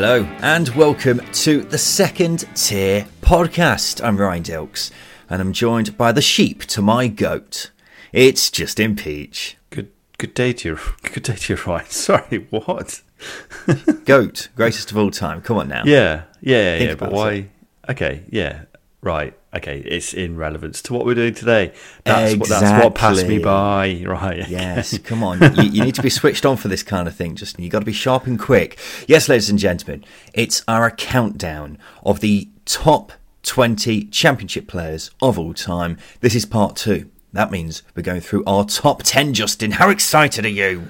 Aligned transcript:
Hello 0.00 0.22
and 0.42 0.68
welcome 0.76 1.20
to 1.32 1.62
the 1.62 1.76
second 1.76 2.46
tier 2.54 3.08
podcast. 3.20 4.00
I'm 4.00 4.16
Ryan 4.16 4.44
Dilks 4.44 4.92
and 5.28 5.42
I'm 5.42 5.52
joined 5.52 5.98
by 5.98 6.12
the 6.12 6.22
sheep 6.22 6.60
to 6.66 6.80
my 6.80 7.08
goat. 7.08 7.72
It's 8.12 8.48
Justin 8.48 8.94
Peach. 8.94 9.56
Good 9.70 9.90
good 10.16 10.34
day 10.34 10.52
to 10.52 10.68
you. 10.68 10.78
Good 11.02 11.24
day 11.24 11.34
to 11.34 11.52
you, 11.52 11.60
Ryan. 11.66 11.86
Sorry, 11.90 12.46
what? 12.50 13.02
Goat, 14.04 14.50
greatest 14.54 14.92
of 14.92 14.98
all 14.98 15.10
time. 15.10 15.40
Come 15.42 15.56
on 15.56 15.66
now. 15.66 15.82
Yeah, 15.84 16.22
yeah, 16.40 16.78
Think 16.78 16.90
yeah. 16.90 16.94
But 16.94 17.10
why? 17.10 17.32
it. 17.32 17.50
Okay, 17.88 18.22
yeah, 18.30 18.66
right. 19.00 19.36
Okay, 19.54 19.78
it's 19.80 20.12
in 20.12 20.36
relevance 20.36 20.82
to 20.82 20.92
what 20.92 21.06
we're 21.06 21.14
doing 21.14 21.32
today. 21.32 21.72
That's 22.04 22.36
what 22.36 22.48
that's 22.50 22.84
what 22.84 22.94
passed 22.94 23.26
me 23.26 23.38
by. 23.38 24.02
Right. 24.08 24.40
okay. 24.40 24.50
Yes, 24.50 24.96
come 25.04 25.22
on. 25.22 25.40
You, 25.56 25.62
you 25.62 25.84
need 25.84 25.94
to 25.94 26.02
be 26.02 26.10
switched 26.10 26.44
on 26.44 26.56
for 26.56 26.68
this 26.68 26.82
kind 26.82 27.08
of 27.08 27.14
thing, 27.14 27.34
Justin. 27.34 27.64
You've 27.64 27.72
got 27.72 27.80
to 27.80 27.86
be 27.86 27.92
sharp 27.92 28.26
and 28.26 28.38
quick. 28.38 28.78
Yes, 29.06 29.28
ladies 29.28 29.48
and 29.48 29.58
gentlemen, 29.58 30.04
it's 30.34 30.62
our 30.68 30.90
countdown 30.90 31.78
of 32.04 32.20
the 32.20 32.48
top 32.66 33.12
20 33.42 34.04
championship 34.04 34.68
players 34.68 35.10
of 35.22 35.38
all 35.38 35.54
time. 35.54 35.96
This 36.20 36.34
is 36.34 36.44
part 36.44 36.76
two. 36.76 37.10
That 37.32 37.50
means 37.50 37.82
we're 37.94 38.02
going 38.02 38.20
through 38.20 38.44
our 38.46 38.64
top 38.64 39.02
10, 39.02 39.34
Justin. 39.34 39.72
How 39.72 39.90
excited 39.90 40.44
are 40.44 40.48
you? 40.48 40.88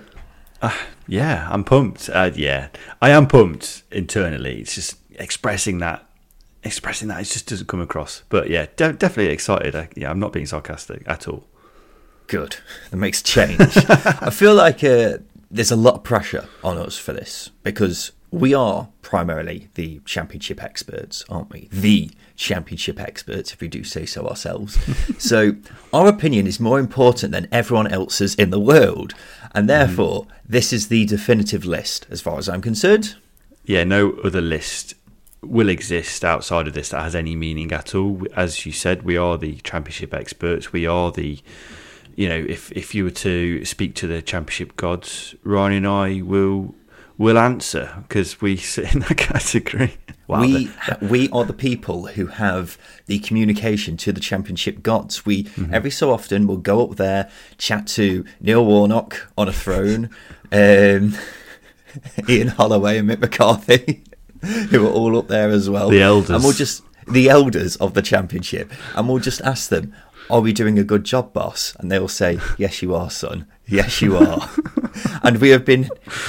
Yeah, 1.07 1.49
I'm 1.51 1.65
pumped. 1.65 2.11
Uh, 2.13 2.31
yeah, 2.35 2.69
I 3.01 3.11
am 3.11 3.27
pumped 3.27 3.83
internally. 3.91 4.61
It's 4.61 4.75
just 4.75 4.97
expressing 5.13 5.79
that, 5.79 6.08
expressing 6.65 7.09
that. 7.09 7.21
It 7.21 7.25
just 7.25 7.49
doesn't 7.49 7.67
come 7.67 7.81
across. 7.81 8.23
But 8.29 8.51
yeah, 8.51 8.67
de- 8.77 8.93
definitely 8.93 9.33
excited. 9.33 9.75
I, 9.75 9.89
yeah, 9.95 10.11
I'm 10.11 10.19
not 10.19 10.33
being 10.33 10.47
sarcastic 10.47 11.03
at 11.07 11.29
all. 11.29 11.45
Good. 12.27 12.57
That 12.91 12.97
makes 12.97 13.23
change. 13.23 13.61
I 13.61 14.31
feel 14.31 14.55
like 14.55 14.83
uh, 14.85 15.19
there's 15.51 15.71
a 15.71 15.77
lot 15.77 15.95
of 15.95 16.03
pressure 16.05 16.49
on 16.65 16.79
us 16.79 16.97
for 16.99 17.13
this 17.13 17.51
because 17.63 18.13
we 18.31 18.53
are 18.53 18.89
primarily 19.03 19.69
the 19.75 20.01
championship 20.05 20.63
experts, 20.63 21.25
aren't 21.31 21.51
we? 21.51 21.69
The 21.73 22.11
championship 22.37 23.01
experts, 23.01 23.53
if 23.53 23.61
we 23.61 23.69
do 23.69 23.85
say 23.85 24.05
so 24.05 24.27
ourselves. 24.27 24.79
so 25.19 25.55
our 25.93 26.07
opinion 26.09 26.47
is 26.47 26.61
more 26.61 26.79
important 26.79 27.33
than 27.33 27.49
everyone 27.51 27.87
else's 27.87 28.35
in 28.35 28.51
the 28.51 28.61
world. 28.61 29.15
And 29.55 29.69
therefore, 29.69 30.27
this 30.47 30.73
is 30.73 30.89
the 30.89 31.07
definitive 31.07 31.65
list 31.65 32.07
as 32.11 32.21
far 32.21 32.39
as 32.39 32.49
I'm 32.49 32.61
concerned. 32.63 33.17
yeah, 33.65 33.85
no 33.85 34.13
other 34.25 34.43
list 34.43 34.95
will 35.43 35.69
exist 35.69 36.25
outside 36.25 36.67
of 36.67 36.75
this 36.75 36.89
that 36.91 37.03
has 37.03 37.15
any 37.15 37.37
meaning 37.37 37.73
at 37.73 37.95
all. 37.95 38.23
As 38.35 38.67
you 38.67 38.73
said, 38.73 39.03
we 39.03 39.17
are 39.17 39.39
the 39.39 39.57
championship 39.57 40.13
experts. 40.13 40.73
We 40.73 40.87
are 40.87 41.13
the, 41.13 41.41
you 42.17 42.29
know, 42.29 42.45
if 42.49 42.73
if 42.73 42.95
you 42.95 43.05
were 43.05 43.11
to 43.11 43.65
speak 43.65 43.95
to 43.97 44.07
the 44.07 44.21
championship 44.23 44.77
gods, 44.77 45.35
Ryan 45.45 45.73
and 45.73 45.87
I 45.87 46.23
will 46.23 46.75
will 47.17 47.39
answer 47.39 48.05
because 48.09 48.41
we 48.41 48.57
sit 48.57 48.95
in 48.95 49.01
that 49.01 49.17
category. 49.17 49.97
Wow, 50.27 50.41
we 50.43 50.67
the- 50.67 50.99
we 51.01 51.29
are 51.31 51.45
the 51.45 51.53
people 51.55 52.09
who 52.09 52.27
have 52.27 52.77
the 53.07 53.19
communication 53.21 53.97
to 53.99 54.13
the 54.13 54.21
championship 54.21 54.83
gods. 54.83 55.25
We 55.25 55.45
Mm-hmm. 55.45 55.73
every 55.75 55.91
so 55.91 56.11
often 56.13 56.47
will 56.47 56.59
go 56.59 56.85
up 56.85 56.97
there, 56.97 57.31
chat 57.59 57.87
to 57.89 58.25
Neil 58.41 58.65
Warnock 58.67 59.29
on 59.39 59.49
a 59.49 59.53
throne, 59.53 60.11
um, 60.53 61.15
Ian 62.29 62.49
Holloway 62.49 62.99
and 62.99 63.09
Mick 63.09 63.21
McCarthy, 63.21 64.05
who 64.71 64.87
are 64.87 64.91
all 64.91 65.19
up 65.19 65.29
there 65.29 65.51
as 65.51 65.69
well. 65.69 65.91
The 65.91 66.03
elders. 66.03 66.31
and 66.31 66.43
we'll 66.43 66.53
just 66.53 66.83
the 67.07 67.29
elders 67.29 67.77
of 67.77 67.95
the 67.95 68.03
championship, 68.03 68.73
and 68.95 69.09
we'll 69.09 69.19
just 69.19 69.41
ask 69.43 69.69
them. 69.69 69.95
Are 70.31 70.43
we 70.43 70.53
doing 70.53 70.79
a 70.79 70.85
good 70.85 71.05
job, 71.05 71.33
boss? 71.33 71.75
And 71.79 71.91
they'll 71.91 72.07
say, 72.07 72.39
"Yes, 72.59 72.83
you 72.83 72.95
are, 72.95 73.09
son. 73.09 73.47
Yes, 73.67 74.03
you 74.03 74.15
are." 74.19 74.51
and 75.23 75.39
we 75.39 75.49
have 75.51 75.65
been 75.65 75.89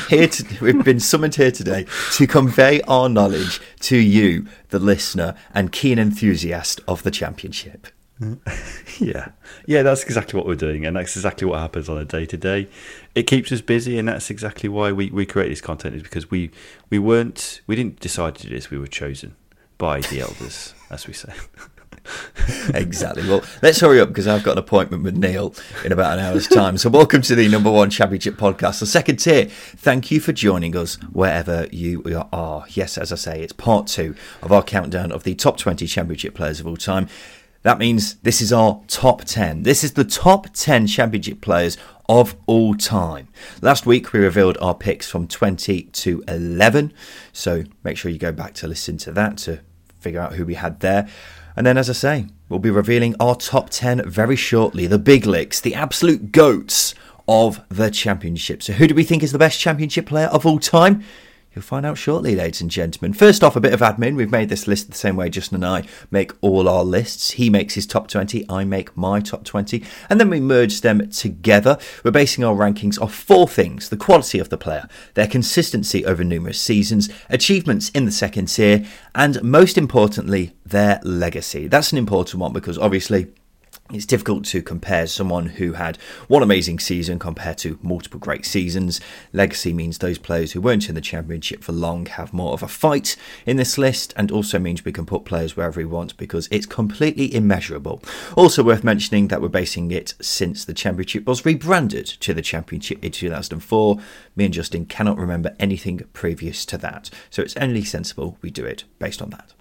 here. 0.10 0.28
To, 0.28 0.46
we've 0.64 0.86
been 0.86 1.02
summoned 1.02 1.36
here 1.36 1.52
today 1.52 1.86
to 2.14 2.26
convey 2.26 2.80
our 2.84 3.10
knowledge 3.10 3.60
to 3.82 3.98
you, 3.98 4.48
the 4.70 4.80
listener 4.80 5.36
and 5.54 5.74
keen 5.74 6.00
enthusiast 6.00 6.80
of 6.88 7.04
the 7.04 7.12
championship. 7.12 7.88
yeah, 9.00 9.30
yeah, 9.66 9.82
that's 9.82 10.04
exactly 10.04 10.38
what 10.38 10.46
we're 10.46 10.56
doing, 10.56 10.86
and 10.86 10.98
that's 10.98 11.16
exactly 11.16 11.48
what 11.48 11.60
happens 11.60 11.88
on 11.88 11.98
a 11.98 12.04
day 12.04 12.26
to 12.26 12.36
day. 12.36 12.68
It 13.16 13.24
keeps 13.24 13.52
us 13.52 13.62
busy, 13.62 13.98
and 13.98 14.08
that's 14.08 14.30
exactly 14.30 14.68
why 14.68 14.92
we, 14.92 15.10
we 15.10 15.26
create 15.26 15.50
this 15.50 15.62
content 15.62 15.96
is 15.96 16.04
because 16.04 16.30
we 16.30 16.52
we 16.90 17.00
weren't 17.00 17.62
we 17.66 17.76
didn't 17.76 18.00
decide 18.00 18.36
to 18.36 18.44
do 18.44 18.50
this. 18.50 18.70
We 18.70 18.78
were 18.78 18.88
chosen 18.88 19.36
by 19.78 20.02
the 20.02 20.20
elders, 20.20 20.74
as 20.90 21.08
we 21.08 21.14
say. 21.14 21.34
exactly. 22.74 23.28
Well, 23.28 23.42
let's 23.62 23.80
hurry 23.80 24.02
up 24.02 24.10
because 24.10 24.28
I've 24.28 24.44
got 24.44 24.54
an 24.54 24.58
appointment 24.58 25.04
with 25.04 25.16
Neil 25.16 25.54
in 25.86 25.94
about 25.94 26.18
an 26.18 26.26
hour's 26.26 26.48
time. 26.48 26.78
So, 26.78 26.90
welcome 26.90 27.22
to 27.22 27.36
the 27.36 27.48
number 27.48 27.72
one 27.72 27.90
championship 27.90 28.36
podcast, 28.36 28.82
the 28.82 28.86
second 28.86 29.18
tier. 29.18 29.46
Thank 29.46 30.12
you 30.12 30.20
for 30.20 30.34
joining 30.34 30.76
us 30.76 30.96
wherever 31.14 31.68
you 31.72 32.04
are. 32.34 32.66
Yes, 32.70 32.98
as 32.98 33.14
I 33.14 33.16
say, 33.16 33.42
it's 33.42 33.54
part 33.54 33.88
two 33.88 34.16
of 34.42 34.52
our 34.52 34.64
countdown 34.64 35.14
of 35.14 35.24
the 35.24 35.36
top 35.36 35.58
20 35.58 35.88
championship 35.88 36.36
players 36.36 36.60
of 36.60 36.68
all 36.68 36.78
time. 36.78 37.08
That 37.64 37.78
means 37.78 38.16
this 38.16 38.42
is 38.42 38.54
our 38.54 38.82
top 38.88 39.26
10. 39.26 39.64
This 39.64 39.84
is 39.84 39.94
the 39.94 40.06
top 40.06 40.48
10 40.54 40.88
championship 40.88 41.42
players 41.42 41.78
of 42.08 42.36
all 42.46 42.74
time. 42.76 43.28
Last 43.62 43.86
week 43.86 44.14
we 44.14 44.20
revealed 44.20 44.58
our 44.62 44.74
picks 44.74 45.10
from 45.10 45.28
20 45.28 45.84
to 45.84 46.24
11. 46.28 46.94
So 47.34 47.64
make 47.84 47.98
sure 47.98 48.12
you 48.12 48.18
go 48.18 48.32
back 48.32 48.54
to 48.56 48.68
listen 48.68 48.98
to 49.00 49.12
that 49.12 49.38
to 49.40 49.60
figure 50.00 50.22
out 50.22 50.34
who 50.34 50.46
we 50.46 50.56
had 50.56 50.80
there. 50.80 51.10
And 51.56 51.68
then, 51.68 51.78
as 51.78 51.90
I 51.90 51.94
say, 51.94 52.28
we'll 52.48 52.60
be 52.60 52.70
revealing 52.70 53.16
our 53.20 53.36
top 53.36 53.70
10 53.70 54.10
very 54.10 54.38
shortly. 54.38 54.88
The 54.88 54.98
big 54.98 55.26
licks, 55.26 55.60
the 55.60 55.76
absolute 55.76 56.32
goats 56.32 56.96
of 57.28 57.62
the 57.68 57.92
championship. 57.92 58.64
So, 58.64 58.74
who 58.74 58.88
do 58.88 58.96
we 58.96 59.04
think 59.04 59.24
is 59.24 59.34
the 59.34 59.38
best 59.38 59.60
championship 59.60 60.06
player 60.06 60.28
of 60.28 60.46
all 60.46 60.60
time? 60.60 61.04
You'll 61.56 61.64
find 61.64 61.84
out 61.84 61.98
shortly, 61.98 62.36
ladies 62.36 62.62
and 62.62 62.70
gentlemen. 62.70 63.14
First 63.14 63.44
off, 63.44 63.56
a 63.56 63.60
bit 63.60 63.74
of 63.74 63.80
admin. 63.80 64.16
We've 64.16 64.32
made 64.32 64.50
this 64.50 64.68
list 64.68 64.88
the 64.88 64.96
same 64.96 65.16
way 65.16 65.30
Justin 65.30 65.56
and 65.56 65.66
I 65.66 65.84
make 66.12 66.32
all 66.42 66.70
our 66.70 66.84
lists. 66.84 67.32
He 67.32 67.50
makes 67.50 67.74
his 67.74 67.88
top 67.88 68.08
20, 68.08 68.46
I 68.48 68.64
make 68.66 68.96
my 68.96 69.20
top 69.20 69.46
20, 69.46 69.84
and 70.12 70.20
then 70.20 70.30
we 70.30 70.40
merge 70.40 70.82
them 70.82 71.10
together. 71.10 71.80
We're 72.04 72.12
basing 72.12 72.44
our 72.44 72.54
rankings 72.54 73.02
off 73.02 73.16
four 73.16 73.48
things 73.48 73.90
the 73.90 73.98
quality 73.98 74.38
of 74.38 74.50
the 74.50 74.58
player, 74.58 74.88
their 75.16 75.26
consistency 75.26 76.06
over 76.06 76.24
numerous 76.24 76.62
seasons, 76.62 77.10
achievements 77.30 77.90
in 77.90 78.06
the 78.06 78.12
second 78.12 78.46
tier, 78.46 78.86
and 79.16 79.42
most 79.42 79.76
importantly, 79.76 80.54
their 80.64 81.00
legacy. 81.04 81.68
That's 81.68 81.92
an 81.92 81.98
important 81.98 82.42
one 82.42 82.54
because 82.54 82.78
obviously 82.78 83.28
it's 83.92 84.06
difficult 84.06 84.46
to 84.46 84.62
compare 84.62 85.08
someone 85.08 85.48
who 85.48 85.74
had 85.74 85.98
one 86.28 86.44
amazing 86.44 86.80
season 86.80 87.18
compared 87.18 87.58
to 87.60 87.80
multiple 87.82 88.20
great 88.20 88.46
seasons. 88.46 89.02
Legacy 89.34 89.74
means 89.74 89.98
those 89.98 90.20
players 90.20 90.52
who 90.52 90.62
weren't 90.62 90.90
in 90.90 90.96
the 90.96 91.02
championship 91.02 91.64
for 91.64 91.72
long 91.72 92.06
have 92.06 92.32
more 92.32 92.54
of 92.54 92.62
a 92.62 92.68
fight 92.68 93.16
in 93.46 93.58
this 93.58 93.78
list, 93.78 94.14
and 94.16 94.32
also 94.32 94.60
means 94.60 94.86
we 94.86 94.92
can 94.92 95.06
put 95.06 95.26
players 95.26 95.58
wherever 95.58 95.80
we 95.80 95.86
want 95.86 96.16
because 96.18 96.48
it's 96.52 96.66
completely 96.66 97.34
immeasurable. 97.34 98.02
Also, 98.36 98.64
worth 98.64 98.84
mentioning 98.84 99.28
that 99.30 99.42
we're 99.42 99.48
basing 99.48 99.92
it 99.92 100.14
since 100.22 100.64
the 100.66 100.74
championship 100.74 101.26
was 101.26 101.46
rebranded 101.46 102.06
to 102.06 102.34
the 102.34 102.42
championship 102.42 103.04
in 103.04 103.12
2004. 103.12 104.00
Me 104.36 104.46
and 104.46 104.54
Justin 104.54 104.86
cannot 104.86 105.18
remember 105.18 105.56
anything 105.60 106.00
previous 106.14 106.64
to 106.66 106.78
that, 106.78 107.10
so 107.30 107.42
it's 107.42 107.58
only 107.58 107.84
sensible 107.84 108.38
we 108.42 108.52
do 108.52 108.66
it 108.66 108.84
based 109.00 109.22
on 109.22 109.32
that. 109.32 109.54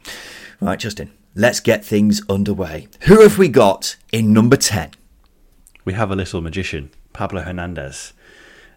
Right, 0.60 0.78
Justin, 0.78 1.12
let's 1.34 1.60
get 1.60 1.84
things 1.84 2.22
underway. 2.28 2.88
Who 3.02 3.20
have 3.22 3.38
we 3.38 3.48
got 3.48 3.96
in 4.12 4.32
number 4.32 4.56
10? 4.56 4.90
we 5.88 5.94
have 5.94 6.10
a 6.10 6.16
little 6.16 6.42
magician, 6.42 6.90
Pablo 7.14 7.40
Hernandez. 7.40 8.12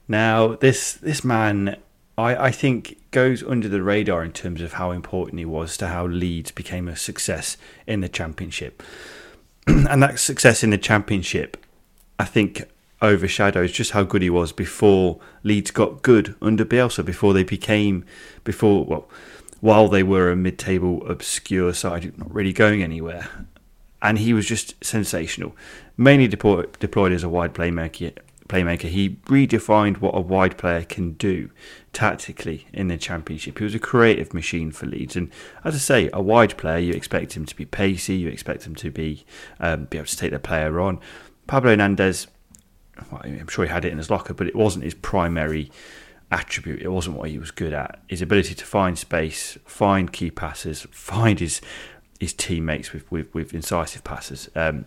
Now, 0.07 0.55
this 0.55 0.93
this 0.93 1.25
man, 1.25 1.75
I, 2.17 2.47
I 2.47 2.51
think, 2.51 3.01
goes 3.11 3.43
under 3.43 3.67
the 3.67 3.83
radar 3.83 4.23
in 4.23 4.31
terms 4.31 4.61
of 4.61 4.73
how 4.73 4.91
important 4.91 5.39
he 5.39 5.43
was 5.43 5.75
to 5.77 5.87
how 5.89 6.07
Leeds 6.07 6.51
became 6.51 6.87
a 6.87 6.95
success 6.95 7.57
in 7.85 7.99
the 7.99 8.07
Championship. 8.07 8.81
and 9.67 10.01
that 10.01 10.19
success 10.19 10.63
in 10.63 10.69
the 10.69 10.77
championship, 10.77 11.57
I 12.17 12.23
think, 12.23 12.63
overshadows 13.01 13.73
just 13.73 13.91
how 13.91 14.03
good 14.03 14.21
he 14.21 14.29
was 14.29 14.53
before 14.53 15.19
Leeds 15.43 15.71
got 15.71 16.03
good 16.03 16.35
under 16.41 16.63
Bielsa. 16.63 17.03
Before 17.03 17.33
they 17.33 17.43
became, 17.43 18.05
before 18.45 18.85
well, 18.85 19.09
while 19.61 19.87
they 19.87 20.03
were 20.03 20.31
a 20.31 20.35
mid-table 20.35 21.07
obscure 21.09 21.73
side, 21.73 22.17
not 22.17 22.33
really 22.33 22.51
going 22.51 22.83
anywhere, 22.83 23.29
and 24.01 24.17
he 24.19 24.33
was 24.33 24.45
just 24.45 24.83
sensational. 24.83 25.55
Mainly 25.95 26.27
deployed, 26.27 26.77
deployed 26.79 27.13
as 27.13 27.23
a 27.23 27.29
wide 27.29 27.53
playmaker. 27.53 28.17
Playmaker, 28.49 28.89
he 28.89 29.11
redefined 29.25 29.97
what 29.97 30.17
a 30.17 30.19
wide 30.19 30.57
player 30.57 30.83
can 30.83 31.13
do 31.13 31.51
tactically 31.93 32.67
in 32.73 32.87
the 32.89 32.97
championship. 32.97 33.59
He 33.59 33.63
was 33.63 33.75
a 33.75 33.79
creative 33.79 34.33
machine 34.33 34.71
for 34.71 34.87
Leeds, 34.87 35.15
and 35.15 35.29
as 35.63 35.75
I 35.75 35.77
say, 35.77 36.09
a 36.11 36.21
wide 36.21 36.57
player. 36.57 36.79
You 36.79 36.93
expect 36.93 37.37
him 37.37 37.45
to 37.45 37.55
be 37.55 37.63
pacey. 37.63 38.15
You 38.15 38.27
expect 38.27 38.65
him 38.65 38.75
to 38.75 38.91
be 38.91 39.25
um, 39.59 39.85
be 39.85 39.99
able 39.99 40.07
to 40.07 40.17
take 40.17 40.31
the 40.31 40.39
player 40.39 40.81
on. 40.81 40.99
Pablo 41.47 41.69
Hernandez, 41.69 42.27
well, 43.11 43.21
I'm 43.23 43.47
sure 43.47 43.65
he 43.65 43.71
had 43.71 43.85
it 43.85 43.91
in 43.91 43.99
his 43.99 44.09
locker, 44.09 44.33
but 44.33 44.47
it 44.47 44.55
wasn't 44.55 44.85
his 44.85 44.95
primary 44.95 45.71
attribute. 46.31 46.81
It 46.81 46.89
wasn't 46.89 47.17
what 47.17 47.29
he 47.29 47.37
was 47.37 47.51
good 47.51 47.73
at. 47.73 47.99
His 48.07 48.21
ability 48.21 48.55
to 48.55 48.65
find 48.65 48.97
space, 48.97 49.57
find 49.65 50.11
key 50.11 50.31
passes, 50.31 50.87
find 50.91 51.39
his 51.39 51.61
his 52.19 52.33
teammates 52.33 52.93
with 52.93 53.11
with, 53.11 53.33
with 53.33 53.53
incisive 53.53 54.03
passes 54.03 54.49
um, 54.55 54.85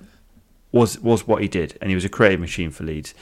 was 0.72 0.98
was 1.00 1.26
what 1.26 1.42
he 1.42 1.48
did, 1.48 1.78
and 1.80 1.90
he 1.90 1.94
was 1.94 2.04
a 2.04 2.08
creative 2.08 2.40
machine 2.40 2.70
for 2.70 2.84
Leeds. 2.84 3.14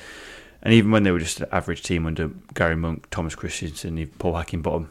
And 0.63 0.73
even 0.73 0.93
when 0.93 1.03
they 1.03 1.11
were 1.11 1.19
just 1.19 1.41
an 1.41 1.49
average 1.51 1.83
team 1.83 2.07
under 2.07 2.31
Garry 2.55 2.77
Monk, 2.77 3.11
Thomas 3.11 3.35
Christiansen, 3.35 4.07
Paul 4.19 4.35
Heckingbottom, 4.35 4.89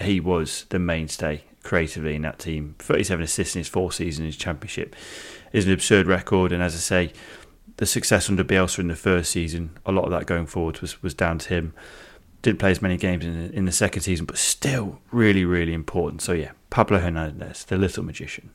he 0.00 0.18
was 0.18 0.66
the 0.70 0.80
mainstay 0.80 1.44
creatively 1.62 2.16
in 2.16 2.22
that 2.22 2.40
team. 2.40 2.74
37 2.80 3.22
assists 3.22 3.54
in 3.54 3.60
his 3.60 3.68
four 3.68 3.92
seasons 3.92 4.20
in 4.20 4.26
his 4.26 4.36
championship 4.36 4.96
is 5.52 5.66
an 5.66 5.72
absurd 5.72 6.06
record. 6.06 6.50
And 6.50 6.60
as 6.60 6.74
I 6.74 6.78
say, 6.78 7.12
the 7.76 7.86
success 7.86 8.28
under 8.28 8.44
Bielsa 8.44 8.80
in 8.80 8.88
the 8.88 8.96
first 8.96 9.30
season, 9.30 9.78
a 9.86 9.92
lot 9.92 10.04
of 10.04 10.10
that 10.10 10.26
going 10.26 10.46
forward 10.46 10.80
was, 10.80 11.02
was 11.02 11.14
down 11.14 11.38
to 11.38 11.48
him. 11.48 11.74
Didn't 12.42 12.58
play 12.58 12.70
as 12.70 12.82
many 12.82 12.96
games 12.96 13.24
in 13.24 13.48
the, 13.48 13.54
in 13.54 13.64
the 13.64 13.72
second 13.72 14.02
season, 14.02 14.26
but 14.26 14.36
still 14.36 15.00
really, 15.10 15.44
really 15.44 15.72
important. 15.72 16.22
So, 16.22 16.32
yeah, 16.32 16.52
Pablo 16.70 16.98
Hernandez, 16.98 17.64
the 17.64 17.76
little 17.76 18.02
magician. 18.02 18.50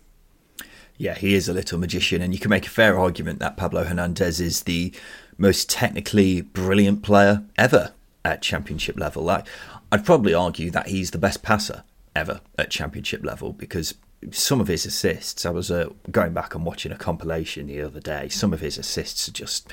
Yeah, 0.98 1.14
he 1.14 1.36
is 1.36 1.48
a 1.48 1.54
little 1.54 1.80
magician, 1.80 2.22
and 2.22 2.34
you 2.34 2.40
can 2.40 2.50
make 2.50 2.66
a 2.66 2.72
fair 2.72 2.98
argument 2.98 3.40
that 3.40 3.56
Pablo 3.56 3.84
Hernandez 3.84 4.42
is 4.42 4.64
the 4.64 4.94
most 5.38 5.70
technically 5.70 6.42
brilliant 6.42 7.04
player 7.04 7.44
ever 7.58 7.94
at 8.26 8.42
championship 8.42 9.00
level. 9.00 9.24
Like, 9.24 9.46
I'd 9.92 10.06
probably 10.06 10.34
argue 10.34 10.72
that 10.72 10.88
he's 10.88 11.12
the 11.12 11.18
best 11.18 11.44
passer 11.44 11.84
ever 12.16 12.42
at 12.58 12.72
championship 12.72 13.24
level 13.24 13.54
because 13.54 13.94
some 14.32 14.60
of 14.60 14.68
his 14.68 14.86
assists, 14.86 15.46
I 15.46 15.52
was 15.52 15.70
uh, 15.70 15.90
going 16.12 16.34
back 16.34 16.56
and 16.56 16.66
watching 16.66 16.92
a 16.92 16.98
compilation 16.98 17.68
the 17.68 17.82
other 17.82 18.00
day, 18.00 18.30
some 18.30 18.52
of 18.52 18.60
his 18.60 18.78
assists 18.78 19.30
are 19.30 19.34
just 19.34 19.72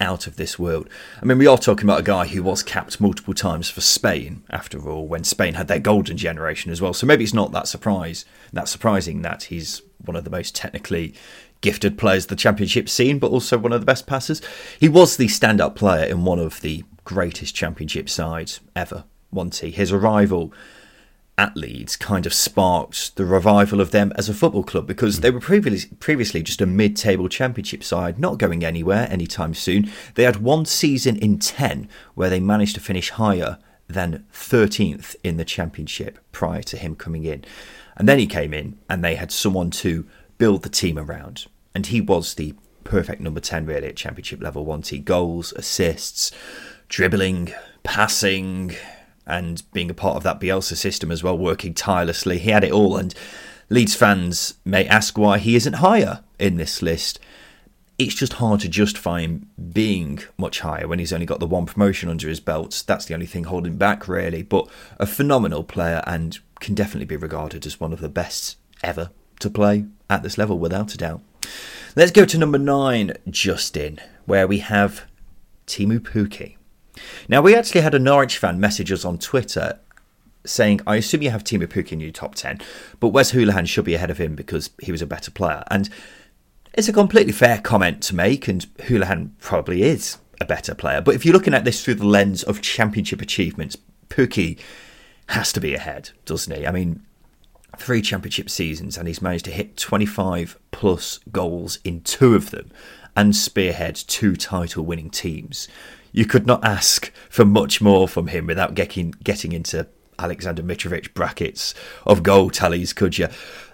out 0.00 0.26
of 0.26 0.36
this 0.36 0.58
world. 0.58 0.88
I 1.22 1.24
mean, 1.24 1.38
we 1.38 1.46
are 1.46 1.58
talking 1.58 1.84
about 1.84 2.00
a 2.00 2.04
guy 2.04 2.26
who 2.26 2.42
was 2.42 2.62
capped 2.62 3.00
multiple 3.00 3.34
times 3.34 3.70
for 3.70 3.80
Spain, 3.80 4.42
after 4.50 4.88
all, 4.88 5.06
when 5.06 5.24
Spain 5.24 5.54
had 5.54 5.68
their 5.68 5.78
golden 5.78 6.16
generation 6.16 6.70
as 6.70 6.80
well. 6.80 6.92
So 6.92 7.06
maybe 7.06 7.24
it's 7.24 7.32
not 7.32 7.52
that 7.52 7.68
surprise, 7.68 8.24
that 8.52 8.68
surprising 8.68 9.22
that 9.22 9.44
he's 9.44 9.82
one 10.04 10.16
of 10.16 10.24
the 10.24 10.30
most 10.30 10.54
technically 10.54 11.14
gifted 11.62 11.96
players 11.96 12.26
the 12.26 12.36
championship 12.36 12.88
scene, 12.88 13.18
but 13.18 13.30
also 13.30 13.56
one 13.56 13.72
of 13.72 13.80
the 13.80 13.86
best 13.86 14.06
passers. 14.06 14.42
He 14.78 14.88
was 14.88 15.16
the 15.16 15.28
stand-up 15.28 15.74
player 15.74 16.04
in 16.04 16.24
one 16.24 16.38
of 16.38 16.60
the 16.60 16.84
greatest 17.04 17.54
championship 17.54 18.08
sides 18.10 18.60
ever, 18.74 19.04
he? 19.60 19.70
His 19.70 19.92
arrival 19.92 20.52
at 21.38 21.56
Leeds 21.56 21.96
kind 21.96 22.24
of 22.24 22.32
sparked 22.32 23.16
the 23.16 23.24
revival 23.26 23.80
of 23.80 23.90
them 23.90 24.12
as 24.16 24.28
a 24.28 24.34
football 24.34 24.62
club 24.62 24.86
because 24.86 25.18
mm. 25.18 25.22
they 25.22 25.30
were 25.30 25.40
previously 25.40 25.90
previously 26.00 26.42
just 26.42 26.62
a 26.62 26.66
mid-table 26.66 27.28
championship 27.28 27.84
side, 27.84 28.18
not 28.18 28.38
going 28.38 28.64
anywhere 28.64 29.06
anytime 29.10 29.52
soon. 29.52 29.90
They 30.14 30.24
had 30.24 30.36
one 30.36 30.64
season 30.64 31.16
in 31.16 31.38
10 31.38 31.88
where 32.14 32.30
they 32.30 32.40
managed 32.40 32.74
to 32.76 32.80
finish 32.80 33.10
higher 33.10 33.58
than 33.88 34.24
13th 34.32 35.14
in 35.22 35.36
the 35.36 35.44
championship 35.44 36.18
prior 36.32 36.62
to 36.62 36.76
him 36.76 36.96
coming 36.96 37.24
in. 37.24 37.44
And 37.96 38.08
then 38.08 38.18
he 38.18 38.26
came 38.26 38.52
in 38.52 38.78
and 38.88 39.04
they 39.04 39.14
had 39.14 39.30
someone 39.30 39.70
to 39.72 40.06
build 40.38 40.62
the 40.62 40.68
team 40.68 40.98
around. 40.98 41.46
And 41.74 41.86
he 41.86 42.00
was 42.00 42.34
the 42.34 42.54
perfect 42.84 43.20
number 43.20 43.40
10 43.40 43.66
really 43.66 43.88
at 43.88 43.96
championship 43.96 44.42
level, 44.42 44.64
once 44.64 44.88
he 44.88 44.98
goals, 44.98 45.52
assists, 45.52 46.32
dribbling, 46.88 47.52
passing, 47.82 48.74
and 49.26 49.62
being 49.72 49.90
a 49.90 49.94
part 49.94 50.16
of 50.16 50.22
that 50.22 50.40
Bielsa 50.40 50.76
system 50.76 51.10
as 51.10 51.22
well, 51.22 51.36
working 51.36 51.74
tirelessly. 51.74 52.38
He 52.38 52.50
had 52.50 52.64
it 52.64 52.72
all, 52.72 52.96
and 52.96 53.14
Leeds 53.68 53.94
fans 53.94 54.54
may 54.64 54.86
ask 54.86 55.18
why 55.18 55.38
he 55.38 55.56
isn't 55.56 55.74
higher 55.74 56.20
in 56.38 56.56
this 56.56 56.82
list. 56.82 57.18
It's 57.98 58.14
just 58.14 58.34
hard 58.34 58.60
to 58.60 58.68
justify 58.68 59.20
him 59.20 59.48
being 59.72 60.20
much 60.36 60.60
higher 60.60 60.86
when 60.86 60.98
he's 60.98 61.12
only 61.12 61.26
got 61.26 61.40
the 61.40 61.46
one 61.46 61.64
promotion 61.66 62.10
under 62.10 62.28
his 62.28 62.40
belt. 62.40 62.84
That's 62.86 63.06
the 63.06 63.14
only 63.14 63.26
thing 63.26 63.44
holding 63.44 63.76
back, 63.76 64.06
really. 64.06 64.42
But 64.42 64.68
a 65.00 65.06
phenomenal 65.06 65.64
player 65.64 66.02
and 66.06 66.38
can 66.60 66.74
definitely 66.74 67.06
be 67.06 67.16
regarded 67.16 67.64
as 67.64 67.80
one 67.80 67.92
of 67.94 68.00
the 68.00 68.08
best 68.08 68.58
ever 68.82 69.10
to 69.40 69.50
play 69.50 69.86
at 70.10 70.22
this 70.22 70.36
level, 70.36 70.58
without 70.58 70.94
a 70.94 70.98
doubt. 70.98 71.22
Let's 71.96 72.12
go 72.12 72.26
to 72.26 72.38
number 72.38 72.58
nine, 72.58 73.14
Justin, 73.30 73.98
where 74.26 74.46
we 74.46 74.58
have 74.58 75.06
Teemu 75.66 76.00
Pukki. 76.00 76.55
Now, 77.28 77.42
we 77.42 77.54
actually 77.54 77.80
had 77.80 77.94
a 77.94 77.98
Norwich 77.98 78.38
fan 78.38 78.60
message 78.60 78.92
us 78.92 79.04
on 79.04 79.18
Twitter 79.18 79.78
saying, 80.44 80.80
I 80.86 80.96
assume 80.96 81.22
you 81.22 81.30
have 81.30 81.44
Teemu 81.44 81.66
Pukki 81.66 81.92
in 81.92 82.00
your 82.00 82.12
top 82.12 82.34
10, 82.34 82.60
but 83.00 83.08
Wes 83.08 83.32
Hoolahan 83.32 83.66
should 83.66 83.84
be 83.84 83.94
ahead 83.94 84.10
of 84.10 84.18
him 84.18 84.34
because 84.34 84.70
he 84.80 84.92
was 84.92 85.02
a 85.02 85.06
better 85.06 85.30
player. 85.30 85.64
And 85.70 85.88
it's 86.74 86.88
a 86.88 86.92
completely 86.92 87.32
fair 87.32 87.58
comment 87.58 88.02
to 88.04 88.14
make, 88.14 88.48
and 88.48 88.66
Hoolahan 88.78 89.30
probably 89.40 89.82
is 89.82 90.18
a 90.40 90.44
better 90.44 90.74
player. 90.74 91.00
But 91.00 91.14
if 91.14 91.24
you're 91.24 91.34
looking 91.34 91.54
at 91.54 91.64
this 91.64 91.84
through 91.84 91.94
the 91.94 92.06
lens 92.06 92.42
of 92.42 92.60
championship 92.62 93.20
achievements, 93.20 93.76
Pukki 94.08 94.58
has 95.28 95.52
to 95.52 95.60
be 95.60 95.74
ahead, 95.74 96.10
doesn't 96.24 96.54
he? 96.54 96.66
I 96.66 96.70
mean, 96.70 97.02
three 97.78 98.02
championship 98.02 98.50
seasons, 98.50 98.96
and 98.96 99.08
he's 99.08 99.22
managed 99.22 99.46
to 99.46 99.50
hit 99.50 99.76
25 99.76 100.58
plus 100.70 101.18
goals 101.32 101.78
in 101.84 102.02
two 102.02 102.34
of 102.34 102.50
them 102.50 102.70
and 103.16 103.34
spearhead 103.34 103.96
two 103.96 104.36
title 104.36 104.84
winning 104.84 105.10
teams 105.10 105.68
you 106.16 106.24
could 106.24 106.46
not 106.46 106.64
ask 106.64 107.12
for 107.28 107.44
much 107.44 107.82
more 107.82 108.08
from 108.08 108.28
him 108.28 108.46
without 108.46 108.74
getting 108.74 109.14
getting 109.22 109.52
into 109.52 109.86
Alexander 110.18 110.62
Mitrovic 110.62 111.12
brackets 111.12 111.74
of 112.06 112.22
goal 112.22 112.48
tallies, 112.48 112.94
could 112.94 113.18
you? 113.18 113.28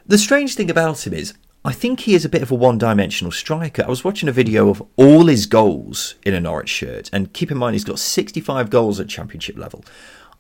The 0.05 0.19
strange 0.19 0.57
thing 0.57 0.69
about 0.69 1.07
him 1.07 1.15
is, 1.15 1.35
I 1.65 1.73
think 1.73 2.01
he 2.01 2.17
is 2.17 2.25
a 2.25 2.29
bit 2.29 2.43
of 2.43 2.51
a 2.51 2.57
one 2.57 2.79
dimensional 2.79 3.31
striker. 3.31 3.85
I 3.85 3.89
was 3.89 4.03
watching 4.03 4.29
a 4.29 4.33
video 4.33 4.69
of 4.69 4.83
all 4.97 5.27
his 5.27 5.47
goals 5.47 6.17
in 6.27 6.35
a 6.35 6.41
Norwich 6.41 6.69
shirt, 6.69 7.09
and 7.13 7.33
keep 7.33 7.53
in 7.53 7.59
mind 7.59 7.77
he's 7.77 7.85
got 7.85 8.01
65 8.01 8.71
goals 8.71 8.99
at 8.99 9.09
championship 9.09 9.57
level. 9.57 9.85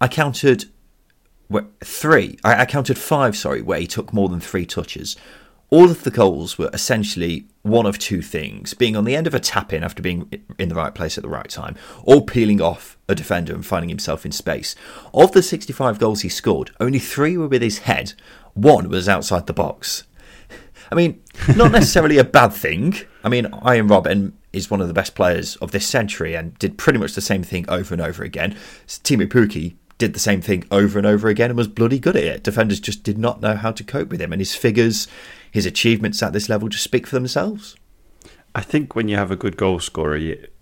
I 0.00 0.09
counted 0.09 0.65
three, 1.85 2.37
I 2.43 2.67
counted 2.67 2.99
five, 2.99 3.37
sorry, 3.37 3.62
where 3.62 3.79
he 3.79 3.87
took 3.87 4.12
more 4.12 4.29
than 4.29 4.41
three 4.41 4.67
touches. 4.67 5.17
All 5.73 5.91
of 5.91 6.05
the 6.05 6.11
goals 6.11 6.59
were 6.59 6.69
essentially 6.75 7.47
one 7.62 7.87
of 7.87 7.99
two 7.99 8.21
things 8.21 8.75
being 8.75 8.95
on 8.95 9.07
the 9.07 9.17
end 9.17 9.26
of 9.26 9.33
a 9.33 9.41
tap 9.41 9.73
in 9.73 9.83
after 9.83 10.02
being 10.02 10.31
in 10.59 10.69
the 10.69 10.75
right 10.75 10.95
place 10.95 11.17
at 11.17 11.23
the 11.23 11.31
right 11.31 11.49
time, 11.49 11.76
or 12.02 12.26
peeling 12.26 12.61
off 12.61 12.99
a 13.09 13.14
defender 13.14 13.55
and 13.55 13.64
finding 13.64 13.88
himself 13.88 14.26
in 14.26 14.33
space. 14.33 14.75
Of 15.14 15.33
the 15.33 15.43
65 15.43 15.99
goals 15.99 16.21
he 16.21 16.29
scored, 16.29 16.73
only 16.79 16.99
three 16.99 17.38
were 17.38 17.49
with 17.49 17.62
his 17.62 17.79
head, 17.79 18.12
one 18.52 18.91
was 18.91 19.09
outside 19.09 19.47
the 19.47 19.55
box. 19.55 20.05
I 20.91 20.95
mean, 20.95 21.23
not 21.57 21.73
necessarily 21.73 22.19
a 22.19 22.25
bad 22.25 22.52
thing. 22.52 22.97
I 23.25 23.31
mean, 23.31 23.47
Arjen 23.47 23.88
Robben 23.88 24.33
is 24.52 24.71
one 24.71 24.83
of 24.83 24.88
the 24.88 24.95
best 24.95 25.14
players 25.14 25.57
of 25.57 25.71
this 25.71 25.87
century 25.87 26.35
and 26.35 26.55
did 26.59 26.76
pretty 26.76 26.99
much 26.99 27.14
the 27.14 27.23
same 27.23 27.43
thing 27.43 27.64
over 27.71 27.95
and 27.95 28.02
over 28.02 28.23
again. 28.23 28.59
Teemu 28.87 29.26
Pukki 29.26 29.76
did 30.02 30.14
the 30.14 30.21
same 30.21 30.41
thing 30.41 30.64
over 30.71 30.99
and 30.99 31.07
over 31.07 31.29
again 31.29 31.49
and 31.49 31.57
was 31.57 31.69
bloody 31.69 31.99
good 31.99 32.17
at 32.17 32.25
it. 32.25 32.43
Defenders 32.43 32.81
just 32.81 33.05
did 33.05 33.17
not 33.17 33.41
know 33.41 33.55
how 33.55 33.71
to 33.71 33.85
cope 33.85 34.09
with 34.09 34.21
him, 34.21 34.33
and 34.33 34.41
his 34.41 34.55
figures, 34.55 35.07
his 35.52 35.66
achievements 35.66 36.23
at 36.23 36.32
this 36.32 36.49
level 36.49 36.68
just 36.68 36.82
speak 36.82 37.06
for 37.06 37.14
themselves. 37.14 37.76
I 38.54 38.62
think 38.62 38.97
when 38.97 39.06
you 39.06 39.16
have 39.16 39.30
a 39.30 39.37
good 39.37 39.56
goal 39.56 39.78
scorer 39.80 40.18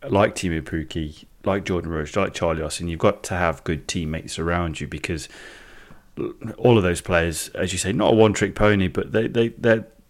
like 0.09 0.35
Teemu 0.35 0.63
Pukki, 0.63 1.25
like 1.45 1.65
Jordan 1.65 1.93
Rudge, 1.93 2.15
like 2.17 2.35
Charlie 2.35 2.63
Austin, 2.63 2.89
you've 2.89 2.99
got 2.99 3.23
to 3.25 3.35
have 3.35 3.65
good 3.65 3.89
teammates 3.89 4.39
around 4.39 4.81
you 4.81 4.89
because 4.89 5.29
all 6.59 6.77
of 6.77 6.83
those 6.83 7.01
players, 7.01 7.49
as 7.51 7.73
you 7.73 7.79
say, 7.79 7.93
not 7.93 8.13
a 8.13 8.17
one-trick 8.17 8.55
pony, 8.55 8.89
but 8.89 9.13
they 9.13 9.29
they 9.29 9.49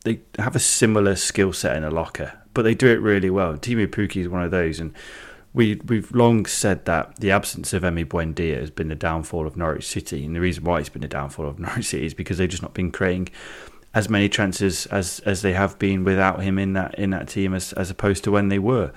they 0.04 0.20
have 0.38 0.56
a 0.56 0.60
similar 0.60 1.14
skill 1.14 1.52
set 1.52 1.76
in 1.76 1.84
a 1.84 1.90
locker, 1.90 2.38
but 2.54 2.62
they 2.62 2.75
do 2.75 2.88
it 2.88 3.00
really 3.00 3.30
well. 3.30 3.54
Teemu 3.54 3.87
Pukki 3.87 4.22
is 4.22 4.28
one 4.28 4.42
of 4.42 4.50
those, 4.50 4.80
and 4.80 4.94
we 5.52 5.76
we've 5.87 6.10
long 6.12 6.46
said 6.46 6.87
that 6.87 7.16
the 7.20 7.30
absence 7.30 7.72
of 7.72 7.82
Emi 7.82 8.06
Buendia 8.06 8.58
has 8.58 8.70
been 8.70 8.88
the 8.88 8.94
downfall 8.94 9.46
of 9.46 9.56
Norwich 9.56 9.87
City, 9.87 10.25
and 10.25 10.34
the 10.34 10.40
reason 10.40 10.64
why 10.64 10.80
it's 10.80 10.88
been 10.88 11.02
the 11.02 11.08
downfall 11.08 11.46
of 11.46 11.58
Norwich 11.60 11.87
City 11.87 12.06
is 12.06 12.14
because 12.14 12.38
they've 12.38 12.49
just 12.49 12.62
not 12.62 12.75
been 12.75 12.90
creating 12.90 13.28
as 13.92 14.09
many 14.09 14.28
chances 14.28 14.87
as 14.87 15.20
as 15.20 15.42
they 15.42 15.52
have 15.52 15.78
been 15.78 16.04
without 16.04 16.42
him 16.42 16.59
in 16.59 16.73
that 16.75 16.94
in 16.97 17.11
that 17.11 17.28
team 17.28 17.54
as 17.54 17.73
as 17.75 17.90
opposed 17.90 18.25
to 18.25 18.30
when 18.30 18.49
they 18.49 18.59
were. 18.59 18.92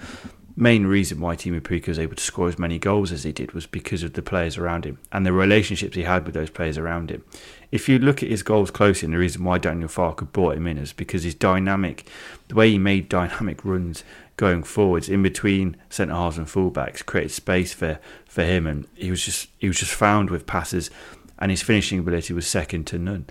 main 0.55 0.85
reason 0.85 1.19
why 1.19 1.35
Teemu 1.35 1.61
Pukki 1.61 1.87
was 1.87 1.97
able 1.97 2.15
to 2.15 2.23
score 2.23 2.47
as 2.47 2.59
many 2.59 2.77
goals 2.77 3.11
as 3.11 3.23
he 3.23 3.31
did 3.31 3.53
was 3.53 3.65
because 3.65 4.03
of 4.03 4.13
the 4.13 4.21
players 4.21 4.55
around 4.55 4.85
him 4.85 4.99
and 5.11 5.25
the 5.25 5.33
relationships 5.33 5.95
he 5.95 6.03
had 6.03 6.25
with 6.25 6.35
those 6.35 6.51
players 6.51 6.77
around 6.77 7.09
him. 7.09 7.23
If 7.71 7.89
you 7.89 7.97
look 7.97 8.21
at 8.21 8.29
his 8.29 8.43
goals 8.43 8.69
closely, 8.69 9.07
and 9.07 9.15
the 9.15 9.17
reason 9.17 9.43
why 9.43 9.57
Daniel 9.57 9.89
Farke 9.89 10.31
brought 10.31 10.57
him 10.57 10.67
in 10.67 10.77
is 10.77 10.93
because 10.93 11.23
his 11.23 11.33
dynamic, 11.33 12.07
the 12.47 12.53
way 12.53 12.69
he 12.69 12.77
made 12.77 13.09
dynamic 13.09 13.65
runs 13.65 14.03
going 14.37 14.61
forwards 14.61 15.09
in 15.09 15.23
between 15.23 15.75
centre 15.89 16.13
halves 16.13 16.37
and 16.37 16.45
fullbacks, 16.45 17.03
created 17.03 17.31
space 17.31 17.73
for, 17.73 17.99
for 18.27 18.43
him, 18.43 18.67
and 18.67 18.87
he 18.93 19.09
was 19.09 19.25
just 19.25 19.49
he 19.57 19.67
was 19.67 19.79
just 19.79 19.93
found 19.93 20.29
with 20.29 20.45
passes, 20.45 20.91
and 21.39 21.49
his 21.49 21.63
finishing 21.63 21.97
ability 21.97 22.31
was 22.31 22.45
second 22.45 22.85
to 22.85 22.99
none. 22.99 23.25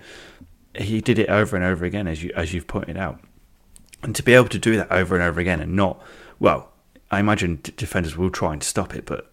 He 0.75 1.01
did 1.01 1.19
it 1.19 1.29
over 1.29 1.55
and 1.55 1.63
over 1.63 1.85
again, 1.85 2.07
as 2.07 2.23
you 2.23 2.31
as 2.35 2.53
you've 2.53 2.67
pointed 2.67 2.97
out, 2.97 3.19
and 4.01 4.15
to 4.15 4.23
be 4.23 4.33
able 4.33 4.49
to 4.49 4.59
do 4.59 4.75
that 4.77 4.91
over 4.91 5.15
and 5.15 5.23
over 5.23 5.39
again 5.39 5.59
and 5.59 5.75
not 5.75 6.01
well 6.39 6.73
I 7.13 7.19
imagine 7.19 7.59
defenders 7.77 8.17
will 8.17 8.31
try 8.31 8.53
and 8.53 8.63
stop 8.63 8.95
it, 8.95 9.05
but 9.05 9.29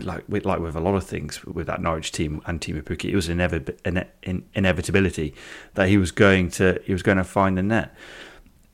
like 0.00 0.24
with, 0.28 0.46
like 0.46 0.60
with 0.60 0.74
a 0.74 0.80
lot 0.80 0.94
of 0.94 1.04
things 1.04 1.44
with 1.44 1.66
that 1.66 1.82
Norwich 1.82 2.10
team 2.10 2.40
and 2.46 2.58
Teemu 2.58 2.82
Pukki, 2.82 3.10
it 3.10 3.16
was 3.16 3.28
an 3.28 3.38
ine- 3.40 4.44
inevitability 4.54 5.34
that 5.74 5.88
he 5.88 5.98
was 5.98 6.10
going 6.10 6.50
to 6.52 6.80
he 6.86 6.94
was 6.94 7.02
going 7.02 7.18
to 7.18 7.24
find 7.24 7.58
the 7.58 7.62
net. 7.62 7.94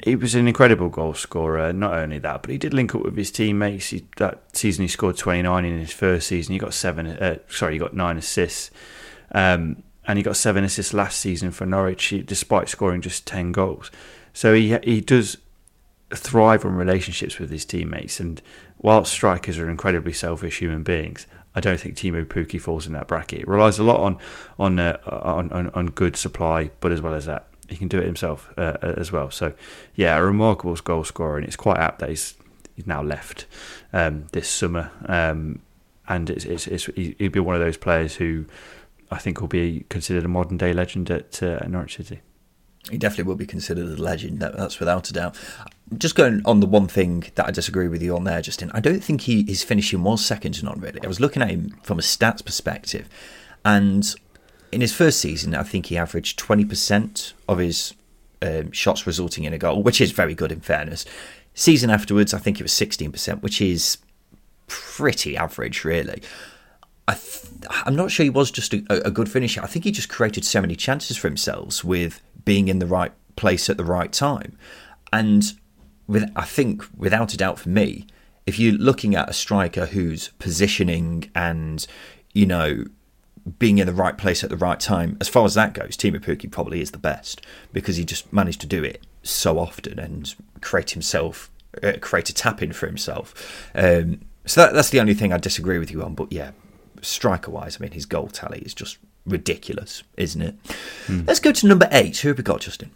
He 0.04 0.14
was 0.14 0.36
an 0.36 0.46
incredible 0.46 0.88
goal 0.88 1.14
scorer. 1.14 1.72
Not 1.72 1.94
only 1.94 2.20
that, 2.20 2.42
but 2.42 2.50
he 2.50 2.58
did 2.58 2.72
link 2.72 2.94
up 2.94 3.02
with 3.02 3.16
his 3.16 3.32
teammates. 3.32 3.88
He, 3.88 4.06
that 4.18 4.44
season, 4.52 4.82
he 4.82 4.88
scored 4.88 5.16
29 5.16 5.64
in 5.64 5.80
his 5.80 5.90
first 5.90 6.28
season. 6.28 6.52
He 6.52 6.58
got 6.60 6.74
seven. 6.74 7.08
Uh, 7.08 7.38
sorry, 7.48 7.72
he 7.72 7.78
got 7.80 7.94
nine 7.94 8.18
assists, 8.18 8.70
um, 9.32 9.82
and 10.06 10.18
he 10.18 10.22
got 10.22 10.36
seven 10.36 10.64
assists 10.64 10.94
last 10.94 11.18
season 11.18 11.50
for 11.50 11.66
Norwich, 11.66 12.14
despite 12.24 12.68
scoring 12.68 13.00
just 13.00 13.26
10 13.26 13.52
goals. 13.52 13.90
So 14.32 14.54
he 14.54 14.76
he 14.84 15.00
does 15.00 15.38
thrive 16.14 16.64
on 16.64 16.74
relationships 16.74 17.38
with 17.38 17.50
his 17.50 17.64
teammates. 17.64 18.20
And 18.20 18.40
whilst 18.78 19.12
strikers 19.12 19.58
are 19.58 19.68
incredibly 19.68 20.12
selfish 20.12 20.58
human 20.58 20.82
beings, 20.82 21.26
I 21.54 21.60
don't 21.60 21.80
think 21.80 21.96
Teemu 21.96 22.26
Pukki 22.26 22.60
falls 22.60 22.86
in 22.86 22.92
that 22.92 23.08
bracket. 23.08 23.40
It 23.40 23.48
relies 23.48 23.78
a 23.78 23.82
lot 23.82 24.00
on 24.00 24.18
on, 24.58 24.78
uh, 24.78 24.98
on, 25.06 25.50
on 25.52 25.70
on 25.70 25.86
good 25.86 26.16
supply, 26.16 26.70
but 26.80 26.92
as 26.92 27.00
well 27.00 27.14
as 27.14 27.26
that, 27.26 27.48
he 27.68 27.76
can 27.76 27.88
do 27.88 27.98
it 27.98 28.04
himself 28.04 28.52
uh, 28.56 28.76
as 28.82 29.10
well. 29.10 29.30
So, 29.30 29.54
yeah, 29.94 30.16
a 30.16 30.22
remarkable 30.22 30.74
goal 30.76 31.04
scorer, 31.04 31.38
and 31.38 31.46
it's 31.46 31.56
quite 31.56 31.78
apt 31.78 32.00
that 32.00 32.10
he's, 32.10 32.34
he's 32.74 32.86
now 32.86 33.02
left 33.02 33.46
um, 33.92 34.26
this 34.32 34.48
summer. 34.48 34.90
Um, 35.06 35.60
and 36.08 36.30
it's, 36.30 36.44
it's, 36.44 36.66
it's, 36.68 36.84
he'd 36.84 37.32
be 37.32 37.40
one 37.40 37.56
of 37.56 37.60
those 37.60 37.76
players 37.76 38.16
who 38.16 38.46
I 39.10 39.18
think 39.18 39.40
will 39.40 39.48
be 39.48 39.84
considered 39.88 40.24
a 40.24 40.28
modern 40.28 40.56
day 40.56 40.72
legend 40.72 41.10
at, 41.10 41.42
uh, 41.42 41.66
Norwich 41.66 41.96
City. 41.96 42.20
He 42.90 42.98
definitely 42.98 43.24
will 43.24 43.36
be 43.36 43.46
considered 43.46 43.86
a 43.86 44.02
legend. 44.02 44.38
that's 44.40 44.78
without 44.78 45.10
a 45.10 45.12
doubt. 45.12 45.36
Just 45.98 46.14
going 46.14 46.42
on 46.44 46.60
the 46.60 46.66
one 46.66 46.86
thing 46.86 47.24
that 47.34 47.46
I 47.46 47.50
disagree 47.50 47.88
with 47.88 48.02
you 48.02 48.14
on 48.14 48.24
there, 48.24 48.40
Justin. 48.40 48.70
I 48.74 48.80
don't 48.80 49.02
think 49.02 49.22
he 49.22 49.44
his 49.44 49.62
finishing 49.62 50.02
was 50.02 50.24
second 50.24 50.52
to 50.54 50.64
none. 50.64 50.80
Really, 50.80 51.02
I 51.02 51.08
was 51.08 51.20
looking 51.20 51.42
at 51.42 51.50
him 51.50 51.70
from 51.82 51.98
a 51.98 52.02
stats 52.02 52.44
perspective, 52.44 53.08
and 53.64 54.14
in 54.70 54.80
his 54.80 54.92
first 54.92 55.20
season, 55.20 55.54
I 55.54 55.62
think 55.62 55.86
he 55.86 55.98
averaged 55.98 56.38
twenty 56.38 56.64
percent 56.64 57.34
of 57.48 57.58
his 57.58 57.94
um, 58.42 58.70
shots 58.72 59.06
resulting 59.06 59.44
in 59.44 59.52
a 59.52 59.58
goal, 59.58 59.82
which 59.82 60.00
is 60.00 60.12
very 60.12 60.34
good 60.34 60.52
in 60.52 60.60
fairness. 60.60 61.04
Season 61.54 61.90
afterwards, 61.90 62.34
I 62.34 62.38
think 62.38 62.60
it 62.60 62.64
was 62.64 62.72
sixteen 62.72 63.10
percent, 63.10 63.42
which 63.42 63.60
is 63.60 63.98
pretty 64.68 65.36
average, 65.36 65.84
really. 65.84 66.22
I 67.08 67.16
am 67.86 67.94
not 67.94 68.10
sure 68.10 68.24
he 68.24 68.30
was 68.30 68.50
just 68.50 68.74
a, 68.74 68.82
a, 69.06 69.10
good 69.10 69.28
finisher. 69.28 69.62
I 69.62 69.66
think 69.66 69.84
he 69.84 69.92
just 69.92 70.08
created 70.08 70.44
so 70.44 70.60
many 70.60 70.74
chances 70.74 71.16
for 71.16 71.28
himself 71.28 71.84
with 71.84 72.20
being 72.44 72.68
in 72.68 72.78
the 72.80 72.86
right 72.86 73.12
place 73.36 73.70
at 73.70 73.76
the 73.76 73.84
right 73.84 74.12
time. 74.12 74.58
And 75.12 75.52
with, 76.06 76.30
I 76.34 76.44
think, 76.44 76.84
without 76.96 77.32
a 77.32 77.36
doubt 77.36 77.58
for 77.58 77.68
me, 77.68 78.06
if 78.46 78.58
you're 78.58 78.74
looking 78.74 79.14
at 79.14 79.28
a 79.28 79.32
striker 79.32 79.86
who's 79.86 80.28
positioning 80.38 81.30
and, 81.34 81.86
you 82.32 82.46
know, 82.46 82.84
being 83.58 83.78
in 83.78 83.86
the 83.86 83.92
right 83.92 84.18
place 84.18 84.42
at 84.42 84.50
the 84.50 84.56
right 84.56 84.80
time, 84.80 85.16
as 85.20 85.28
far 85.28 85.44
as 85.44 85.54
that 85.54 85.72
goes, 85.72 85.96
Teemu 85.96 86.20
Pukki 86.20 86.50
probably 86.50 86.80
is 86.80 86.90
the 86.90 86.98
best 86.98 87.42
because 87.72 87.96
he 87.96 88.04
just 88.04 88.32
managed 88.32 88.60
to 88.60 88.66
do 88.66 88.82
it 88.82 89.04
so 89.22 89.58
often 89.58 89.98
and 89.98 90.34
create 90.60 90.90
himself, 90.90 91.50
uh, 91.82 91.92
create 92.00 92.28
a 92.28 92.34
tap 92.34 92.62
in 92.62 92.72
for 92.72 92.86
himself. 92.86 93.70
Um, 93.74 94.20
so 94.44 94.62
that, 94.62 94.74
that's 94.74 94.90
the 94.90 95.00
only 95.00 95.14
thing 95.14 95.32
I 95.32 95.38
disagree 95.38 95.78
with 95.78 95.90
you 95.90 96.02
on. 96.02 96.14
But 96.14 96.32
yeah, 96.32 96.52
striker 97.06 97.50
wise, 97.50 97.78
I 97.78 97.84
mean, 97.84 97.92
his 97.92 98.06
goal 98.06 98.28
tally 98.28 98.60
is 98.60 98.74
just 98.74 98.98
ridiculous, 99.26 100.02
isn't 100.16 100.42
it? 100.42 100.62
Mm. 101.06 101.26
Let's 101.26 101.40
go 101.40 101.52
to 101.52 101.66
number 101.66 101.88
eight. 101.90 102.18
Who 102.18 102.28
have 102.28 102.38
we 102.38 102.44
got, 102.44 102.60
Justin? 102.60 102.90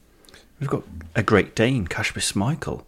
We've 0.59 0.69
got 0.69 0.85
a 1.15 1.23
Great 1.23 1.55
Dane, 1.55 1.87
Kasper 1.87 2.21
Schmeichel. 2.21 2.85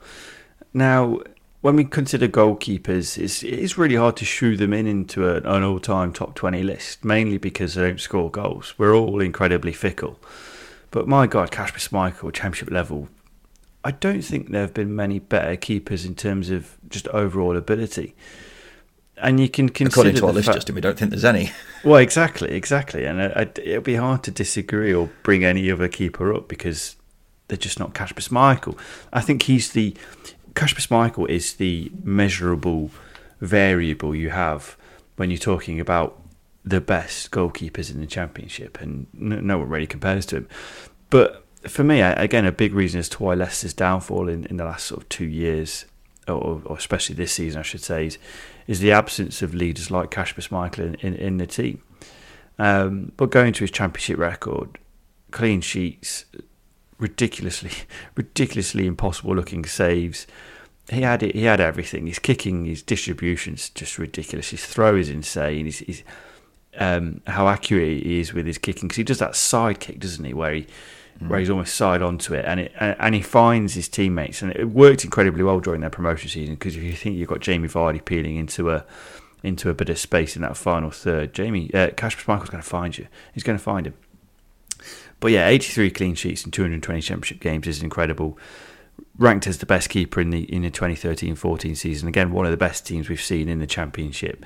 Now, 0.74 1.20
when 1.62 1.76
we 1.76 1.84
consider 1.84 2.28
goalkeepers, 2.28 3.16
it's, 3.18 3.42
it 3.42 3.58
is 3.58 3.78
really 3.78 3.96
hard 3.96 4.16
to 4.18 4.24
shoe 4.24 4.56
them 4.56 4.72
in 4.72 4.86
into 4.86 5.28
a, 5.28 5.36
an 5.36 5.62
all 5.62 5.80
time 5.80 6.12
top 6.12 6.34
20 6.34 6.62
list, 6.62 7.04
mainly 7.04 7.38
because 7.38 7.74
they 7.74 7.82
don't 7.82 8.00
score 8.00 8.30
goals. 8.30 8.74
We're 8.78 8.94
all 8.94 9.20
incredibly 9.20 9.72
fickle. 9.72 10.18
But 10.90 11.08
my 11.08 11.26
God, 11.26 11.50
Kasper 11.50 11.78
Schmeichel, 11.78 12.32
championship 12.32 12.70
level, 12.70 13.08
I 13.84 13.92
don't 13.92 14.22
think 14.22 14.50
there 14.50 14.60
have 14.60 14.74
been 14.74 14.94
many 14.94 15.18
better 15.18 15.56
keepers 15.56 16.04
in 16.04 16.14
terms 16.14 16.50
of 16.50 16.76
just 16.88 17.08
overall 17.08 17.56
ability 17.56 18.14
and 19.22 19.40
you 19.40 19.48
can 19.48 19.68
consider 19.68 20.10
according 20.10 20.14
to 20.16 20.26
our 20.26 20.32
list, 20.32 20.46
fact, 20.46 20.56
Justin, 20.56 20.74
we 20.74 20.80
don't 20.80 20.98
think 20.98 21.10
there's 21.10 21.24
any. 21.24 21.50
Well, 21.84 21.96
exactly, 21.96 22.52
exactly, 22.52 23.04
and 23.04 23.20
uh, 23.20 23.46
it'll 23.56 23.82
be 23.82 23.96
hard 23.96 24.22
to 24.24 24.30
disagree 24.30 24.94
or 24.94 25.10
bring 25.24 25.44
any 25.44 25.68
other 25.68 25.88
keeper 25.88 26.32
up 26.32 26.46
because 26.46 26.94
they're 27.48 27.56
just 27.58 27.80
not 27.80 27.92
Kasper 27.92 28.20
Schmeichel. 28.20 28.78
I 29.12 29.20
think 29.20 29.42
he's 29.42 29.72
the 29.72 29.96
Kasper 30.54 30.80
Schmeichel 30.80 31.28
is 31.28 31.54
the 31.54 31.90
measurable 32.04 32.92
variable 33.40 34.14
you 34.14 34.30
have 34.30 34.76
when 35.16 35.30
you're 35.30 35.38
talking 35.38 35.80
about 35.80 36.20
the 36.64 36.80
best 36.80 37.32
goalkeepers 37.32 37.90
in 37.92 38.00
the 38.00 38.06
championship, 38.06 38.80
and 38.80 39.08
no 39.12 39.58
one 39.58 39.68
really 39.68 39.88
compares 39.88 40.24
to 40.26 40.36
him. 40.36 40.48
But 41.10 41.44
for 41.68 41.84
me, 41.84 42.00
again, 42.00 42.46
a 42.46 42.52
big 42.52 42.72
reason 42.72 43.00
as 43.00 43.08
to 43.10 43.22
why 43.22 43.34
Leicester's 43.34 43.74
downfall 43.74 44.28
in, 44.28 44.44
in 44.46 44.56
the 44.56 44.64
last 44.64 44.86
sort 44.86 45.02
of 45.02 45.08
two 45.08 45.26
years, 45.26 45.84
or, 46.28 46.62
or 46.64 46.76
especially 46.76 47.16
this 47.16 47.32
season, 47.32 47.58
I 47.58 47.62
should 47.62 47.82
say, 47.82 48.06
is 48.06 48.18
is 48.66 48.80
the 48.80 48.92
absence 48.92 49.42
of 49.42 49.54
leaders 49.54 49.90
like 49.90 50.10
Kasper 50.10 50.40
Schmeichel 50.40 50.78
in, 50.78 50.94
in, 50.96 51.14
in 51.14 51.36
the 51.38 51.46
team. 51.46 51.82
Um, 52.58 53.12
but 53.16 53.30
going 53.30 53.52
to 53.54 53.60
his 53.60 53.70
championship 53.70 54.18
record, 54.18 54.78
clean 55.30 55.60
sheets, 55.60 56.24
ridiculously, 56.98 57.70
ridiculously 58.14 58.86
impossible 58.86 59.34
looking 59.34 59.64
saves. 59.64 60.26
He 60.88 61.02
had 61.02 61.22
it. 61.22 61.34
He 61.34 61.44
had 61.44 61.60
everything. 61.60 62.06
His 62.06 62.18
kicking, 62.18 62.64
his 62.64 62.82
distribution's 62.82 63.70
just 63.70 63.98
ridiculous. 63.98 64.50
His 64.50 64.64
throw 64.64 64.96
is 64.96 65.08
insane. 65.08 65.64
He's, 65.64 65.78
he's 65.78 66.02
um, 66.78 67.20
how 67.26 67.48
accurate 67.48 68.02
he 68.02 68.20
is 68.20 68.32
with 68.32 68.46
his 68.46 68.58
kicking 68.58 68.88
because 68.88 68.96
he 68.96 69.04
does 69.04 69.18
that 69.18 69.36
side 69.36 69.80
kick, 69.80 70.00
doesn't 70.00 70.24
he? 70.24 70.34
Where 70.34 70.54
he 70.54 70.66
mm. 71.20 71.28
where 71.28 71.38
he's 71.38 71.50
almost 71.50 71.74
side 71.74 72.02
onto 72.02 72.34
it, 72.34 72.44
and 72.44 72.60
it 72.60 72.72
and 72.78 73.14
he 73.14 73.20
finds 73.20 73.74
his 73.74 73.88
teammates, 73.88 74.42
and 74.42 74.54
it 74.54 74.70
worked 74.70 75.04
incredibly 75.04 75.42
well 75.42 75.60
during 75.60 75.80
their 75.80 75.90
promotion 75.90 76.28
season. 76.28 76.54
Because 76.54 76.76
if 76.76 76.82
you 76.82 76.92
think 76.92 77.16
you've 77.16 77.28
got 77.28 77.40
Jamie 77.40 77.68
Vardy 77.68 78.04
peeling 78.04 78.36
into 78.36 78.70
a 78.70 78.84
into 79.42 79.70
a 79.70 79.74
bit 79.74 79.88
of 79.88 79.98
space 79.98 80.36
in 80.36 80.42
that 80.42 80.56
final 80.56 80.90
third, 80.90 81.34
Jamie 81.34 81.70
uh, 81.74 81.88
Schmeichel's 81.88 82.50
going 82.50 82.62
to 82.62 82.68
find 82.68 82.96
you. 82.96 83.08
He's 83.34 83.42
going 83.42 83.58
to 83.58 83.62
find 83.64 83.86
him. 83.86 83.94
But 85.20 85.30
yeah, 85.30 85.46
83 85.46 85.90
clean 85.92 86.14
sheets 86.16 86.44
in 86.44 86.50
220 86.50 87.00
championship 87.00 87.40
games 87.40 87.66
is 87.68 87.82
incredible. 87.82 88.36
Ranked 89.18 89.46
as 89.46 89.58
the 89.58 89.66
best 89.66 89.88
keeper 89.88 90.20
in 90.20 90.30
the 90.30 90.42
in 90.52 90.62
the 90.62 90.70
2013-14 90.70 91.76
season. 91.76 92.08
Again, 92.08 92.32
one 92.32 92.44
of 92.44 92.50
the 92.50 92.56
best 92.56 92.86
teams 92.86 93.08
we've 93.08 93.22
seen 93.22 93.48
in 93.48 93.58
the 93.58 93.66
championship. 93.66 94.44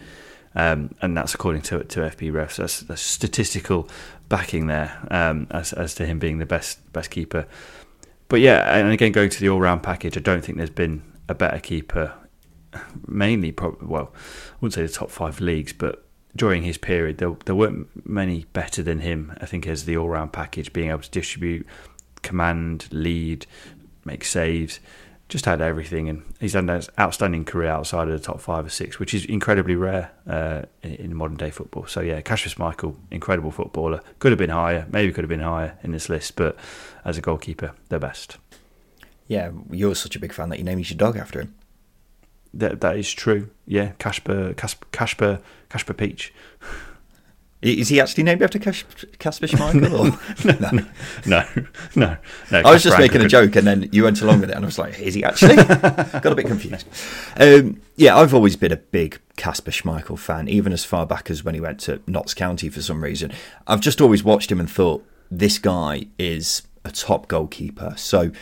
Um, 0.57 0.95
and 1.03 1.15
that's 1.17 1.35
according 1.35 1.63
to 1.63 1.85
to 1.85 2.01
FBrefs. 2.01 2.57
That's, 2.57 2.81
that's 2.81 3.03
statistical 3.03 3.89
backing 4.29 4.67
there 4.67 4.99
um, 5.11 5.47
as 5.51 5.73
as 5.75 5.95
to 5.97 6.07
him 6.07 6.19
being 6.19 6.39
the 6.39 6.47
best 6.47 6.93
best 6.93 7.11
keeper. 7.11 7.47
But 8.29 8.41
yeah, 8.41 8.77
and 8.77 8.91
again 8.91 9.13
going 9.13 9.31
to 9.31 9.41
the 9.41 9.51
all 9.51 9.61
round 9.61 9.83
package, 9.83 10.17
I 10.17 10.21
don't 10.21 10.43
think 10.43 10.57
there's 10.59 10.71
been 10.71 11.03
a 11.29 11.35
better 11.35 11.61
keeper. 11.61 12.15
Mainly, 13.07 13.53
probably 13.53 13.87
well, 13.87 14.13
I 14.15 14.55
wouldn't 14.61 14.75
say 14.75 14.83
the 14.83 14.93
top 14.93 15.11
five 15.11 15.41
leagues, 15.41 15.75
but 15.75 16.05
during 16.35 16.63
his 16.63 16.79
period, 16.79 17.19
there 17.19 17.37
there 17.45 17.55
weren't 17.55 18.09
many 18.09 18.47
better 18.55 18.83
than 18.83 19.01
him. 19.01 19.37
I 19.41 19.47
think 19.47 19.67
as 19.67 19.85
the 19.85 19.99
all 19.99 20.09
round 20.09 20.33
package, 20.33 20.73
being 20.73 20.89
able 20.89 21.01
to 21.01 21.11
distribute, 21.11 21.67
command, 22.23 22.89
lead, 22.91 23.47
make 24.07 24.25
saves 24.25 24.81
just 25.28 25.45
had 25.45 25.61
everything, 25.61 26.09
and 26.09 26.23
he's 26.38 26.52
had 26.52 26.68
an 26.68 26.83
outstanding 26.99 27.45
career 27.45 27.68
outside 27.68 28.09
of 28.09 28.12
the 28.12 28.25
top 28.25 28.40
five 28.40 28.64
or 28.64 28.68
six, 28.68 28.99
which 28.99 29.12
is 29.12 29.25
incredibly 29.25 29.75
rare 29.75 30.12
uh, 30.28 30.62
in, 30.83 30.95
in, 30.95 31.14
modern 31.14 31.37
day 31.37 31.50
football. 31.50 31.87
So 31.87 32.00
yeah, 32.00 32.21
Kasper 32.21 32.49
Schmeichel, 32.49 32.95
incredible 33.11 33.50
footballer, 33.50 34.00
could 34.21 34.30
have 34.30 34.38
been 34.38 34.50
higher, 34.50 34.87
maybe 34.90 35.12
could 35.12 35.25
have 35.25 35.28
been 35.28 35.40
higher 35.40 35.78
in 35.83 35.90
this 35.90 36.09
list, 36.09 36.37
but 36.37 36.56
as 37.04 37.18
a 37.18 37.21
goalkeeper, 37.21 37.73
the 37.88 37.99
best. 37.99 38.38
Yeah, 39.26 39.50
you're 39.71 39.97
such 39.97 40.14
a 40.14 40.21
big 40.21 40.33
fan 40.33 40.49
that 40.50 40.59
you 40.59 40.64
named 40.64 40.88
your 40.88 40.97
dog 40.97 41.16
after 41.16 41.40
him. 41.40 41.54
That 42.54 42.80
that 42.80 42.97
is 42.97 43.12
true. 43.12 43.50
Yeah, 43.66 43.92
Casper 43.99 44.54
Casper 44.54 44.87
Casper 44.92 45.40
Kasper 45.68 45.92
Peach. 45.92 46.33
Is 47.63 47.89
he 47.89 48.01
actually 48.01 48.25
named 48.25 48.43
after 48.43 48.59
Kasper 48.59 49.47
Schmeichel? 49.47 50.45
no, 50.61 50.79
no, 51.27 51.47
no, 51.97 52.17
no. 52.51 52.69
I 52.69 52.73
was 52.73 52.83
just 52.83 52.99
making 52.99 53.23
a 53.23 53.29
joke, 53.29 53.57
and 53.57 53.67
then 53.67 53.89
you 53.93 54.05
went 54.05 54.21
along 54.21 54.41
with 54.41 54.51
it, 54.51 54.57
and 54.57 54.65
I 54.65 54.67
was 54.67 54.79
like, 54.79 55.01
"Is 55.01 55.15
he 55.15 55.25
actually?" 55.25 55.57
Got 55.65 56.27
a 56.27 56.35
bit 56.35 56.47
confused. 56.47 56.87
Um, 57.39 57.81
yeah, 57.97 58.17
I've 58.17 58.35
always 58.35 58.57
been 58.57 58.73
a 58.73 58.77
big 58.77 59.21
Kasper 59.37 59.71
Schmeichel 59.71 60.19
fan, 60.19 60.49
even 60.49 60.73
as 60.73 60.85
far 60.85 61.07
back 61.07 61.31
as 61.31 61.45
when 61.45 61.55
he 61.55 61.61
went 61.61 61.81
to 61.81 62.03
Notts 62.07 62.35
County 62.35 62.69
for 62.69 62.83
some 62.83 63.03
reason. 63.03 63.33
I've 63.67 63.81
just 63.81 64.03
always 64.03 64.23
watched 64.23 64.53
him 64.53 64.61
and 64.61 64.71
thought 64.71 65.05
this 65.31 65.59
guy 65.59 66.07
is 66.19 66.63
a 66.85 66.91
top 66.91 67.27
goalkeeper. 67.27 67.95
So 67.97 68.33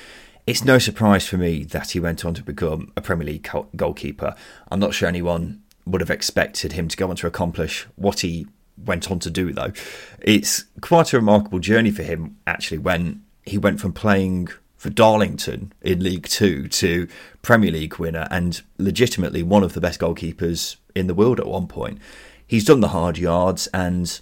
it's 0.46 0.64
no 0.64 0.78
surprise 0.78 1.26
for 1.26 1.38
me 1.38 1.64
that 1.64 1.92
he 1.92 2.00
went 2.00 2.24
on 2.24 2.34
to 2.34 2.42
become 2.42 2.92
a 2.96 3.00
Premier 3.00 3.26
League 3.26 3.48
goalkeeper. 3.76 4.34
I'm 4.70 4.80
not 4.80 4.92
sure 4.92 5.08
anyone 5.08 5.62
would 5.86 6.00
have 6.00 6.10
expected 6.10 6.72
him 6.72 6.88
to 6.88 6.96
go 6.96 7.10
on 7.10 7.16
to 7.16 7.26
accomplish 7.26 7.86
what 7.96 8.20
he 8.20 8.46
went 8.76 9.10
on 9.10 9.18
to 9.20 9.30
do, 9.30 9.52
though. 9.52 9.72
It's 10.20 10.64
quite 10.80 11.12
a 11.12 11.18
remarkable 11.18 11.58
journey 11.58 11.90
for 11.90 12.02
him, 12.02 12.36
actually, 12.46 12.78
when 12.78 13.22
he 13.44 13.58
went 13.58 13.80
from 13.80 13.92
playing 13.92 14.48
for 14.76 14.90
Darlington 14.90 15.72
in 15.82 16.02
League 16.02 16.28
Two 16.28 16.68
to 16.68 17.08
Premier 17.42 17.70
League 17.70 17.96
winner 17.96 18.28
and 18.30 18.60
legitimately 18.78 19.42
one 19.42 19.62
of 19.62 19.72
the 19.72 19.80
best 19.80 20.00
goalkeepers 20.00 20.76
in 20.94 21.06
the 21.06 21.14
world 21.14 21.40
at 21.40 21.46
one 21.46 21.66
point. 21.66 21.98
He's 22.46 22.64
done 22.66 22.80
the 22.80 22.88
hard 22.88 23.16
yards 23.16 23.66
and 23.72 24.20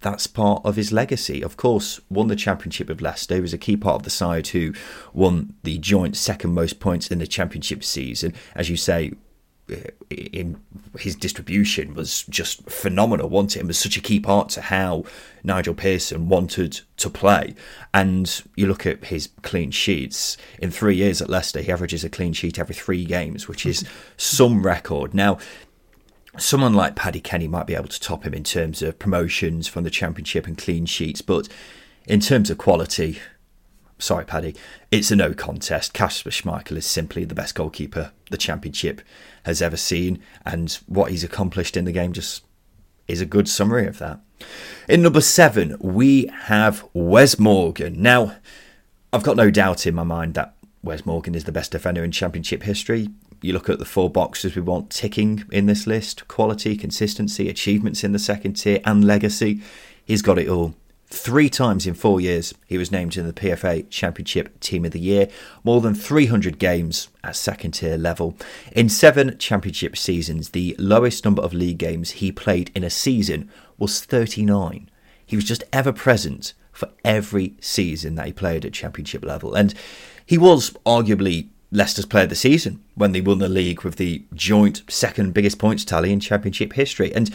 that's 0.00 0.26
part 0.26 0.62
of 0.64 0.76
his 0.76 0.92
legacy. 0.92 1.42
Of 1.42 1.56
course, 1.56 2.00
won 2.10 2.28
the 2.28 2.36
championship 2.36 2.88
with 2.88 3.00
Leicester. 3.00 3.36
He 3.36 3.40
was 3.40 3.54
a 3.54 3.58
key 3.58 3.76
part 3.76 3.96
of 3.96 4.02
the 4.02 4.10
side 4.10 4.48
who 4.48 4.74
won 5.12 5.54
the 5.62 5.78
joint 5.78 6.16
second 6.16 6.52
most 6.52 6.78
points 6.78 7.08
in 7.08 7.20
the 7.20 7.26
championship 7.26 7.82
season. 7.82 8.34
As 8.54 8.68
you 8.68 8.76
say, 8.76 9.12
Uh, 9.70 9.76
in 10.10 10.60
his 10.98 11.16
distribution 11.16 11.94
was 11.94 12.24
just 12.24 12.68
phenomenal, 12.68 13.30
wasn't 13.30 13.56
it? 13.56 13.60
And 13.60 13.68
was 13.68 13.78
such 13.78 13.96
a 13.96 14.00
key 14.00 14.20
part 14.20 14.50
to 14.50 14.60
how 14.60 15.04
Nigel 15.42 15.74
Pearson 15.74 16.28
wanted 16.28 16.80
to 16.98 17.08
play. 17.08 17.54
And 17.92 18.42
you 18.56 18.66
look 18.66 18.84
at 18.84 19.04
his 19.06 19.30
clean 19.42 19.70
sheets 19.70 20.36
in 20.58 20.70
three 20.70 20.96
years 20.96 21.22
at 21.22 21.30
Leicester, 21.30 21.62
he 21.62 21.72
averages 21.72 22.04
a 22.04 22.10
clean 22.10 22.34
sheet 22.34 22.58
every 22.58 22.74
three 22.74 23.04
games, 23.06 23.48
which 23.48 23.64
is 23.64 23.86
some 24.18 24.64
record. 24.64 25.14
Now, 25.14 25.38
someone 26.36 26.74
like 26.74 26.94
Paddy 26.96 27.20
Kenny 27.20 27.48
might 27.48 27.66
be 27.66 27.74
able 27.74 27.88
to 27.88 28.00
top 28.00 28.24
him 28.24 28.34
in 28.34 28.44
terms 28.44 28.82
of 28.82 28.98
promotions 28.98 29.66
from 29.66 29.84
the 29.84 29.90
Championship 29.90 30.46
and 30.46 30.58
clean 30.58 30.84
sheets, 30.84 31.22
but 31.22 31.48
in 32.06 32.20
terms 32.20 32.50
of 32.50 32.58
quality, 32.58 33.18
sorry, 34.04 34.24
Paddy, 34.24 34.54
it's 34.90 35.10
a 35.10 35.16
no 35.16 35.32
contest. 35.32 35.94
Kasper 35.94 36.30
Schmeichel 36.30 36.76
is 36.76 36.86
simply 36.86 37.24
the 37.24 37.34
best 37.34 37.54
goalkeeper 37.54 38.12
the 38.30 38.36
Championship 38.36 39.00
has 39.44 39.62
ever 39.62 39.76
seen, 39.76 40.20
and 40.44 40.78
what 40.86 41.10
he's 41.10 41.24
accomplished 41.24 41.76
in 41.76 41.86
the 41.86 41.92
game 41.92 42.12
just 42.12 42.44
is 43.08 43.20
a 43.20 43.26
good 43.26 43.48
summary 43.48 43.86
of 43.86 43.98
that. 43.98 44.20
In 44.88 45.02
number 45.02 45.20
seven, 45.20 45.76
we 45.80 46.26
have 46.44 46.86
Wes 46.92 47.38
Morgan. 47.38 48.00
Now, 48.00 48.36
I've 49.12 49.22
got 49.22 49.36
no 49.36 49.50
doubt 49.50 49.86
in 49.86 49.94
my 49.94 50.04
mind 50.04 50.34
that 50.34 50.54
Wes 50.82 51.06
Morgan 51.06 51.34
is 51.34 51.44
the 51.44 51.52
best 51.52 51.72
defender 51.72 52.04
in 52.04 52.12
Championship 52.12 52.62
history. 52.62 53.08
You 53.40 53.52
look 53.52 53.68
at 53.68 53.78
the 53.78 53.84
four 53.84 54.10
boxes 54.10 54.54
we 54.54 54.62
want 54.62 54.90
ticking 54.90 55.44
in 55.50 55.66
this 55.66 55.86
list 55.86 56.28
quality, 56.28 56.76
consistency, 56.76 57.48
achievements 57.48 58.04
in 58.04 58.12
the 58.12 58.18
second 58.18 58.54
tier, 58.54 58.80
and 58.84 59.04
legacy. 59.04 59.60
He's 60.04 60.22
got 60.22 60.38
it 60.38 60.48
all. 60.48 60.74
Three 61.14 61.48
times 61.48 61.86
in 61.86 61.94
four 61.94 62.20
years, 62.20 62.54
he 62.66 62.76
was 62.76 62.90
named 62.90 63.16
in 63.16 63.24
the 63.24 63.32
PFA 63.32 63.88
Championship 63.88 64.58
Team 64.58 64.84
of 64.84 64.90
the 64.90 64.98
Year, 64.98 65.28
more 65.62 65.80
than 65.80 65.94
300 65.94 66.58
games 66.58 67.06
at 67.22 67.36
second 67.36 67.70
tier 67.70 67.96
level. 67.96 68.36
In 68.72 68.88
seven 68.88 69.38
championship 69.38 69.96
seasons, 69.96 70.50
the 70.50 70.74
lowest 70.76 71.24
number 71.24 71.40
of 71.40 71.54
league 71.54 71.78
games 71.78 72.10
he 72.10 72.32
played 72.32 72.72
in 72.74 72.82
a 72.82 72.90
season 72.90 73.48
was 73.78 74.04
39. 74.04 74.90
He 75.24 75.36
was 75.36 75.44
just 75.44 75.62
ever 75.72 75.92
present 75.92 76.52
for 76.72 76.90
every 77.04 77.54
season 77.60 78.16
that 78.16 78.26
he 78.26 78.32
played 78.32 78.64
at 78.64 78.72
championship 78.72 79.24
level. 79.24 79.54
And 79.54 79.72
he 80.26 80.36
was 80.36 80.70
arguably 80.84 81.48
Leicester's 81.70 82.06
player 82.06 82.24
of 82.24 82.30
the 82.30 82.34
season 82.34 82.82
when 82.96 83.12
they 83.12 83.20
won 83.20 83.38
the 83.38 83.48
league 83.48 83.82
with 83.82 83.96
the 83.96 84.24
joint 84.34 84.82
second 84.88 85.32
biggest 85.32 85.60
points 85.60 85.84
tally 85.84 86.12
in 86.12 86.18
championship 86.18 86.72
history. 86.72 87.14
And 87.14 87.32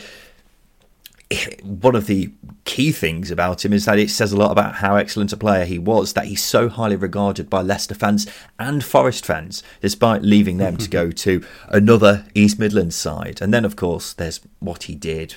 one 1.61 1.95
of 1.95 2.07
the 2.07 2.31
key 2.65 2.91
things 2.91 3.29
about 3.29 3.63
him 3.63 3.71
is 3.71 3.85
that 3.85 3.99
it 3.99 4.09
says 4.09 4.33
a 4.33 4.37
lot 4.37 4.51
about 4.51 4.75
how 4.75 4.95
excellent 4.95 5.31
a 5.31 5.37
player 5.37 5.65
he 5.65 5.77
was, 5.77 6.13
that 6.13 6.25
he's 6.25 6.43
so 6.43 6.69
highly 6.69 6.95
regarded 6.95 7.49
by 7.49 7.61
Leicester 7.61 7.93
fans 7.93 8.25
and 8.57 8.83
Forest 8.83 9.25
fans, 9.25 9.61
despite 9.81 10.23
leaving 10.23 10.57
them 10.57 10.77
to 10.77 10.89
go 10.89 11.11
to 11.11 11.45
another 11.67 12.25
East 12.33 12.57
Midlands 12.57 12.95
side. 12.95 13.41
And 13.41 13.53
then, 13.53 13.63
of 13.63 13.75
course, 13.75 14.13
there's 14.13 14.39
what 14.59 14.83
he 14.83 14.95
did 14.95 15.35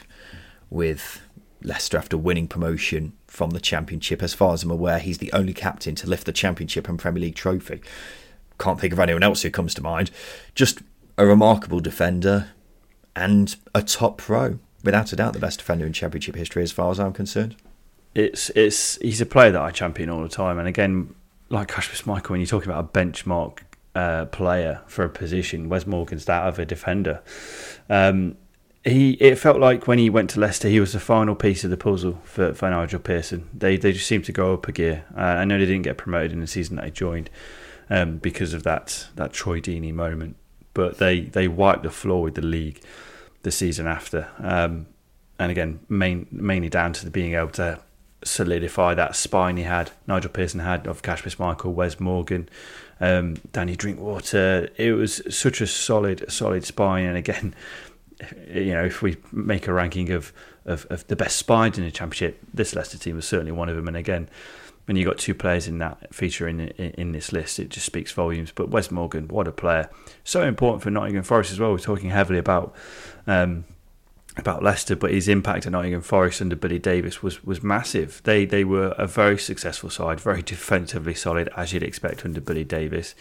with 0.70 1.20
Leicester 1.62 1.98
after 1.98 2.16
winning 2.16 2.48
promotion 2.48 3.12
from 3.26 3.50
the 3.50 3.60
Championship. 3.60 4.22
As 4.22 4.32
far 4.32 4.54
as 4.54 4.62
I'm 4.62 4.70
aware, 4.70 4.98
he's 4.98 5.18
the 5.18 5.32
only 5.32 5.52
captain 5.52 5.94
to 5.96 6.08
lift 6.08 6.24
the 6.24 6.32
Championship 6.32 6.88
and 6.88 6.98
Premier 6.98 7.20
League 7.20 7.34
trophy. 7.34 7.82
Can't 8.58 8.80
think 8.80 8.94
of 8.94 8.98
anyone 8.98 9.22
else 9.22 9.42
who 9.42 9.50
comes 9.50 9.74
to 9.74 9.82
mind. 9.82 10.10
Just 10.54 10.80
a 11.18 11.26
remarkable 11.26 11.80
defender 11.80 12.48
and 13.14 13.56
a 13.74 13.82
top 13.82 14.16
pro 14.16 14.58
without 14.82 15.12
a 15.12 15.16
doubt 15.16 15.32
the 15.32 15.38
best 15.38 15.58
defender 15.58 15.86
in 15.86 15.92
Championship 15.92 16.34
history, 16.34 16.62
as 16.62 16.72
far 16.72 16.90
as 16.90 16.98
I'm 16.98 17.12
concerned. 17.12 17.56
It's 18.14 18.50
it's 18.50 18.96
he's 18.96 19.20
a 19.20 19.26
player 19.26 19.52
that 19.52 19.62
I 19.62 19.70
champion 19.70 20.10
all 20.10 20.22
the 20.22 20.28
time, 20.28 20.58
and 20.58 20.68
again, 20.68 21.14
like 21.48 21.68
Kasper 21.68 21.96
Schmeichel, 21.96 22.30
when 22.30 22.40
you're 22.40 22.46
talking 22.46 22.70
about 22.70 22.84
a 22.84 22.88
benchmark 22.88 23.58
uh, 23.94 24.26
player 24.26 24.80
for 24.86 25.04
a 25.04 25.08
position, 25.08 25.68
Wes 25.68 25.86
Morgan's 25.86 26.24
that 26.26 26.46
of 26.46 26.58
a 26.58 26.64
defender. 26.64 27.22
Um, 27.88 28.36
he 28.84 29.12
it 29.12 29.36
felt 29.36 29.60
like 29.60 29.86
when 29.86 29.98
he 29.98 30.10
went 30.10 30.30
to 30.30 30.40
Leicester, 30.40 30.68
he 30.68 30.80
was 30.80 30.92
the 30.92 31.00
final 31.00 31.34
piece 31.34 31.62
of 31.62 31.70
the 31.70 31.76
puzzle 31.76 32.20
for, 32.24 32.52
for 32.52 32.68
Nigel 32.68 33.00
Pearson. 33.00 33.48
They 33.54 33.76
they 33.76 33.92
just 33.92 34.06
seemed 34.06 34.24
to 34.24 34.32
go 34.32 34.54
up 34.54 34.66
a 34.68 34.72
gear. 34.72 35.04
Uh, 35.16 35.20
I 35.20 35.44
know 35.44 35.58
they 35.58 35.66
didn't 35.66 35.82
get 35.82 35.98
promoted 35.98 36.32
in 36.32 36.40
the 36.40 36.46
season 36.46 36.76
that 36.76 36.86
he 36.86 36.90
joined 36.90 37.30
um, 37.88 38.16
because 38.16 38.54
of 38.54 38.64
that 38.64 39.06
that 39.14 39.32
Troy 39.32 39.60
Deeney 39.60 39.94
moment, 39.94 40.36
but 40.74 40.98
they 40.98 41.20
they 41.20 41.48
wiped 41.48 41.84
the 41.84 41.90
floor 41.90 42.22
with 42.22 42.34
the 42.34 42.42
league 42.42 42.82
the 43.42 43.50
season 43.50 43.86
after. 43.86 44.28
Um, 44.38 44.86
and 45.38 45.50
again, 45.50 45.80
main, 45.88 46.26
mainly 46.30 46.68
down 46.68 46.92
to 46.94 47.04
the 47.04 47.10
being 47.10 47.34
able 47.34 47.50
to 47.50 47.80
solidify 48.24 48.94
that 48.94 49.16
spine 49.16 49.56
he 49.56 49.64
had, 49.64 49.90
Nigel 50.06 50.30
Pearson 50.30 50.60
had 50.60 50.86
of 50.86 51.02
Kasper 51.02 51.30
Schmeichel, 51.30 51.72
Wes 51.72 51.98
Morgan, 51.98 52.48
um, 53.00 53.36
Danny 53.52 53.76
Drinkwater. 53.76 54.68
It 54.76 54.92
was 54.92 55.20
such 55.28 55.60
a 55.60 55.66
solid, 55.66 56.30
solid 56.30 56.64
spine. 56.64 57.06
And 57.06 57.16
again, 57.16 57.54
you 58.52 58.72
know, 58.72 58.84
if 58.84 59.02
we 59.02 59.16
make 59.32 59.66
a 59.66 59.72
ranking 59.72 60.10
of, 60.12 60.32
of, 60.64 60.86
of 60.90 61.06
the 61.08 61.16
best 61.16 61.36
spines 61.36 61.78
in 61.78 61.84
the 61.84 61.90
championship, 61.90 62.38
this 62.54 62.74
Leicester 62.74 62.98
team 62.98 63.16
was 63.16 63.26
certainly 63.26 63.52
one 63.52 63.68
of 63.68 63.76
them. 63.76 63.88
And 63.88 63.96
again, 63.96 64.28
when 64.86 64.96
you've 64.96 65.06
got 65.06 65.18
two 65.18 65.34
players 65.34 65.68
in 65.68 65.78
that 65.78 66.14
feature 66.14 66.48
in, 66.48 66.60
in, 66.60 66.90
in 66.92 67.12
this 67.12 67.32
list, 67.32 67.58
it 67.58 67.68
just 67.68 67.86
speaks 67.86 68.12
volumes. 68.12 68.52
But 68.52 68.70
Wes 68.70 68.90
Morgan, 68.90 69.28
what 69.28 69.46
a 69.46 69.52
player! 69.52 69.88
So 70.24 70.42
important 70.42 70.82
for 70.82 70.90
Nottingham 70.90 71.22
Forest 71.22 71.52
as 71.52 71.60
well. 71.60 71.70
We're 71.70 71.78
talking 71.78 72.10
heavily 72.10 72.38
about 72.38 72.74
um, 73.26 73.64
about 74.36 74.62
Leicester, 74.62 74.96
but 74.96 75.10
his 75.10 75.28
impact 75.28 75.66
at 75.66 75.72
Nottingham 75.72 76.00
Forest 76.00 76.40
under 76.40 76.56
Billy 76.56 76.78
Davies 76.78 77.22
was 77.22 77.44
was 77.44 77.62
massive. 77.62 78.20
They 78.24 78.44
they 78.44 78.64
were 78.64 78.94
a 78.98 79.06
very 79.06 79.38
successful 79.38 79.90
side, 79.90 80.20
very 80.20 80.42
defensively 80.42 81.14
solid, 81.14 81.48
as 81.56 81.72
you'd 81.72 81.82
expect 81.82 82.24
under 82.24 82.40
Billy 82.40 82.64
Davies. 82.64 83.14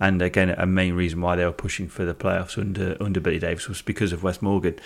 And 0.00 0.22
again, 0.22 0.50
a 0.50 0.66
main 0.66 0.94
reason 0.94 1.20
why 1.20 1.34
they 1.34 1.44
were 1.44 1.52
pushing 1.52 1.88
for 1.88 2.04
the 2.04 2.14
playoffs 2.14 2.58
under 2.58 2.96
under 3.00 3.20
Billy 3.20 3.38
Davies 3.38 3.68
was 3.68 3.82
because 3.82 4.12
of 4.12 4.22
Wes 4.22 4.42
Morgan. 4.42 4.78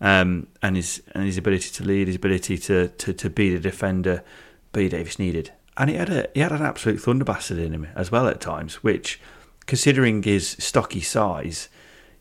Um, 0.00 0.48
and 0.62 0.74
his 0.74 1.00
and 1.14 1.24
his 1.24 1.38
ability 1.38 1.70
to 1.70 1.84
lead, 1.84 2.08
his 2.08 2.16
ability 2.16 2.58
to, 2.58 2.88
to, 2.88 3.12
to 3.12 3.30
be 3.30 3.54
the 3.54 3.60
defender 3.60 4.24
Billy 4.72 4.88
Davies 4.88 5.18
needed. 5.18 5.52
And 5.76 5.88
he 5.88 5.96
had 5.96 6.10
a 6.10 6.28
he 6.34 6.40
had 6.40 6.52
an 6.52 6.62
absolute 6.62 7.00
thunder 7.00 7.24
bastard 7.24 7.58
in 7.58 7.72
him 7.72 7.88
as 7.94 8.10
well 8.10 8.28
at 8.28 8.40
times, 8.40 8.82
which, 8.82 9.20
considering 9.66 10.22
his 10.22 10.50
stocky 10.58 11.00
size, 11.00 11.68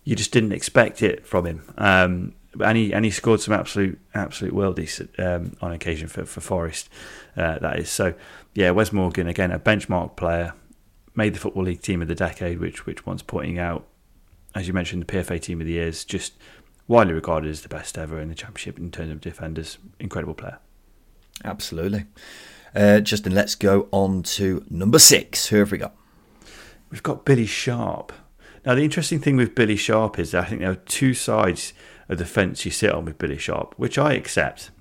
you 0.03 0.15
just 0.15 0.31
didn't 0.31 0.53
expect 0.53 1.01
it 1.03 1.25
from 1.25 1.45
him. 1.45 1.73
Um, 1.77 2.33
and 2.59 2.77
he 2.77 2.93
and 2.93 3.05
he 3.05 3.11
scored 3.11 3.41
some 3.41 3.53
absolute 3.53 3.99
absolute 4.13 4.53
worldies 4.53 5.07
um, 5.19 5.55
on 5.61 5.71
occasion 5.71 6.07
for 6.07 6.25
for 6.25 6.41
Forest. 6.41 6.89
Uh, 7.35 7.59
that 7.59 7.79
is 7.79 7.89
so. 7.89 8.13
Yeah, 8.53 8.71
Wes 8.71 8.91
Morgan 8.91 9.27
again, 9.27 9.51
a 9.51 9.59
benchmark 9.59 10.17
player, 10.17 10.53
made 11.15 11.33
the 11.33 11.39
football 11.39 11.63
league 11.63 11.81
team 11.81 12.01
of 12.01 12.07
the 12.07 12.15
decade, 12.15 12.59
which 12.59 12.85
which 12.85 13.05
one's 13.05 13.23
pointing 13.23 13.59
out, 13.59 13.85
as 14.55 14.67
you 14.67 14.73
mentioned, 14.73 15.01
the 15.01 15.05
PFA 15.05 15.41
team 15.41 15.61
of 15.61 15.67
the 15.67 15.73
years, 15.73 16.03
just 16.03 16.33
widely 16.87 17.13
regarded 17.13 17.49
as 17.49 17.61
the 17.61 17.69
best 17.69 17.97
ever 17.97 18.19
in 18.19 18.29
the 18.29 18.35
championship 18.35 18.77
in 18.77 18.91
terms 18.91 19.11
of 19.11 19.21
defenders. 19.21 19.77
Incredible 19.99 20.33
player. 20.33 20.59
Absolutely. 21.43 22.05
Uh, 22.75 22.99
Justin, 22.99 23.33
let's 23.33 23.55
go 23.55 23.87
on 23.91 24.23
to 24.23 24.65
number 24.69 24.99
six. 24.99 25.47
Who 25.47 25.57
have 25.57 25.71
we 25.71 25.77
got? 25.77 25.95
We've 26.89 27.03
got 27.03 27.25
Billy 27.25 27.45
Sharp. 27.45 28.13
Now, 28.65 28.75
the 28.75 28.83
interesting 28.83 29.19
thing 29.19 29.37
with 29.37 29.55
Billy 29.55 29.75
Sharp 29.75 30.19
is 30.19 30.35
I 30.35 30.45
think 30.45 30.61
there 30.61 30.71
are 30.71 30.75
two 30.75 31.13
sides 31.13 31.73
of 32.09 32.17
the 32.17 32.25
fence 32.25 32.65
you 32.65 32.71
sit 32.71 32.91
on 32.91 33.05
with 33.05 33.17
Billy 33.17 33.37
Sharp, 33.37 33.73
which 33.77 33.97
I 33.97 34.13
accept. 34.13 34.71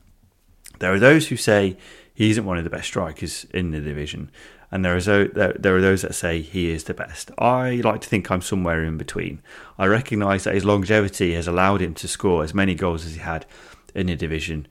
There 0.81 0.92
are 0.92 0.99
those 0.99 1.29
who 1.29 1.37
say 1.37 1.77
he 2.12 2.31
isn't 2.31 2.44
one 2.44 2.59
of 2.59 2.64
the 2.64 2.70
best 2.70 2.87
strikers 2.87 3.46
in 3.55 3.70
the 3.70 3.81
division, 3.81 4.31
and 4.70 4.85
there 4.85 5.01
there 5.01 5.77
are 5.77 5.81
those 5.81 6.03
that 6.03 6.14
say 6.14 6.42
he 6.42 6.70
is 6.70 6.85
the 6.85 6.94
best. 6.94 7.31
I 7.38 7.81
like 7.85 8.03
to 8.03 8.09
think 8.09 8.31
I'm 8.31 8.42
somewhere 8.42 8.85
in 8.85 8.99
between. 8.99 9.42
I 9.79 9.87
recognise 9.87 10.44
that 10.44 10.55
his 10.55 10.64
longevity 10.64 11.35
has 11.35 11.46
allowed 11.46 11.81
him 11.81 11.94
to 11.94 12.09
score 12.09 12.44
as 12.44 12.55
many 12.55 12.75
goals 12.75 13.07
as 13.07 13.14
he 13.14 13.20
had 13.20 13.46
in 13.94 14.07
the 14.07 14.16
division 14.16 14.66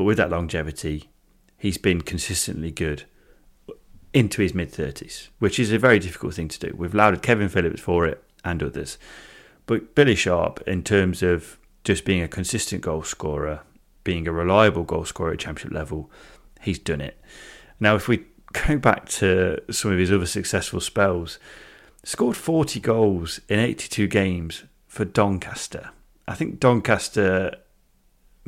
but 0.00 0.04
with 0.04 0.16
that 0.16 0.30
longevity, 0.30 1.10
he's 1.60 1.78
been 1.78 2.00
consistently 2.00 2.72
good 2.72 3.04
into 4.12 4.42
his 4.42 4.54
mid 4.54 4.72
30s, 4.72 5.28
which 5.38 5.60
is 5.60 5.70
a 5.70 5.78
very 5.78 6.00
difficult 6.00 6.34
thing 6.34 6.48
to 6.48 6.58
do. 6.58 6.74
We've 6.76 6.94
lauded 6.94 7.22
Kevin 7.22 7.48
Phillips 7.48 7.80
for 7.80 8.06
it 8.06 8.24
and 8.44 8.62
others. 8.62 8.98
But 9.66 9.94
Billy 9.94 10.16
Sharp, 10.16 10.60
in 10.66 10.82
terms 10.82 11.22
of 11.22 11.58
just 11.84 12.04
being 12.04 12.22
a 12.22 12.28
consistent 12.28 12.82
goal 12.82 13.02
scorer, 13.02 13.60
being 14.02 14.26
a 14.26 14.32
reliable 14.32 14.84
goal 14.84 15.04
scorer 15.04 15.32
at 15.32 15.38
championship 15.38 15.72
level, 15.72 16.10
he's 16.62 16.78
done 16.78 17.02
it. 17.02 17.20
Now, 17.78 17.94
if 17.94 18.08
we 18.08 18.24
go 18.52 18.78
back 18.78 19.08
to 19.10 19.62
some 19.70 19.92
of 19.92 19.98
his 19.98 20.10
other 20.10 20.26
successful 20.26 20.80
spells, 20.80 21.38
scored 22.02 22.36
40 22.36 22.80
goals 22.80 23.38
in 23.48 23.60
82 23.60 24.08
games 24.08 24.64
for 24.88 25.04
Doncaster. 25.04 25.90
I 26.26 26.34
think 26.34 26.58
Doncaster 26.58 27.56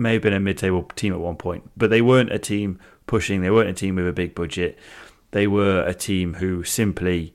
may 0.02 0.14
have 0.14 0.22
been 0.22 0.32
a 0.32 0.40
mid-table 0.40 0.82
team 0.96 1.12
at 1.12 1.20
one 1.20 1.36
point, 1.36 1.70
but 1.76 1.90
they 1.90 2.02
weren't 2.02 2.32
a 2.32 2.38
team 2.38 2.78
pushing. 3.06 3.40
They 3.40 3.50
weren't 3.50 3.70
a 3.70 3.74
team 3.74 3.96
with 3.96 4.08
a 4.08 4.12
big 4.12 4.34
budget. 4.34 4.78
They 5.30 5.46
were 5.46 5.84
a 5.86 5.94
team 5.94 6.34
who 6.34 6.62
simply, 6.64 7.34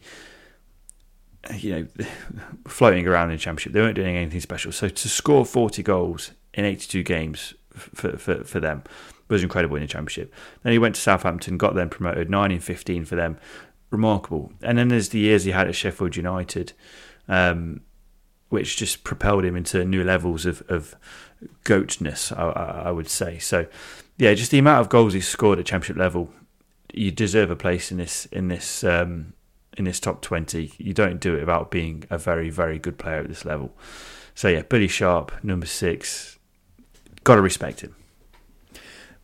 you 1.55 1.71
know, 1.71 2.05
floating 2.67 3.07
around 3.07 3.31
in 3.31 3.37
the 3.37 3.41
championship. 3.41 3.73
They 3.73 3.81
weren't 3.81 3.95
doing 3.95 4.15
anything 4.15 4.41
special. 4.41 4.71
So 4.71 4.89
to 4.89 5.09
score 5.09 5.45
40 5.45 5.81
goals 5.83 6.31
in 6.53 6.65
82 6.65 7.03
games 7.03 7.53
for, 7.71 8.17
for, 8.17 8.43
for 8.43 8.59
them 8.59 8.83
was 9.29 9.43
incredible 9.43 9.75
in 9.75 9.81
the 9.81 9.87
championship. 9.87 10.33
Then 10.63 10.71
he 10.71 10.79
went 10.79 10.95
to 10.95 11.01
Southampton, 11.01 11.57
got 11.57 11.75
them 11.75 11.89
promoted, 11.89 12.29
9 12.29 12.51
in 12.51 12.59
15 12.59 13.05
for 13.05 13.15
them. 13.15 13.37
Remarkable. 13.89 14.51
And 14.61 14.77
then 14.77 14.89
there's 14.89 15.09
the 15.09 15.19
years 15.19 15.43
he 15.43 15.51
had 15.51 15.67
at 15.67 15.75
Sheffield 15.75 16.15
United, 16.15 16.73
um, 17.27 17.81
which 18.49 18.77
just 18.77 19.03
propelled 19.03 19.45
him 19.45 19.55
into 19.55 19.83
new 19.85 20.03
levels 20.03 20.45
of, 20.45 20.61
of 20.69 20.95
goatness, 21.63 22.31
I, 22.31 22.49
I 22.85 22.91
would 22.91 23.09
say. 23.09 23.37
So, 23.39 23.67
yeah, 24.17 24.33
just 24.33 24.51
the 24.51 24.59
amount 24.59 24.81
of 24.81 24.89
goals 24.89 25.13
he 25.13 25.21
scored 25.21 25.59
at 25.59 25.65
championship 25.65 25.97
level 25.97 26.31
you 26.93 27.11
deserve 27.11 27.51
a 27.51 27.55
place 27.55 27.91
in 27.91 27.97
this 27.97 28.25
in 28.27 28.47
this 28.47 28.83
um, 28.83 29.33
in 29.77 29.85
this 29.85 29.99
top 29.99 30.21
twenty. 30.21 30.73
You 30.77 30.93
don't 30.93 31.19
do 31.19 31.35
it 31.35 31.41
without 31.41 31.71
being 31.71 32.05
a 32.09 32.17
very 32.17 32.49
very 32.49 32.79
good 32.79 32.97
player 32.97 33.19
at 33.19 33.27
this 33.27 33.45
level. 33.45 33.75
So 34.35 34.47
yeah, 34.47 34.61
Billy 34.61 34.87
Sharp, 34.87 35.31
number 35.43 35.65
six, 35.65 36.37
got 37.23 37.35
to 37.35 37.41
respect 37.41 37.81
him. 37.81 37.95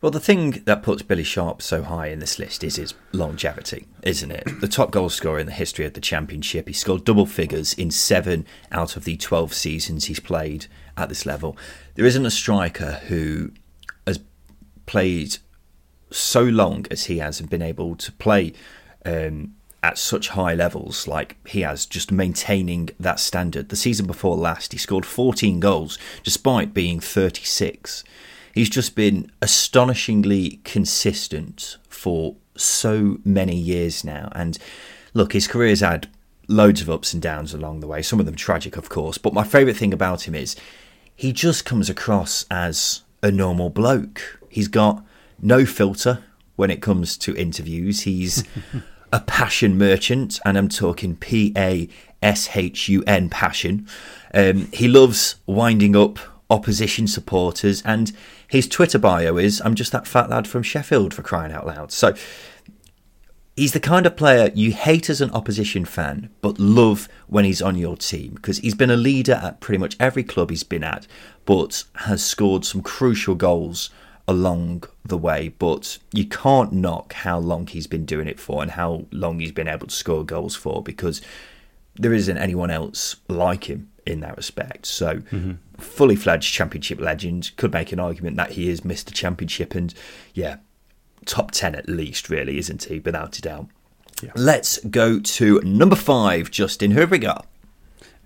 Well, 0.00 0.10
the 0.10 0.20
thing 0.20 0.62
that 0.66 0.82
puts 0.82 1.00
Billy 1.00 1.24
Sharp 1.24 1.62
so 1.62 1.82
high 1.82 2.08
in 2.08 2.18
this 2.18 2.38
list 2.38 2.62
is 2.62 2.76
his 2.76 2.92
longevity, 3.12 3.86
isn't 4.02 4.30
it? 4.30 4.60
The 4.60 4.68
top 4.68 4.90
goal 4.90 5.08
scorer 5.08 5.38
in 5.38 5.46
the 5.46 5.52
history 5.52 5.86
of 5.86 5.94
the 5.94 6.00
Championship. 6.00 6.68
He 6.68 6.74
scored 6.74 7.06
double 7.06 7.24
figures 7.24 7.72
in 7.72 7.90
seven 7.90 8.44
out 8.70 8.96
of 8.96 9.04
the 9.04 9.16
12 9.16 9.54
seasons 9.54 10.04
he's 10.04 10.20
played 10.20 10.66
at 10.98 11.08
this 11.08 11.24
level. 11.24 11.56
There 11.94 12.06
isn't 12.06 12.26
a 12.26 12.30
striker 12.30 13.00
who 13.06 13.52
has 14.06 14.20
played 14.86 15.38
so 16.10 16.42
long 16.42 16.86
as 16.90 17.04
he 17.04 17.18
has 17.18 17.40
and 17.40 17.48
been 17.48 17.62
able 17.62 17.94
to 17.96 18.12
play 18.12 18.52
um, 19.04 19.54
at 19.82 19.98
such 19.98 20.30
high 20.30 20.54
levels 20.54 21.06
like 21.06 21.36
he 21.46 21.60
has, 21.60 21.86
just 21.86 22.10
maintaining 22.10 22.90
that 22.98 23.20
standard. 23.20 23.68
The 23.68 23.76
season 23.76 24.06
before 24.06 24.36
last, 24.36 24.72
he 24.72 24.78
scored 24.78 25.06
14 25.06 25.60
goals 25.60 25.98
despite 26.22 26.74
being 26.74 27.00
36. 27.00 28.02
He's 28.52 28.70
just 28.70 28.94
been 28.94 29.30
astonishingly 29.42 30.60
consistent 30.64 31.76
for 31.88 32.36
so 32.56 33.18
many 33.24 33.56
years 33.56 34.04
now. 34.04 34.30
And 34.32 34.58
look, 35.12 35.32
his 35.32 35.46
career's 35.46 35.80
had 35.80 36.08
loads 36.48 36.80
of 36.80 36.90
ups 36.90 37.12
and 37.12 37.22
downs 37.22 37.54
along 37.54 37.80
the 37.80 37.86
way, 37.86 38.02
some 38.02 38.20
of 38.20 38.26
them 38.26 38.36
tragic, 38.36 38.76
of 38.76 38.88
course. 38.88 39.18
But 39.18 39.34
my 39.34 39.44
favourite 39.44 39.76
thing 39.76 39.92
about 39.92 40.26
him 40.26 40.34
is 40.34 40.56
he 41.14 41.32
just 41.32 41.64
comes 41.64 41.88
across 41.88 42.44
as 42.50 43.02
a 43.22 43.30
normal 43.30 43.70
bloke. 43.70 44.40
He's 44.48 44.68
got 44.68 45.04
no 45.40 45.64
filter 45.64 46.22
when 46.56 46.70
it 46.70 46.82
comes 46.82 47.16
to 47.18 47.34
interviews. 47.36 48.02
He's 48.02 48.44
a 49.12 49.20
passion 49.20 49.78
merchant, 49.78 50.40
and 50.44 50.58
I'm 50.58 50.68
talking 50.68 51.16
P 51.16 51.52
A 51.56 51.88
S 52.22 52.56
H 52.56 52.88
U 52.88 53.02
N 53.06 53.28
passion. 53.28 53.88
Um, 54.32 54.68
he 54.72 54.88
loves 54.88 55.36
winding 55.46 55.94
up 55.96 56.18
opposition 56.50 57.06
supporters, 57.06 57.82
and 57.84 58.12
his 58.46 58.68
Twitter 58.68 58.98
bio 58.98 59.36
is 59.36 59.62
I'm 59.64 59.74
just 59.74 59.92
that 59.92 60.06
fat 60.06 60.30
lad 60.30 60.46
from 60.46 60.62
Sheffield 60.62 61.14
for 61.14 61.22
crying 61.22 61.52
out 61.52 61.66
loud. 61.66 61.92
So 61.92 62.14
he's 63.56 63.72
the 63.72 63.80
kind 63.80 64.06
of 64.06 64.16
player 64.16 64.50
you 64.54 64.72
hate 64.72 65.08
as 65.08 65.20
an 65.20 65.30
opposition 65.30 65.84
fan, 65.84 66.30
but 66.40 66.58
love 66.58 67.08
when 67.26 67.44
he's 67.44 67.62
on 67.62 67.76
your 67.76 67.96
team 67.96 68.34
because 68.34 68.58
he's 68.58 68.74
been 68.74 68.90
a 68.90 68.96
leader 68.96 69.40
at 69.42 69.60
pretty 69.60 69.78
much 69.78 69.96
every 70.00 70.24
club 70.24 70.50
he's 70.50 70.64
been 70.64 70.84
at, 70.84 71.06
but 71.44 71.84
has 71.96 72.24
scored 72.24 72.64
some 72.64 72.82
crucial 72.82 73.34
goals 73.34 73.90
along 74.26 74.84
the 75.04 75.18
way, 75.18 75.48
but 75.58 75.98
you 76.12 76.26
can't 76.26 76.72
knock 76.72 77.12
how 77.12 77.38
long 77.38 77.66
he's 77.66 77.86
been 77.86 78.06
doing 78.06 78.26
it 78.26 78.40
for 78.40 78.62
and 78.62 78.72
how 78.72 79.06
long 79.12 79.38
he's 79.38 79.52
been 79.52 79.68
able 79.68 79.86
to 79.86 79.94
score 79.94 80.24
goals 80.24 80.56
for 80.56 80.82
because 80.82 81.20
there 81.96 82.12
isn't 82.12 82.38
anyone 82.38 82.70
else 82.70 83.16
like 83.28 83.64
him 83.64 83.90
in 84.06 84.20
that 84.20 84.36
respect. 84.36 84.86
So, 84.86 85.16
mm-hmm. 85.16 85.52
fully 85.78 86.16
fledged 86.16 86.52
championship 86.52 87.00
legend 87.00 87.52
could 87.56 87.72
make 87.72 87.92
an 87.92 88.00
argument 88.00 88.36
that 88.36 88.52
he 88.52 88.68
is 88.68 88.80
Mr. 88.80 89.12
Championship 89.12 89.74
and, 89.74 89.94
yeah, 90.32 90.56
top 91.24 91.50
10 91.50 91.74
at 91.74 91.88
least, 91.88 92.28
really, 92.28 92.58
isn't 92.58 92.84
he? 92.84 92.98
Without 92.98 93.38
a 93.38 93.42
doubt. 93.42 93.68
Yeah. 94.22 94.32
Let's 94.36 94.78
go 94.84 95.18
to 95.18 95.60
number 95.60 95.96
five, 95.96 96.50
Justin. 96.50 96.92
Who 96.92 97.00
have 97.00 97.10
we 97.10 97.18
got? 97.18 97.46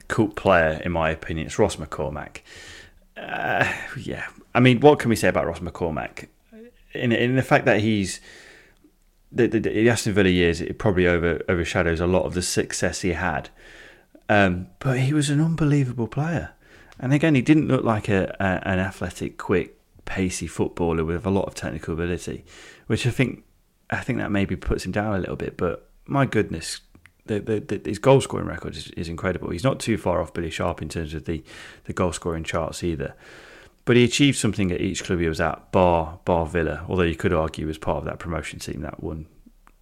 Cool 0.09 0.29
player, 0.29 0.81
in 0.85 0.93
my 0.93 1.11
opinion. 1.11 1.47
It's 1.47 1.59
Ross 1.59 1.77
McCormack. 1.77 2.41
Uh, 3.17 3.71
yeah, 3.97 4.27
I 4.55 4.61
mean, 4.61 4.81
what 4.81 4.99
can 4.99 5.09
we 5.09 5.17
say 5.17 5.29
about 5.29 5.47
Ross 5.47 5.61
McCormack? 5.61 6.29
In 6.95 7.13
in 7.13 7.37
the 7.37 7.43
fact 7.43 7.65
that 7.67 7.81
he's 7.81 8.21
the, 9.31 9.47
the, 9.47 9.61
the 9.61 9.91
Aston 9.91 10.15
Villa 10.15 10.29
years, 10.29 10.61
it 10.61 10.79
probably 10.79 11.07
over 11.07 11.43
overshadows 11.49 12.01
a 12.01 12.07
lot 12.07 12.25
of 12.25 12.35
the 12.35 12.43
success 12.43 13.03
he 13.03 13.13
had. 13.13 13.51
Um, 14.29 14.69
but 14.79 15.01
he 15.01 15.13
was 15.13 15.31
an 15.31 15.41
unbelievable 15.41 16.07
player, 16.07 16.51
and 16.99 17.13
again, 17.13 17.35
he 17.35 17.43
didn't 17.43 17.69
look 17.69 17.85
like 17.85 18.09
a, 18.09 18.35
a, 18.39 18.69
an 18.69 18.79
athletic, 18.79 19.37
quick, 19.37 19.79
pacey 20.05 20.47
footballer 20.47 21.05
with 21.05 21.27
a 21.27 21.31
lot 21.31 21.47
of 21.47 21.55
technical 21.55 21.95
ability, 21.95 22.45
which 22.89 23.07
I 23.07 23.11
think 23.11 23.45
I 23.91 23.99
think 23.99 24.19
that 24.19 24.31
maybe 24.31 24.57
puts 24.57 24.85
him 24.85 24.93
down 24.93 25.15
a 25.15 25.19
little 25.19 25.37
bit. 25.37 25.57
But 25.57 25.89
my 26.07 26.27
goodness, 26.27 26.81
the, 27.27 27.41
the, 27.41 27.61
the, 27.61 27.89
his 27.89 27.99
goal 27.99 28.21
scoring 28.21 28.47
record 28.47 28.77
is, 28.77 28.91
is, 28.91 29.09
incredible. 29.09 29.51
He's 29.51 29.65
not 29.65 29.81
too 29.81 29.97
far 29.97 30.21
off 30.21 30.35
Billy 30.35 30.51
Sharp 30.51 30.83
in 30.83 30.89
terms 30.89 31.15
of 31.15 31.25
the, 31.25 31.43
the 31.85 31.93
goal 31.93 32.13
scoring 32.13 32.45
charts 32.45 32.83
either. 32.83 33.15
But 33.85 33.97
he 33.97 34.05
achieved 34.05 34.37
something 34.37 34.71
at 34.71 34.81
each 34.81 35.05
club 35.05 35.21
he 35.21 35.29
was 35.29 35.41
at, 35.41 35.73
bar 35.73 36.19
bar 36.25 36.45
Villa. 36.45 36.85
Although 36.89 37.05
you 37.05 37.17
could 37.17 37.33
argue 37.33 37.65
he 37.65 37.69
was 37.69 37.79
part 37.79 37.99
of 37.99 38.05
that 38.05 38.19
promotion 38.19 38.59
team 38.59 38.83
that 38.83 39.03
won 39.03 39.27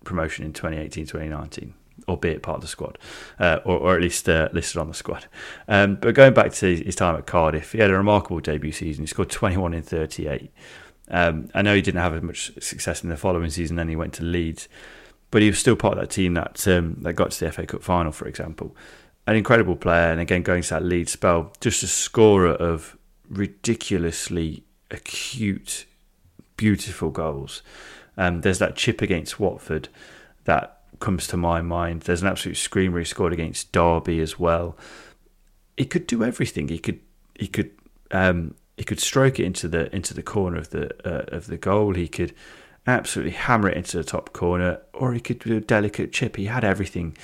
promotion 0.04 0.44
in 0.44 0.52
2018, 0.52 1.06
2019, 1.06 1.74
albeit 2.08 2.42
part 2.42 2.56
of 2.56 2.62
the 2.62 2.68
squad, 2.68 2.98
uh, 3.40 3.58
or, 3.64 3.78
or, 3.78 3.96
at 3.96 4.02
least 4.02 4.28
uh, 4.28 4.48
listed 4.52 4.80
on 4.80 4.86
the 4.86 4.94
squad. 4.94 5.26
Um, 5.66 5.96
but 5.96 6.14
going 6.14 6.34
back 6.34 6.52
to 6.52 6.76
his 6.76 6.94
time 6.94 7.16
at 7.16 7.26
Cardiff, 7.26 7.72
he 7.72 7.78
had 7.78 7.90
a 7.90 7.96
remarkable 7.96 8.38
debut 8.38 8.70
season. 8.70 9.02
He 9.02 9.08
scored 9.08 9.30
21 9.30 9.74
in 9.74 9.82
38. 9.82 10.52
Um, 11.08 11.48
I 11.54 11.62
know 11.62 11.74
he 11.74 11.82
didn't 11.82 12.00
have 12.00 12.14
as 12.14 12.22
much 12.22 12.52
success 12.62 13.02
in 13.02 13.10
the 13.10 13.16
following 13.16 13.50
season. 13.50 13.76
Then 13.76 13.88
he 13.88 13.96
went 13.96 14.14
to 14.14 14.24
Leeds, 14.24 14.68
but 15.30 15.42
he 15.42 15.48
was 15.48 15.58
still 15.58 15.76
part 15.76 15.98
of 15.98 16.00
that 16.00 16.10
team 16.10 16.34
that 16.34 16.66
um, 16.68 16.96
that 17.02 17.14
got 17.14 17.30
to 17.32 17.44
the 17.44 17.52
FA 17.52 17.66
Cup 17.66 17.82
final, 17.82 18.12
for 18.12 18.26
example. 18.26 18.76
An 19.26 19.36
incredible 19.36 19.76
player, 19.76 20.10
and 20.10 20.20
again 20.20 20.42
going 20.42 20.62
to 20.62 20.70
that 20.70 20.84
Leeds 20.84 21.12
spell, 21.12 21.52
just 21.60 21.82
a 21.82 21.88
scorer 21.88 22.52
of 22.52 22.96
ridiculously 23.28 24.62
acute, 24.90 25.86
beautiful 26.56 27.10
goals. 27.10 27.62
Um, 28.16 28.40
there's 28.40 28.58
that 28.60 28.76
chip 28.76 29.02
against 29.02 29.38
Watford 29.38 29.88
that 30.44 30.80
comes 31.00 31.26
to 31.28 31.36
my 31.36 31.60
mind. 31.60 32.02
There's 32.02 32.22
an 32.22 32.28
absolute 32.28 32.56
screamer 32.56 32.98
he 32.98 33.04
scored 33.04 33.32
against 33.32 33.72
Derby 33.72 34.20
as 34.20 34.38
well. 34.38 34.76
He 35.76 35.84
could 35.84 36.06
do 36.06 36.24
everything. 36.24 36.68
He 36.68 36.78
could 36.78 37.00
he 37.38 37.48
could 37.48 37.70
um, 38.12 38.54
he 38.76 38.84
could 38.84 39.00
stroke 39.00 39.40
it 39.40 39.44
into 39.44 39.68
the 39.68 39.94
into 39.94 40.14
the 40.14 40.22
corner 40.22 40.58
of 40.58 40.70
the 40.70 40.90
uh, 41.04 41.36
of 41.36 41.46
the 41.46 41.56
goal. 41.56 41.94
He 41.94 42.08
could 42.08 42.34
absolutely 42.86 43.32
hammer 43.32 43.68
it 43.68 43.76
into 43.76 43.96
the 43.96 44.04
top 44.04 44.32
corner, 44.32 44.80
or 44.92 45.12
he 45.12 45.20
could 45.20 45.40
do 45.40 45.56
a 45.56 45.60
delicate 45.60 46.12
chip. 46.12 46.36
He 46.36 46.46
had 46.46 46.64
everything 46.64 47.16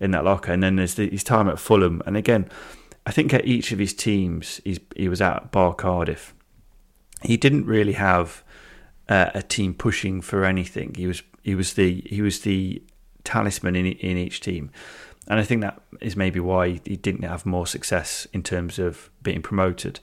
in 0.00 0.10
that 0.12 0.24
locker. 0.24 0.52
And 0.52 0.62
then 0.62 0.76
there's 0.76 0.94
the, 0.94 1.10
his 1.10 1.22
time 1.22 1.48
at 1.48 1.58
Fulham, 1.58 2.02
and 2.06 2.16
again 2.16 2.48
I 3.04 3.10
think 3.10 3.34
at 3.34 3.46
each 3.46 3.72
of 3.72 3.78
his 3.78 3.94
teams, 3.94 4.60
he 4.96 5.08
was 5.08 5.20
at 5.20 5.50
Bar 5.50 5.74
Cardiff. 5.74 6.34
He 7.22 7.36
didn't 7.36 7.66
really 7.66 7.94
have 7.94 8.44
uh, 9.08 9.30
a 9.34 9.42
team 9.42 9.74
pushing 9.74 10.20
for 10.20 10.44
anything. 10.44 10.94
He 10.96 11.06
was 11.06 11.22
he 11.42 11.54
was 11.54 11.74
the 11.74 12.02
he 12.06 12.22
was 12.22 12.40
the 12.40 12.82
talisman 13.24 13.74
in 13.74 13.86
in 13.86 14.16
each 14.16 14.40
team, 14.40 14.70
and 15.28 15.38
I 15.38 15.44
think 15.44 15.60
that 15.60 15.80
is 16.00 16.16
maybe 16.16 16.40
why 16.40 16.80
he 16.84 16.96
didn't 16.96 17.22
have 17.22 17.46
more 17.46 17.66
success 17.66 18.26
in 18.32 18.42
terms 18.42 18.78
of 18.78 19.08
being 19.22 19.40
promoted, 19.40 20.00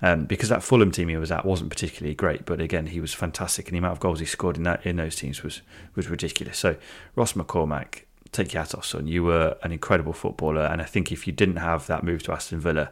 um, 0.00 0.26
because 0.26 0.48
that 0.48 0.62
Fulham 0.62 0.92
team 0.92 1.08
he 1.08 1.16
was 1.16 1.32
at 1.32 1.44
wasn't 1.44 1.70
particularly 1.70 2.14
great. 2.14 2.46
But 2.46 2.60
again, 2.60 2.86
he 2.86 3.00
was 3.00 3.12
fantastic, 3.12 3.66
and 3.66 3.74
the 3.74 3.78
amount 3.78 3.92
of 3.92 4.00
goals 4.00 4.20
he 4.20 4.26
scored 4.26 4.56
in 4.56 4.62
that 4.64 4.86
in 4.86 4.96
those 4.96 5.16
teams 5.16 5.42
was 5.42 5.62
was 5.94 6.08
ridiculous. 6.08 6.58
So 6.58 6.76
Ross 7.16 7.32
McCormack 7.32 8.02
take 8.32 8.52
your 8.52 8.62
hat 8.62 8.74
off, 8.74 8.86
son. 8.86 9.06
You 9.06 9.24
were 9.24 9.56
an 9.62 9.72
incredible 9.72 10.12
footballer, 10.12 10.62
and 10.62 10.80
I 10.80 10.84
think 10.84 11.10
if 11.10 11.26
you 11.26 11.32
didn't 11.32 11.56
have 11.56 11.86
that 11.88 12.04
move 12.04 12.22
to 12.24 12.32
Aston 12.32 12.60
Villa, 12.60 12.90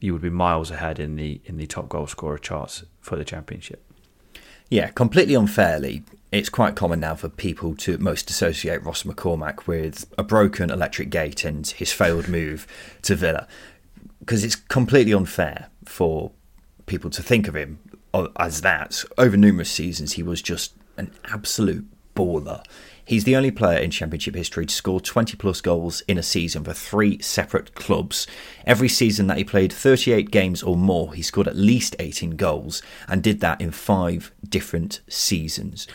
you 0.00 0.12
would 0.12 0.22
be 0.22 0.30
miles 0.30 0.70
ahead 0.70 0.98
in 0.98 1.16
the 1.16 1.40
in 1.44 1.56
the 1.56 1.66
top 1.66 1.88
goal 1.88 2.06
scorer 2.06 2.38
charts 2.38 2.84
for 3.00 3.16
the 3.16 3.24
championship. 3.24 3.82
Yeah, 4.68 4.88
completely 4.90 5.34
unfairly, 5.34 6.02
it's 6.36 6.48
quite 6.48 6.76
common 6.76 7.00
now 7.00 7.14
for 7.14 7.28
people 7.28 7.74
to 7.76 7.98
most 7.98 8.28
associate 8.30 8.82
Ross 8.82 9.04
McCormack 9.04 9.66
with 9.66 10.12
a 10.18 10.22
broken 10.22 10.70
electric 10.70 11.08
gate 11.10 11.44
and 11.44 11.66
his 11.66 11.92
failed 11.92 12.28
move 12.28 12.66
to 13.02 13.14
Villa. 13.14 13.48
Because 14.20 14.44
it's 14.44 14.56
completely 14.56 15.14
unfair 15.14 15.68
for 15.84 16.32
people 16.86 17.10
to 17.10 17.22
think 17.22 17.48
of 17.48 17.56
him 17.56 17.78
uh, 18.12 18.28
as 18.38 18.60
that. 18.60 19.02
Over 19.16 19.36
numerous 19.36 19.70
seasons, 19.70 20.14
he 20.14 20.22
was 20.22 20.42
just 20.42 20.74
an 20.96 21.10
absolute 21.24 21.86
baller. 22.14 22.64
He's 23.04 23.24
the 23.24 23.36
only 23.36 23.52
player 23.52 23.78
in 23.78 23.92
Championship 23.92 24.34
history 24.34 24.66
to 24.66 24.74
score 24.74 25.00
20 25.00 25.36
plus 25.36 25.60
goals 25.60 26.00
in 26.08 26.18
a 26.18 26.24
season 26.24 26.64
for 26.64 26.72
three 26.72 27.22
separate 27.22 27.74
clubs. 27.74 28.26
Every 28.66 28.88
season 28.88 29.28
that 29.28 29.38
he 29.38 29.44
played 29.44 29.72
38 29.72 30.30
games 30.30 30.62
or 30.62 30.76
more, 30.76 31.14
he 31.14 31.22
scored 31.22 31.46
at 31.46 31.56
least 31.56 31.94
18 32.00 32.30
goals 32.30 32.82
and 33.06 33.22
did 33.22 33.40
that 33.40 33.60
in 33.60 33.70
five 33.70 34.32
different 34.48 35.00
seasons. 35.08 35.86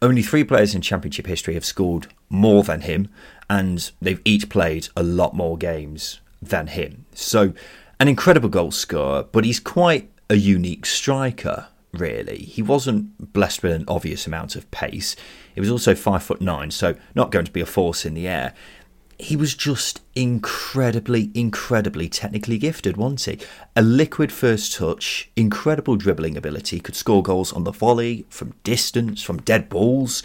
Only 0.00 0.22
three 0.22 0.44
players 0.44 0.74
in 0.74 0.80
Championship 0.80 1.26
history 1.26 1.54
have 1.54 1.64
scored 1.64 2.06
more 2.28 2.62
than 2.62 2.82
him, 2.82 3.08
and 3.50 3.90
they've 4.00 4.22
each 4.24 4.48
played 4.48 4.88
a 4.96 5.02
lot 5.02 5.34
more 5.34 5.56
games 5.56 6.20
than 6.40 6.68
him. 6.68 7.06
So, 7.14 7.52
an 7.98 8.08
incredible 8.08 8.48
goal 8.48 8.70
scorer, 8.70 9.24
but 9.24 9.44
he's 9.44 9.58
quite 9.58 10.10
a 10.30 10.36
unique 10.36 10.86
striker 10.86 11.68
really. 11.92 12.38
He 12.38 12.62
wasn't 12.62 13.32
blessed 13.32 13.62
with 13.62 13.72
an 13.72 13.84
obvious 13.88 14.26
amount 14.26 14.56
of 14.56 14.70
pace. 14.70 15.16
He 15.54 15.60
was 15.60 15.70
also 15.70 15.94
five 15.94 16.22
foot 16.22 16.40
nine, 16.40 16.70
so 16.70 16.94
not 17.14 17.30
going 17.30 17.44
to 17.44 17.52
be 17.52 17.60
a 17.60 17.66
force 17.66 18.04
in 18.04 18.14
the 18.14 18.28
air. 18.28 18.54
He 19.18 19.34
was 19.34 19.54
just 19.54 20.00
incredibly, 20.14 21.32
incredibly 21.34 22.08
technically 22.08 22.56
gifted, 22.56 22.96
wasn't 22.96 23.40
he? 23.40 23.46
A 23.74 23.82
liquid 23.82 24.30
first 24.30 24.74
touch, 24.74 25.28
incredible 25.34 25.96
dribbling 25.96 26.36
ability, 26.36 26.78
could 26.78 26.94
score 26.94 27.22
goals 27.22 27.52
on 27.52 27.64
the 27.64 27.72
volley, 27.72 28.26
from 28.28 28.54
distance, 28.62 29.20
from 29.22 29.42
dead 29.42 29.68
balls. 29.68 30.22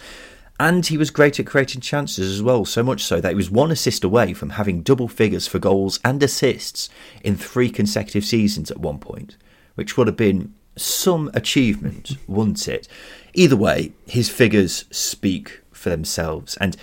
And 0.60 0.86
he 0.86 0.96
was 0.96 1.10
great 1.10 1.40
at 1.40 1.46
creating 1.46 1.80
chances 1.80 2.30
as 2.30 2.40
well, 2.40 2.64
so 2.64 2.84
much 2.84 3.02
so 3.02 3.20
that 3.20 3.30
he 3.30 3.34
was 3.34 3.50
one 3.50 3.72
assist 3.72 4.04
away 4.04 4.32
from 4.32 4.50
having 4.50 4.82
double 4.82 5.08
figures 5.08 5.48
for 5.48 5.58
goals 5.58 5.98
and 6.04 6.22
assists 6.22 6.88
in 7.24 7.36
three 7.36 7.70
consecutive 7.70 8.24
seasons 8.24 8.70
at 8.70 8.78
one 8.78 9.00
point, 9.00 9.36
which 9.74 9.96
would 9.96 10.06
have 10.06 10.16
been 10.16 10.54
some 10.76 11.30
achievement, 11.34 12.16
wouldn't 12.28 12.68
it? 12.68 12.86
Either 13.34 13.56
way, 13.56 13.92
his 14.06 14.28
figures 14.28 14.84
speak 14.92 15.60
for 15.72 15.90
themselves, 15.90 16.56
and 16.58 16.76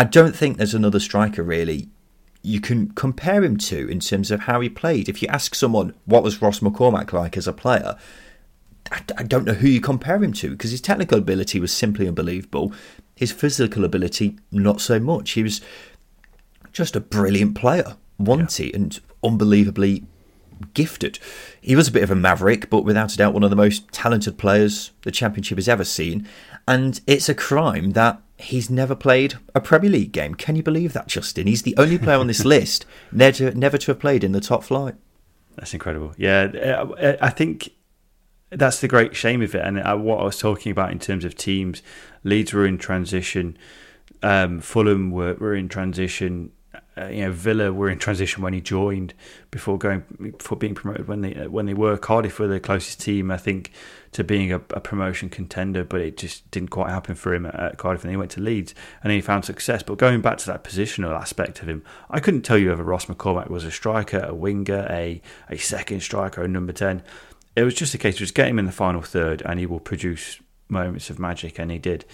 I 0.00 0.04
don't 0.04 0.34
think 0.34 0.56
there's 0.56 0.72
another 0.72 0.98
striker 0.98 1.42
really 1.42 1.90
you 2.42 2.58
can 2.58 2.90
compare 2.92 3.44
him 3.44 3.58
to 3.58 3.86
in 3.86 4.00
terms 4.00 4.30
of 4.30 4.40
how 4.40 4.62
he 4.62 4.70
played. 4.70 5.10
If 5.10 5.20
you 5.20 5.28
ask 5.28 5.54
someone 5.54 5.92
what 6.06 6.22
was 6.22 6.40
Ross 6.40 6.60
McCormack 6.60 7.12
like 7.12 7.36
as 7.36 7.46
a 7.46 7.52
player, 7.52 7.98
I 8.90 9.24
don't 9.24 9.44
know 9.44 9.52
who 9.52 9.68
you 9.68 9.78
compare 9.78 10.16
him 10.24 10.32
to 10.32 10.52
because 10.52 10.70
his 10.70 10.80
technical 10.80 11.18
ability 11.18 11.60
was 11.60 11.70
simply 11.70 12.08
unbelievable. 12.08 12.72
His 13.14 13.30
physical 13.30 13.84
ability, 13.84 14.38
not 14.50 14.80
so 14.80 14.98
much. 14.98 15.32
He 15.32 15.42
was 15.42 15.60
just 16.72 16.96
a 16.96 17.00
brilliant 17.00 17.54
player, 17.54 17.98
wasn't 18.18 18.58
yeah. 18.58 18.66
he? 18.68 18.72
And 18.72 18.98
unbelievably 19.22 20.04
gifted. 20.74 21.18
He 21.60 21.76
was 21.76 21.88
a 21.88 21.92
bit 21.92 22.02
of 22.02 22.10
a 22.10 22.16
maverick, 22.16 22.70
but 22.70 22.84
without 22.84 23.12
a 23.14 23.16
doubt 23.16 23.34
one 23.34 23.42
of 23.42 23.50
the 23.50 23.56
most 23.56 23.90
talented 23.92 24.38
players 24.38 24.90
the 25.02 25.10
Championship 25.10 25.58
has 25.58 25.68
ever 25.68 25.84
seen. 25.84 26.26
And 26.66 27.00
it's 27.06 27.28
a 27.28 27.34
crime 27.34 27.92
that 27.92 28.20
he's 28.36 28.70
never 28.70 28.94
played 28.94 29.34
a 29.54 29.60
Premier 29.60 29.90
League 29.90 30.12
game. 30.12 30.34
Can 30.34 30.56
you 30.56 30.62
believe 30.62 30.92
that, 30.92 31.08
Justin? 31.08 31.46
He's 31.46 31.62
the 31.62 31.76
only 31.76 31.98
player 31.98 32.18
on 32.18 32.26
this 32.26 32.44
list 32.44 32.86
never, 33.12 33.52
never 33.52 33.78
to 33.78 33.90
have 33.90 34.00
played 34.00 34.24
in 34.24 34.32
the 34.32 34.40
top 34.40 34.64
flight. 34.64 34.94
That's 35.56 35.74
incredible. 35.74 36.14
Yeah, 36.16 36.44
uh, 36.44 37.16
I 37.20 37.30
think 37.30 37.70
that's 38.50 38.80
the 38.80 38.88
great 38.88 39.14
shame 39.14 39.42
of 39.42 39.54
it. 39.54 39.64
And 39.64 39.78
uh, 39.78 39.96
what 39.96 40.20
I 40.20 40.24
was 40.24 40.38
talking 40.38 40.72
about 40.72 40.90
in 40.90 40.98
terms 40.98 41.24
of 41.24 41.34
teams, 41.34 41.82
Leeds 42.24 42.52
were 42.52 42.66
in 42.66 42.78
transition, 42.78 43.56
um, 44.22 44.60
Fulham 44.60 45.10
were, 45.10 45.34
were 45.34 45.54
in 45.54 45.68
transition, 45.68 46.52
uh, 47.00 47.08
you 47.08 47.24
know 47.24 47.32
Villa 47.32 47.72
were 47.72 47.88
in 47.88 47.98
transition 47.98 48.42
when 48.42 48.52
he 48.52 48.60
joined 48.60 49.14
before 49.50 49.78
going 49.78 50.02
before 50.38 50.58
being 50.58 50.74
promoted 50.74 51.08
when 51.08 51.20
they 51.20 51.34
uh, 51.34 51.48
when 51.48 51.66
they 51.66 51.74
were. 51.74 51.96
Cardiff 51.96 52.38
were 52.38 52.48
the 52.48 52.60
closest 52.60 53.00
team 53.00 53.30
I 53.30 53.36
think 53.36 53.70
to 54.12 54.24
being 54.24 54.52
a, 54.52 54.56
a, 54.56 54.80
promotion 54.80 55.28
contender 55.28 55.84
but 55.84 56.00
it 56.00 56.16
just 56.16 56.50
didn't 56.50 56.70
quite 56.70 56.90
happen 56.90 57.14
for 57.14 57.32
him 57.32 57.46
at, 57.46 57.78
Cardiff 57.78 58.02
and 58.02 58.10
he 58.10 58.16
went 58.16 58.32
to 58.32 58.40
Leeds 58.40 58.74
and 59.02 59.12
he 59.12 59.20
found 59.20 59.44
success. 59.44 59.82
But 59.82 59.98
going 59.98 60.20
back 60.20 60.38
to 60.38 60.46
that 60.46 60.64
positional 60.64 61.18
aspect 61.18 61.62
of 61.62 61.68
him 61.68 61.82
I 62.10 62.20
couldn't 62.20 62.42
tell 62.42 62.58
you 62.58 62.70
whether 62.70 62.82
Ross 62.82 63.06
McCormack 63.06 63.48
was 63.48 63.64
a 63.64 63.70
striker 63.70 64.20
a 64.20 64.34
winger 64.34 64.86
a 64.90 65.22
a 65.48 65.56
second 65.56 66.00
striker 66.00 66.42
a 66.42 66.48
number 66.48 66.72
10 66.72 67.02
it 67.56 67.62
was 67.62 67.74
just 67.74 67.94
a 67.94 67.98
case 67.98 68.14
of 68.14 68.20
just 68.20 68.34
get 68.34 68.48
him 68.48 68.58
in 68.58 68.66
the 68.66 68.72
final 68.72 69.02
third 69.02 69.42
and 69.44 69.58
he 69.58 69.66
will 69.66 69.80
produce 69.80 70.40
moments 70.68 71.10
of 71.10 71.18
magic 71.18 71.58
and 71.58 71.70
he 71.70 71.78
did. 71.78 72.04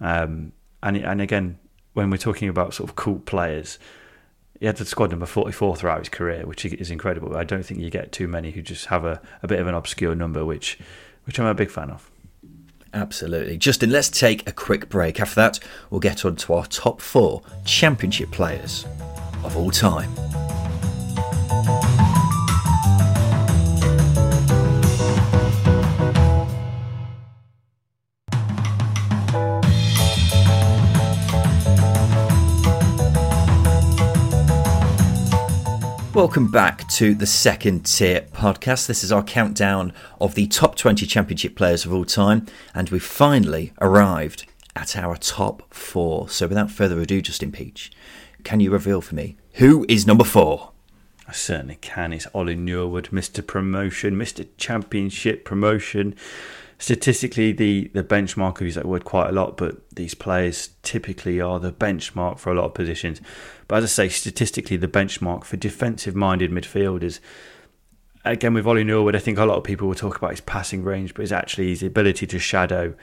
Um, 0.00 0.52
and 0.82 0.96
and 0.96 1.20
again 1.20 1.58
when 1.94 2.10
we're 2.10 2.16
talking 2.16 2.48
about 2.48 2.74
sort 2.74 2.90
of 2.90 2.96
cool 2.96 3.20
players 3.20 3.78
he 4.60 4.66
had 4.66 4.76
the 4.76 4.84
squad 4.84 5.10
number 5.10 5.26
44 5.26 5.76
throughout 5.76 5.98
his 5.98 6.08
career, 6.08 6.46
which 6.46 6.64
is 6.64 6.90
incredible. 6.90 7.36
I 7.36 7.44
don't 7.44 7.64
think 7.64 7.80
you 7.80 7.90
get 7.90 8.12
too 8.12 8.28
many 8.28 8.52
who 8.52 8.62
just 8.62 8.86
have 8.86 9.04
a, 9.04 9.20
a 9.42 9.48
bit 9.48 9.60
of 9.60 9.66
an 9.66 9.74
obscure 9.74 10.14
number, 10.14 10.44
which 10.44 10.78
which 11.24 11.40
I'm 11.40 11.46
a 11.46 11.54
big 11.54 11.70
fan 11.70 11.90
of. 11.90 12.10
Absolutely. 12.92 13.56
Justin, 13.56 13.90
let's 13.90 14.08
take 14.08 14.48
a 14.48 14.52
quick 14.52 14.88
break. 14.88 15.18
After 15.18 15.34
that, 15.36 15.58
we'll 15.90 16.00
get 16.00 16.24
on 16.24 16.36
to 16.36 16.54
our 16.54 16.66
top 16.66 17.00
four 17.00 17.42
championship 17.64 18.30
players 18.30 18.86
of 19.42 19.56
all 19.56 19.70
time. 19.70 20.14
Welcome 36.14 36.48
back 36.48 36.86
to 36.90 37.12
the 37.12 37.26
second 37.26 37.86
tier 37.86 38.20
podcast. 38.32 38.86
This 38.86 39.02
is 39.02 39.10
our 39.10 39.24
countdown 39.24 39.92
of 40.20 40.36
the 40.36 40.46
top 40.46 40.76
20 40.76 41.06
championship 41.06 41.56
players 41.56 41.84
of 41.84 41.92
all 41.92 42.04
time, 42.04 42.46
and 42.72 42.88
we've 42.88 43.02
finally 43.02 43.72
arrived 43.80 44.46
at 44.76 44.96
our 44.96 45.16
top 45.16 45.74
four. 45.74 46.28
So, 46.28 46.46
without 46.46 46.70
further 46.70 47.00
ado, 47.00 47.20
Justin 47.20 47.50
Peach, 47.50 47.90
can 48.44 48.60
you 48.60 48.70
reveal 48.70 49.00
for 49.00 49.16
me 49.16 49.36
who 49.54 49.84
is 49.88 50.06
number 50.06 50.22
four? 50.22 50.70
I 51.26 51.32
certainly 51.32 51.78
can. 51.80 52.12
It's 52.12 52.28
Ollie 52.32 52.54
Norwood, 52.54 53.08
Mr. 53.10 53.44
Promotion, 53.44 54.14
Mr. 54.14 54.46
Championship 54.56 55.44
Promotion 55.44 56.14
statistically 56.84 57.50
the 57.50 57.90
the 57.94 58.04
benchmark 58.04 58.60
I 58.60 58.66
use 58.66 58.74
that 58.74 58.84
word 58.84 59.06
quite 59.06 59.30
a 59.30 59.32
lot, 59.32 59.56
but 59.56 59.88
these 59.88 60.14
players 60.14 60.68
typically 60.82 61.40
are 61.40 61.58
the 61.58 61.72
benchmark 61.72 62.38
for 62.38 62.52
a 62.52 62.54
lot 62.54 62.66
of 62.66 62.74
positions. 62.74 63.22
But 63.68 63.76
as 63.76 63.84
I 63.84 63.86
say, 63.86 64.08
statistically 64.10 64.76
the 64.76 64.86
benchmark 64.86 65.44
for 65.44 65.56
defensive 65.56 66.14
minded 66.14 66.50
midfielders. 66.50 67.20
Again, 68.26 68.52
with 68.52 68.66
Ollie 68.66 68.84
Norwood, 68.84 69.16
I 69.16 69.18
think 69.18 69.38
a 69.38 69.46
lot 69.46 69.56
of 69.56 69.64
people 69.64 69.88
will 69.88 69.94
talk 69.94 70.18
about 70.18 70.32
his 70.32 70.42
passing 70.42 70.82
range, 70.82 71.14
but 71.14 71.22
it's 71.22 71.32
actually 71.32 71.68
his 71.68 71.82
ability 71.82 72.26
to 72.26 72.38
shadow 72.38 72.94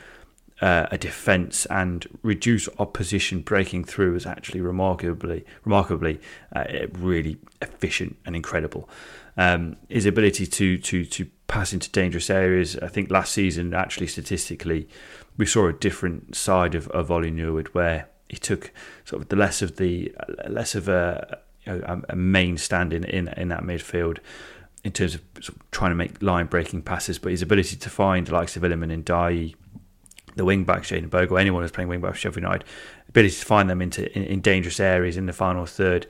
uh, 0.62 0.86
a 0.91 0.98
defence 0.98 1.65
and 1.67 2.08
reduce 2.22 2.70
opposition 2.78 3.41
breaking 3.41 3.84
through 3.84 4.15
is 4.15 4.28
actually 4.28 4.62
remarkably, 4.62 5.44
remarkably, 5.65 6.20
uh, 6.56 6.65
really 7.00 7.38
efficient 7.63 8.15
and 8.28 8.36
incredible. 8.36 8.88
Um, 9.38 9.78
his 9.89 10.06
ability 10.06 10.46
to 10.46 10.78
to 10.78 11.06
to 11.06 11.26
pass 11.52 11.74
into 11.74 11.92
dangerous 11.92 12.30
areas. 12.30 12.78
I 12.78 12.88
think 12.88 13.12
last 13.12 13.34
season, 13.34 13.74
actually 13.74 14.08
statistically, 14.08 14.88
we 15.38 15.46
saw 15.46 15.68
a 15.68 15.74
different 15.74 16.34
side 16.36 16.74
of, 16.76 16.88
of 16.90 17.12
Ollie 17.12 17.30
Norwood 17.30 17.68
where 17.74 18.08
he 18.30 18.38
took 18.38 18.72
sort 19.04 19.22
of 19.22 19.28
the 19.28 19.36
less 19.36 19.62
of 19.62 19.76
the 19.76 20.16
less 20.48 20.76
of 20.76 20.88
a, 20.88 21.40
a, 21.68 22.16
main 22.16 22.58
stand 22.58 22.94
in, 22.94 23.04
in 23.04 23.28
in 23.28 23.50
that 23.50 23.64
midfield 23.64 24.20
in 24.86 24.94
terms 24.94 25.14
of, 25.14 25.22
sort 25.42 25.58
of 25.58 25.72
trying 25.72 25.92
to 25.92 25.96
make 25.96 26.24
line 26.24 26.46
breaking 26.46 26.82
passes, 26.82 27.20
but 27.20 27.32
his 27.32 27.42
ability 27.42 27.76
to 27.76 27.90
find 27.90 28.28
the 28.28 28.34
likes 28.34 28.56
of 28.56 28.64
Iliman 28.64 29.04
Ndiaye, 29.04 29.54
the 30.38 30.46
wing 30.46 30.64
back 30.64 30.84
Jayden 30.84 31.10
Bogle, 31.10 31.38
anyone 31.38 31.62
who's 31.62 31.72
playing 31.72 31.90
wing 31.90 32.00
back 32.00 32.14
for 32.14 32.18
Sheffield 32.18 32.44
United, 32.44 32.64
ability 33.10 33.36
to 33.36 33.46
find 33.46 33.70
them 33.70 33.82
into 33.82 34.10
in, 34.18 34.24
in 34.24 34.40
dangerous 34.40 34.80
areas 34.80 35.18
in 35.18 35.26
the 35.26 35.34
final 35.34 35.66
third, 35.66 36.08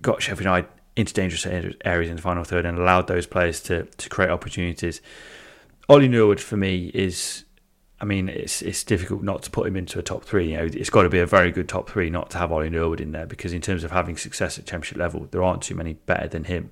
got 0.00 0.22
Sheffield 0.22 0.44
United 0.44 0.68
into 0.96 1.14
dangerous 1.14 1.46
areas 1.46 2.10
in 2.10 2.16
the 2.16 2.22
final 2.22 2.44
third 2.44 2.66
and 2.66 2.78
allowed 2.78 3.06
those 3.06 3.26
players 3.26 3.60
to 3.62 3.84
to 3.84 4.08
create 4.08 4.30
opportunities. 4.30 5.00
Ollie 5.88 6.08
Norwood 6.08 6.40
for 6.40 6.56
me 6.56 6.90
is, 6.94 7.44
I 8.00 8.04
mean, 8.04 8.28
it's 8.28 8.62
it's 8.62 8.84
difficult 8.84 9.22
not 9.22 9.42
to 9.44 9.50
put 9.50 9.66
him 9.66 9.76
into 9.76 9.98
a 9.98 10.02
top 10.02 10.24
three. 10.24 10.50
You 10.50 10.56
know, 10.58 10.64
it's 10.64 10.90
got 10.90 11.02
to 11.02 11.08
be 11.08 11.18
a 11.18 11.26
very 11.26 11.50
good 11.50 11.68
top 11.68 11.88
three 11.88 12.10
not 12.10 12.30
to 12.30 12.38
have 12.38 12.52
Ollie 12.52 12.70
Norwood 12.70 13.00
in 13.00 13.12
there 13.12 13.26
because 13.26 13.52
in 13.52 13.60
terms 13.60 13.84
of 13.84 13.90
having 13.90 14.16
success 14.16 14.58
at 14.58 14.66
Championship 14.66 14.98
level, 14.98 15.28
there 15.30 15.42
aren't 15.42 15.62
too 15.62 15.74
many 15.74 15.94
better 15.94 16.28
than 16.28 16.44
him. 16.44 16.70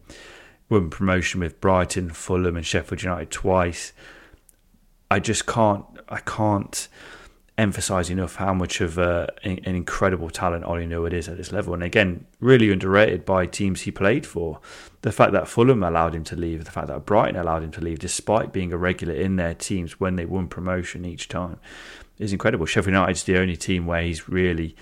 Won 0.69 0.91
promotion 0.91 1.41
with 1.41 1.61
Brighton, 1.61 2.11
Fulham, 2.11 2.57
and 2.57 2.65
Sheffield 2.65 3.03
United 3.03 3.31
twice. 3.31 3.93
I 5.11 5.19
just 5.19 5.47
can't. 5.47 5.85
I 6.09 6.19
can't 6.19 6.89
emphasize 7.61 8.09
enough 8.09 8.37
how 8.37 8.55
much 8.55 8.81
of 8.81 8.99
uh, 8.99 9.27
an 9.45 9.59
incredible 9.65 10.31
talent 10.31 10.65
Ollie 10.65 10.87
Norwood 10.87 11.13
is 11.13 11.29
at 11.29 11.37
this 11.37 11.53
level. 11.53 11.75
And 11.75 11.83
again, 11.83 12.27
really 12.41 12.73
underrated 12.73 13.27
by 13.27 13.45
teams 13.45 13.83
he 13.83 13.91
played 13.91 14.25
for. 14.25 14.61
The 15.03 15.13
fact 15.13 15.33
that 15.33 15.47
Fulham 15.47 15.83
allowed 15.83 16.15
him 16.15 16.25
to 16.25 16.37
leave, 16.37 16.65
the 16.65 16.71
fact 16.71 16.87
that 16.87 17.05
Brighton 17.05 17.37
allowed 17.37 17.63
him 17.63 17.71
to 17.73 17.81
leave, 17.83 17.99
despite 17.99 18.53
being 18.53 18.73
a 18.73 18.79
regular 18.79 19.15
in 19.15 19.37
their 19.37 19.55
teams 19.55 20.01
when 20.01 20.17
they 20.17 20.25
won 20.25 20.49
promotion 20.49 21.05
each 21.05 21.29
time, 21.29 21.59
is 22.19 22.33
incredible. 22.33 22.65
Sheffield 22.65 22.95
United's 22.95 23.25
the 23.25 23.39
only 23.39 23.57
team 23.57 23.87
where 23.87 24.03
he's 24.03 24.29
really 24.29 24.75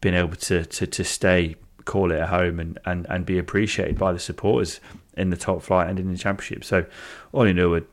been 0.00 0.14
able 0.14 0.36
to 0.36 0.64
to, 0.64 0.86
to 0.86 1.04
stay, 1.04 1.56
call 1.84 2.10
it 2.10 2.20
a 2.20 2.26
home, 2.26 2.58
and, 2.58 2.78
and, 2.86 3.06
and 3.10 3.26
be 3.26 3.38
appreciated 3.38 3.98
by 3.98 4.12
the 4.12 4.18
supporters 4.18 4.80
in 5.14 5.28
the 5.28 5.36
top 5.36 5.62
flight 5.62 5.88
and 5.88 6.00
in 6.00 6.10
the 6.10 6.18
championship. 6.18 6.64
So, 6.64 6.86
Ollie 7.34 7.52
Norwood 7.52 7.86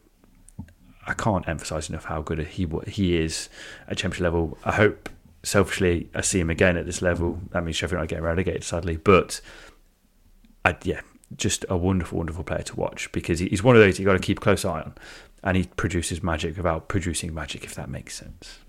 I 1.11 1.13
can't 1.13 1.45
emphasize 1.45 1.89
enough 1.89 2.05
how 2.05 2.21
good 2.21 2.39
he 2.39 2.67
he 2.87 3.17
is 3.17 3.49
at 3.89 3.97
championship 3.97 4.23
level. 4.23 4.57
I 4.63 4.71
hope 4.71 5.09
selfishly 5.43 6.09
I 6.15 6.21
see 6.21 6.39
him 6.39 6.49
again 6.49 6.77
at 6.77 6.85
this 6.85 7.01
level. 7.01 7.41
That 7.51 7.65
means 7.65 7.75
Sheffield 7.75 7.97
United 7.97 8.15
get 8.15 8.21
relegated 8.21 8.63
sadly, 8.63 8.95
but 8.95 9.41
I, 10.63 10.77
yeah, 10.83 11.01
just 11.35 11.65
a 11.67 11.75
wonderful, 11.75 12.19
wonderful 12.19 12.45
player 12.45 12.61
to 12.61 12.75
watch 12.77 13.11
because 13.11 13.39
he's 13.39 13.61
one 13.61 13.75
of 13.75 13.81
those 13.81 13.99
you 13.99 14.05
got 14.05 14.13
to 14.13 14.19
keep 14.19 14.37
a 14.37 14.41
close 14.41 14.63
eye 14.63 14.81
on, 14.81 14.95
and 15.43 15.57
he 15.57 15.65
produces 15.75 16.23
magic 16.23 16.55
without 16.55 16.87
producing 16.87 17.33
magic, 17.33 17.65
if 17.65 17.75
that 17.75 17.89
makes 17.89 18.15
sense. 18.15 18.59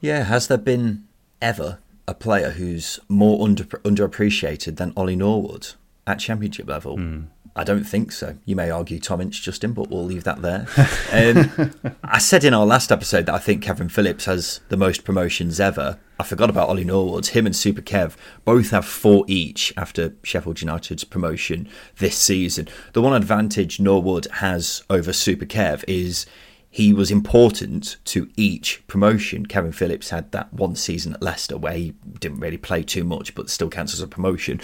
Yeah, 0.00 0.22
has 0.24 0.48
there 0.48 0.56
been 0.56 1.06
ever 1.42 1.80
a 2.06 2.14
player 2.14 2.52
who's 2.52 2.98
more 3.10 3.44
under 3.44 3.64
underappreciated 3.64 4.76
than 4.76 4.94
Ollie 4.96 5.16
Norwood 5.16 5.74
at 6.06 6.18
championship 6.18 6.66
level? 6.66 6.96
Mm. 6.96 7.26
I 7.58 7.64
don't 7.64 7.82
think 7.82 8.12
so. 8.12 8.36
You 8.44 8.54
may 8.54 8.70
argue 8.70 9.00
Tom 9.00 9.20
Ince, 9.20 9.40
Justin, 9.40 9.72
but 9.72 9.90
we'll 9.90 10.04
leave 10.04 10.22
that 10.22 10.42
there. 10.42 10.68
Um, 11.12 11.72
I 12.04 12.18
said 12.18 12.44
in 12.44 12.54
our 12.54 12.64
last 12.64 12.92
episode 12.92 13.26
that 13.26 13.34
I 13.34 13.38
think 13.38 13.64
Kevin 13.64 13.88
Phillips 13.88 14.26
has 14.26 14.60
the 14.68 14.76
most 14.76 15.02
promotions 15.02 15.58
ever. 15.58 15.98
I 16.20 16.22
forgot 16.22 16.50
about 16.50 16.68
Ollie 16.68 16.84
Norwood. 16.84 17.26
Him 17.26 17.46
and 17.46 17.56
Super 17.56 17.82
Kev 17.82 18.14
both 18.44 18.70
have 18.70 18.84
four 18.84 19.24
each 19.26 19.72
after 19.76 20.14
Sheffield 20.22 20.60
United's 20.60 21.02
promotion 21.02 21.68
this 21.96 22.16
season. 22.16 22.68
The 22.92 23.02
one 23.02 23.12
advantage 23.12 23.80
Norwood 23.80 24.28
has 24.34 24.84
over 24.88 25.12
Super 25.12 25.46
Kev 25.46 25.82
is 25.88 26.26
he 26.70 26.92
was 26.92 27.10
important 27.10 27.96
to 28.04 28.30
each 28.36 28.86
promotion. 28.86 29.46
Kevin 29.46 29.72
Phillips 29.72 30.10
had 30.10 30.30
that 30.30 30.52
one 30.52 30.76
season 30.76 31.14
at 31.14 31.22
Leicester 31.22 31.58
where 31.58 31.72
he 31.72 31.94
didn't 32.20 32.38
really 32.38 32.56
play 32.56 32.84
too 32.84 33.02
much, 33.02 33.34
but 33.34 33.50
still 33.50 33.68
counts 33.68 33.94
as 33.94 34.00
a 34.00 34.06
promotion. 34.06 34.60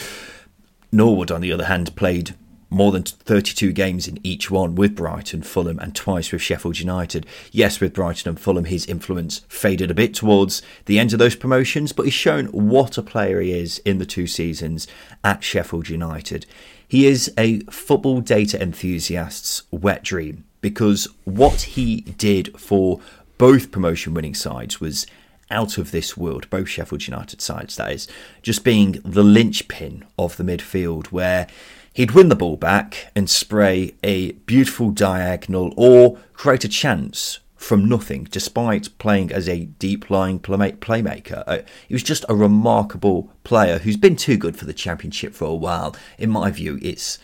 Norwood, 0.93 1.33
on 1.33 1.41
the 1.41 1.53
other 1.53 1.65
hand, 1.65 1.97
played 1.97 2.37
more 2.75 2.93
than 2.93 3.05
32 3.05 3.73
games 3.73 4.09
in 4.09 4.19
each 4.23 4.51
one 4.51 4.75
with 4.75 4.97
Brighton, 4.97 5.43
Fulham, 5.43 5.79
and 5.79 5.95
twice 5.95 6.33
with 6.33 6.43
Sheffield 6.43 6.79
United. 6.79 7.27
Yes, 7.53 7.81
with 7.81 7.95
Brighton 7.95 8.29
and 8.29 8.41
Fulham, 8.41 8.65
his 8.65 8.87
influence 8.87 9.41
faded 9.49 9.91
a 9.91 9.95
bit 9.95 10.15
towards 10.15 10.63
the 10.87 10.99
end 10.99 11.13
of 11.13 11.19
those 11.19 11.37
promotions, 11.37 11.93
but 11.93 12.05
he's 12.05 12.15
shown 12.15 12.47
what 12.47 12.99
a 12.99 13.03
player 13.03 13.41
he 13.41 13.53
is 13.53 13.79
in 13.81 13.99
the 13.99 14.07
two 14.07 14.27
seasons 14.27 14.87
at 15.23 15.45
Sheffield 15.45 15.89
United. 15.89 16.47
He 16.87 17.07
is 17.07 17.33
a 17.39 17.61
football 17.61 18.21
data 18.21 18.61
enthusiast's 18.61 19.63
wet 19.71 20.03
dream 20.03 20.45
because 20.61 21.09
what 21.25 21.63
he 21.63 22.01
did 22.01 22.59
for 22.59 23.01
both 23.39 23.71
promotion 23.71 24.15
winning 24.15 24.35
sides 24.35 24.81
was 24.81 25.07
out 25.51 25.79
of 25.79 25.91
this 25.91 26.17
world, 26.17 26.49
both 26.51 26.69
Sheffield 26.69 27.07
United 27.07 27.41
sides, 27.41 27.77
that 27.77 27.93
is, 27.93 28.09
just 28.43 28.65
being 28.65 28.93
the 29.05 29.23
linchpin 29.23 30.05
of 30.19 30.37
the 30.37 30.45
midfield 30.45 31.07
where 31.07 31.47
He'd 31.95 32.11
win 32.11 32.29
the 32.29 32.35
ball 32.35 32.57
back 32.57 33.13
and 33.15 33.31
spray 33.31 33.95
a 34.03 34.33
beautiful 34.33 34.91
diagonal 34.91 35.73
or 35.77 36.19
create 36.33 36.65
a 36.65 36.69
chance 36.69 37.39
from 37.55 37.89
nothing, 37.89 38.25
despite 38.33 38.99
playing 38.99 39.31
as 39.31 39.49
a 39.49 39.67
deep 39.67 40.11
lying 40.11 40.41
playmaker. 40.41 41.45
Uh, 41.47 41.61
he 41.87 41.95
was 41.95 42.03
just 42.03 42.25
a 42.29 42.35
remarkable 42.35 43.31
player 43.45 43.79
who's 43.79 43.97
been 43.97 44.17
too 44.17 44.37
good 44.37 44.57
for 44.57 44.65
the 44.65 44.73
Championship 44.73 45.35
for 45.35 45.45
a 45.45 45.55
while. 45.55 45.95
In 46.19 46.31
my 46.31 46.51
view, 46.51 46.81
it's 46.83 47.21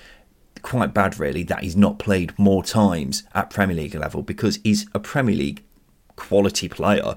quite 0.63 0.95
bad, 0.95 1.19
really, 1.19 1.43
that 1.43 1.65
he's 1.65 1.77
not 1.77 1.99
played 1.99 2.39
more 2.39 2.63
times 2.63 3.25
at 3.35 3.51
Premier 3.51 3.75
League 3.75 3.97
level 3.97 4.23
because 4.23 4.61
he's 4.63 4.87
a 4.95 5.01
Premier 5.01 5.35
League 5.35 5.65
quality 6.15 6.69
player 6.69 7.17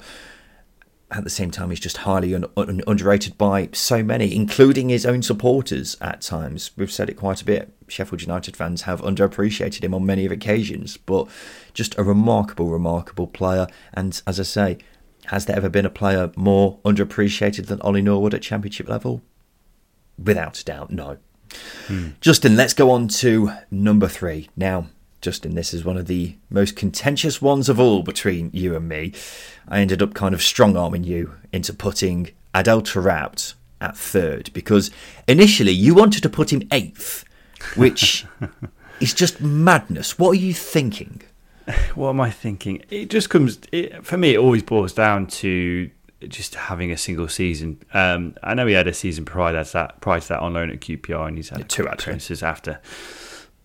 at 1.13 1.23
the 1.23 1.29
same 1.29 1.51
time, 1.51 1.69
he's 1.69 1.79
just 1.79 1.97
highly 1.97 2.33
un- 2.33 2.45
un- 2.57 2.81
underrated 2.87 3.37
by 3.37 3.69
so 3.71 4.03
many, 4.03 4.35
including 4.35 4.89
his 4.89 5.05
own 5.05 5.21
supporters 5.21 5.95
at 6.01 6.21
times. 6.21 6.71
We've 6.75 6.91
said 6.91 7.09
it 7.09 7.15
quite 7.15 7.41
a 7.41 7.45
bit. 7.45 7.73
Sheffield 7.87 8.21
United 8.21 8.57
fans 8.57 8.83
have 8.83 9.01
underappreciated 9.01 9.83
him 9.83 9.93
on 9.93 10.05
many 10.05 10.25
occasions, 10.25 10.97
but 10.97 11.27
just 11.73 11.97
a 11.97 12.03
remarkable, 12.03 12.69
remarkable 12.69 13.27
player. 13.27 13.67
And 13.93 14.19
as 14.25 14.39
I 14.39 14.43
say, 14.43 14.77
has 15.25 15.45
there 15.45 15.55
ever 15.55 15.69
been 15.69 15.85
a 15.85 15.89
player 15.91 16.31
more 16.35 16.79
underappreciated 16.83 17.67
than 17.67 17.81
Ollie 17.81 18.01
Norwood 18.01 18.33
at 18.33 18.41
Championship 18.41 18.89
level? 18.89 19.21
Without 20.17 20.59
a 20.59 20.65
doubt, 20.65 20.91
no. 20.91 21.17
Hmm. 21.87 22.09
Justin, 22.21 22.55
let's 22.55 22.73
go 22.73 22.89
on 22.89 23.07
to 23.09 23.51
number 23.69 24.07
three. 24.07 24.49
Now, 24.55 24.87
Justin, 25.23 25.55
this 25.55 25.73
is 25.73 25.85
one 25.85 25.95
of 25.95 26.07
the 26.07 26.35
most 26.49 26.75
contentious 26.75 27.41
ones 27.41 27.69
of 27.69 27.79
all 27.79 28.03
between 28.03 28.49
you 28.51 28.75
and 28.75 28.89
me. 28.89 29.13
I 29.69 29.79
ended 29.79 30.01
up 30.01 30.13
kind 30.13 30.35
of 30.35 30.41
strong 30.41 30.75
arming 30.75 31.05
you 31.05 31.35
into 31.53 31.73
putting 31.73 32.31
Adel 32.53 32.81
Taarabt 32.81 33.53
at 33.79 33.95
third 33.95 34.51
because 34.51 34.91
initially 35.25 35.71
you 35.71 35.95
wanted 35.95 36.23
to 36.23 36.29
put 36.29 36.51
him 36.51 36.67
eighth, 36.73 37.23
which 37.77 38.25
is 38.99 39.13
just 39.13 39.39
madness. 39.39 40.19
What 40.19 40.31
are 40.31 40.41
you 40.41 40.53
thinking? 40.53 41.21
What 41.95 42.09
am 42.09 42.19
I 42.19 42.29
thinking? 42.29 42.83
It 42.89 43.09
just 43.09 43.29
comes, 43.29 43.57
it, 43.71 44.05
for 44.05 44.17
me, 44.17 44.33
it 44.33 44.37
always 44.37 44.63
boils 44.63 44.91
down 44.91 45.27
to 45.27 45.89
just 46.27 46.55
having 46.55 46.91
a 46.91 46.97
single 46.97 47.29
season. 47.29 47.81
Um, 47.93 48.35
I 48.43 48.53
know 48.53 48.67
he 48.67 48.73
had 48.73 48.87
a 48.87 48.93
season 48.93 49.23
prior 49.23 49.63
to 49.63 49.71
that, 49.71 50.01
prior 50.01 50.19
to 50.19 50.27
that 50.27 50.39
on 50.41 50.53
loan 50.53 50.69
at 50.71 50.81
QPR, 50.81 51.29
and 51.29 51.37
he's 51.37 51.47
had 51.47 51.59
yeah, 51.59 51.65
two 51.69 51.85
appearances 51.85 52.43
after. 52.43 52.81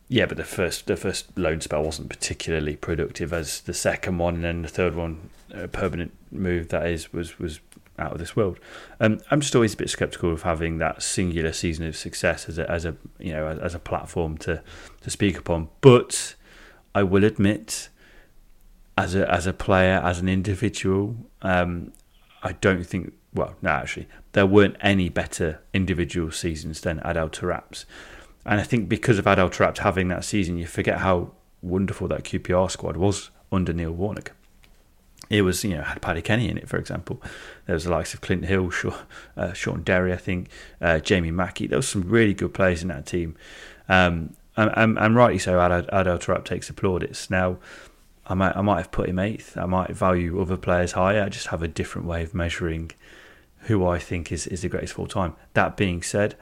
Yeah, 0.08 0.24
but 0.24 0.38
the 0.38 0.44
first 0.44 0.86
the 0.86 0.96
first 0.96 1.36
loan 1.36 1.60
spell 1.60 1.82
wasn't 1.82 2.08
particularly 2.08 2.76
productive 2.76 3.32
as 3.32 3.60
the 3.60 3.74
second 3.74 4.18
one, 4.18 4.36
and 4.36 4.44
then 4.44 4.62
the 4.62 4.68
third 4.68 4.94
one, 4.94 5.28
a 5.52 5.68
permanent 5.68 6.12
move 6.32 6.68
that 6.68 6.86
is, 6.86 7.12
was 7.12 7.38
was 7.38 7.60
out 7.98 8.12
of 8.12 8.18
this 8.18 8.34
world. 8.34 8.58
Um, 9.00 9.20
I'm 9.30 9.40
just 9.40 9.54
always 9.54 9.74
a 9.74 9.76
bit 9.76 9.90
skeptical 9.90 10.32
of 10.32 10.42
having 10.42 10.78
that 10.78 11.02
singular 11.02 11.52
season 11.52 11.86
of 11.86 11.96
success 11.96 12.48
as 12.48 12.58
a 12.58 12.70
as 12.70 12.86
a 12.86 12.96
you 13.18 13.32
know 13.32 13.48
as 13.48 13.74
a 13.74 13.78
platform 13.78 14.38
to 14.38 14.62
to 15.02 15.10
speak 15.10 15.36
upon. 15.36 15.68
But 15.82 16.34
I 16.94 17.02
will 17.02 17.24
admit, 17.24 17.90
as 18.96 19.14
a 19.14 19.30
as 19.30 19.46
a 19.46 19.52
player, 19.52 20.00
as 20.02 20.20
an 20.20 20.28
individual, 20.28 21.16
um, 21.42 21.92
I 22.42 22.52
don't 22.52 22.84
think. 22.84 23.12
Well, 23.34 23.56
no, 23.60 23.70
actually, 23.70 24.08
there 24.32 24.46
weren't 24.46 24.76
any 24.80 25.10
better 25.10 25.60
individual 25.74 26.30
seasons 26.30 26.80
than 26.80 26.98
Adel 27.04 27.28
Taarabt's. 27.28 27.84
And 28.48 28.62
I 28.62 28.64
think 28.64 28.88
because 28.88 29.18
of 29.18 29.26
Adel 29.26 29.50
Taarabt 29.50 29.78
having 29.78 30.08
that 30.08 30.24
season, 30.24 30.56
you 30.56 30.66
forget 30.66 31.00
how 31.00 31.32
wonderful 31.60 32.08
that 32.08 32.24
QPR 32.24 32.70
squad 32.70 32.96
was 32.96 33.30
under 33.52 33.74
Neil 33.74 33.92
Warnock. 33.92 34.32
It 35.28 35.42
was, 35.42 35.62
you 35.62 35.76
know, 35.76 35.82
had 35.82 36.00
Paddy 36.00 36.22
Kenny 36.22 36.48
in 36.48 36.56
it, 36.56 36.66
for 36.66 36.78
example. 36.78 37.22
There 37.66 37.74
was 37.74 37.84
the 37.84 37.90
likes 37.90 38.14
of 38.14 38.22
Clint 38.22 38.46
Hill, 38.46 38.70
Sean, 38.70 38.94
uh, 39.36 39.52
Shaun 39.52 39.82
Derry, 39.82 40.14
I 40.14 40.16
think, 40.16 40.48
uh, 40.80 40.98
Jamie 41.00 41.30
Mackie. 41.30 41.66
There 41.66 41.76
was 41.76 41.86
some 41.86 42.08
really 42.08 42.32
good 42.32 42.54
players 42.54 42.80
in 42.80 42.88
that 42.88 43.04
team. 43.04 43.36
Um, 43.86 44.34
and, 44.56 44.70
and, 44.74 44.98
and, 44.98 45.14
rightly 45.14 45.38
so, 45.38 45.60
Adel, 45.60 45.84
Adel 45.92 46.18
Taarabt 46.18 46.46
takes 46.46 46.68
the 46.68 46.72
plaudits. 46.72 47.28
Now, 47.28 47.58
I 48.26 48.32
might, 48.32 48.56
I 48.56 48.62
might 48.62 48.78
have 48.78 48.90
put 48.90 49.10
him 49.10 49.18
eighth. 49.18 49.58
I 49.58 49.66
might 49.66 49.90
value 49.90 50.40
other 50.40 50.56
players 50.56 50.92
higher. 50.92 51.22
I 51.22 51.28
just 51.28 51.48
have 51.48 51.62
a 51.62 51.68
different 51.68 52.06
way 52.08 52.22
of 52.22 52.32
measuring 52.32 52.92
who 53.62 53.86
I 53.86 53.98
think 53.98 54.32
is, 54.32 54.46
is 54.46 54.62
the 54.62 54.70
greatest 54.70 54.94
of 54.94 55.00
all 55.00 55.06
time. 55.06 55.34
That 55.52 55.76
being 55.76 56.00
said, 56.00 56.34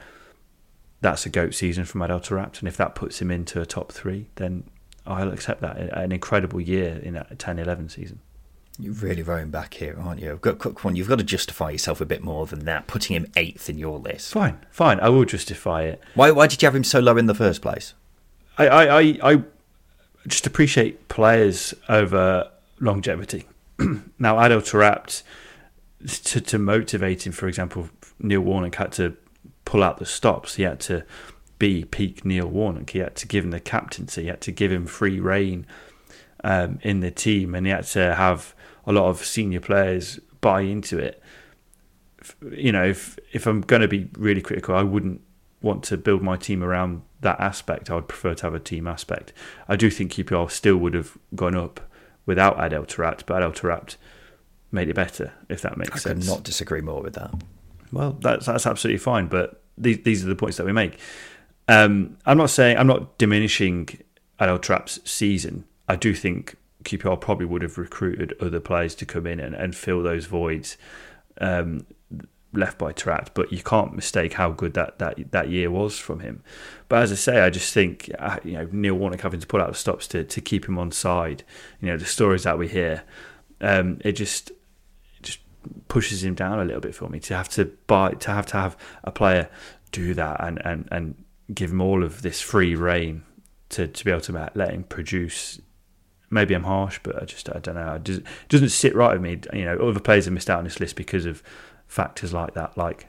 that's 1.06 1.24
a 1.24 1.28
goat 1.28 1.54
season 1.54 1.84
from 1.84 2.02
Adel 2.02 2.18
Taarabt, 2.18 2.58
and 2.58 2.66
if 2.66 2.76
that 2.78 2.96
puts 2.96 3.22
him 3.22 3.30
into 3.30 3.60
a 3.60 3.66
top 3.66 3.92
three, 3.92 4.26
then 4.34 4.64
I'll 5.06 5.32
accept 5.32 5.60
that. 5.60 5.76
An 5.76 6.10
incredible 6.10 6.60
year 6.60 7.00
in 7.00 7.14
that 7.14 7.38
10-11 7.38 7.92
season. 7.92 8.18
You're 8.76 8.92
really 8.92 9.22
rowing 9.22 9.50
back 9.50 9.74
here, 9.74 9.96
aren't 10.00 10.20
you? 10.20 10.36
Got, 10.42 10.58
come 10.58 10.74
on, 10.82 10.96
you've 10.96 11.08
got 11.08 11.18
to 11.18 11.24
justify 11.24 11.70
yourself 11.70 12.00
a 12.00 12.06
bit 12.06 12.24
more 12.24 12.44
than 12.46 12.64
that. 12.64 12.88
Putting 12.88 13.14
him 13.14 13.30
eighth 13.36 13.70
in 13.70 13.78
your 13.78 14.00
list. 14.00 14.32
Fine, 14.32 14.58
fine. 14.72 14.98
I 14.98 15.08
will 15.08 15.24
justify 15.24 15.82
it. 15.82 16.02
Why? 16.14 16.32
Why 16.32 16.48
did 16.48 16.60
you 16.60 16.66
have 16.66 16.74
him 16.74 16.82
so 16.82 16.98
low 16.98 17.16
in 17.16 17.26
the 17.26 17.34
first 17.34 17.62
place? 17.62 17.94
I, 18.58 18.66
I, 18.66 19.00
I, 19.00 19.18
I 19.22 19.42
just 20.26 20.44
appreciate 20.44 21.06
players 21.06 21.72
over 21.88 22.50
longevity. 22.80 23.46
now, 24.18 24.44
Adel 24.44 24.60
Taarabt, 24.60 25.22
to 26.24 26.40
to 26.40 26.58
motivate 26.58 27.26
him, 27.26 27.32
for 27.32 27.46
example, 27.46 27.90
Neil 28.18 28.40
Warnock 28.40 28.74
had 28.74 28.90
to 28.92 29.16
pull 29.66 29.82
out 29.82 29.98
the 29.98 30.06
stops. 30.06 30.54
He 30.54 30.62
had 30.62 30.80
to 30.80 31.04
be 31.58 31.84
peak 31.84 32.24
Neil 32.24 32.46
Warnock. 32.46 32.90
He 32.90 33.00
had 33.00 33.16
to 33.16 33.26
give 33.26 33.44
him 33.44 33.50
the 33.50 33.60
captaincy. 33.60 34.22
He 34.22 34.28
had 34.28 34.40
to 34.42 34.52
give 34.52 34.72
him 34.72 34.86
free 34.86 35.20
reign 35.20 35.66
um, 36.42 36.78
in 36.82 37.00
the 37.00 37.10
team, 37.10 37.54
and 37.54 37.66
he 37.66 37.72
had 37.72 37.84
to 37.88 38.14
have 38.14 38.54
a 38.86 38.92
lot 38.92 39.08
of 39.08 39.24
senior 39.24 39.60
players 39.60 40.18
buy 40.40 40.62
into 40.62 40.98
it. 40.98 41.22
You 42.50 42.72
know, 42.72 42.84
if 42.84 43.18
if 43.32 43.46
I'm 43.46 43.60
going 43.60 43.82
to 43.82 43.88
be 43.88 44.08
really 44.16 44.40
critical, 44.40 44.74
I 44.74 44.82
wouldn't 44.82 45.20
want 45.62 45.82
to 45.84 45.96
build 45.96 46.22
my 46.22 46.36
team 46.36 46.62
around 46.62 47.02
that 47.20 47.40
aspect. 47.40 47.90
I 47.90 47.96
would 47.96 48.08
prefer 48.08 48.34
to 48.34 48.42
have 48.44 48.54
a 48.54 48.60
team 48.60 48.86
aspect. 48.86 49.32
I 49.68 49.76
do 49.76 49.90
think 49.90 50.12
QPR 50.12 50.50
still 50.50 50.76
would 50.76 50.94
have 50.94 51.18
gone 51.34 51.56
up 51.56 51.80
without 52.24 52.62
Adel 52.62 52.84
Taarabt, 52.84 53.24
but 53.26 53.38
Adel 53.38 53.52
Taarabt 53.52 53.96
made 54.70 54.88
it 54.88 54.94
better. 54.94 55.32
If 55.48 55.62
that 55.62 55.76
makes 55.76 55.92
I 55.92 55.98
sense. 55.98 56.24
I 56.24 56.28
could 56.28 56.36
not 56.36 56.44
disagree 56.44 56.80
more 56.80 57.02
with 57.02 57.14
that. 57.14 57.32
Well, 57.92 58.12
that's 58.20 58.46
that's 58.46 58.66
absolutely 58.66 58.98
fine. 58.98 59.26
But 59.28 59.62
these 59.78 60.02
these 60.02 60.24
are 60.24 60.28
the 60.28 60.36
points 60.36 60.56
that 60.56 60.66
we 60.66 60.72
make. 60.72 60.98
Um, 61.68 62.16
I'm 62.26 62.38
not 62.38 62.50
saying 62.50 62.78
I'm 62.78 62.86
not 62.86 63.18
diminishing 63.18 63.88
Adel 64.38 64.58
Taarabt's 64.58 65.08
season. 65.10 65.64
I 65.88 65.96
do 65.96 66.14
think 66.14 66.56
QPR 66.84 67.20
probably 67.20 67.46
would 67.46 67.62
have 67.62 67.78
recruited 67.78 68.34
other 68.40 68.60
players 68.60 68.94
to 68.96 69.06
come 69.06 69.26
in 69.26 69.40
and, 69.40 69.54
and 69.54 69.74
fill 69.74 70.02
those 70.02 70.26
voids 70.26 70.76
um, 71.40 71.86
left 72.52 72.78
by 72.78 72.92
Taarabt. 72.92 73.28
But 73.34 73.52
you 73.52 73.62
can't 73.62 73.94
mistake 73.94 74.34
how 74.34 74.50
good 74.50 74.74
that, 74.74 74.98
that 74.98 75.32
that 75.32 75.50
year 75.50 75.70
was 75.70 75.98
from 75.98 76.20
him. 76.20 76.42
But 76.88 77.02
as 77.02 77.12
I 77.12 77.16
say, 77.16 77.40
I 77.40 77.50
just 77.50 77.72
think 77.74 78.10
uh, 78.18 78.38
you 78.44 78.52
know 78.52 78.68
Neil 78.70 78.94
Warnock 78.94 79.20
having 79.20 79.40
to 79.40 79.46
put 79.46 79.60
out 79.60 79.68
the 79.68 79.78
stops 79.78 80.06
to 80.08 80.24
to 80.24 80.40
keep 80.40 80.66
him 80.66 80.78
on 80.78 80.92
side. 80.92 81.42
You 81.80 81.88
know 81.88 81.96
the 81.96 82.04
stories 82.04 82.44
that 82.44 82.58
we 82.58 82.68
hear, 82.68 83.02
um, 83.60 83.98
it 84.04 84.12
just 84.12 84.52
pushes 85.88 86.24
him 86.24 86.34
down 86.34 86.58
a 86.58 86.64
little 86.64 86.80
bit 86.80 86.94
for 86.94 87.08
me 87.08 87.20
to 87.20 87.34
have 87.36 87.48
to 87.50 87.64
buy 87.86 88.12
to 88.12 88.30
have 88.30 88.46
to 88.46 88.56
have 88.56 88.76
a 89.04 89.10
player 89.10 89.48
do 89.92 90.14
that 90.14 90.42
and 90.42 90.60
and 90.64 90.88
and 90.90 91.24
give 91.52 91.70
him 91.70 91.80
all 91.80 92.02
of 92.02 92.22
this 92.22 92.40
free 92.40 92.74
reign 92.74 93.22
to, 93.68 93.86
to 93.86 94.04
be 94.04 94.10
able 94.10 94.20
to 94.22 94.50
let 94.54 94.70
him 94.70 94.84
produce. 94.84 95.60
Maybe 96.28 96.54
I'm 96.54 96.64
harsh, 96.64 96.98
but 97.02 97.20
I 97.22 97.24
just 97.24 97.48
I 97.48 97.58
don't 97.60 97.76
know. 97.76 97.94
It 97.94 98.04
doesn't, 98.04 98.26
it 98.26 98.48
doesn't 98.48 98.70
sit 98.70 98.94
right 98.94 99.12
with 99.12 99.22
me. 99.22 99.40
You 99.58 99.64
know, 99.64 99.78
other 99.78 100.00
players 100.00 100.24
have 100.24 100.34
missed 100.34 100.50
out 100.50 100.58
on 100.58 100.64
this 100.64 100.80
list 100.80 100.96
because 100.96 101.24
of 101.24 101.42
factors 101.86 102.32
like 102.32 102.54
that, 102.54 102.76
like 102.76 103.06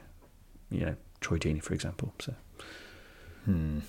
you 0.70 0.86
know 0.86 0.96
Troy 1.20 1.38
Deeney, 1.38 1.62
for 1.62 1.74
example. 1.74 2.14
So, 2.20 2.36
hmm. 3.46 3.80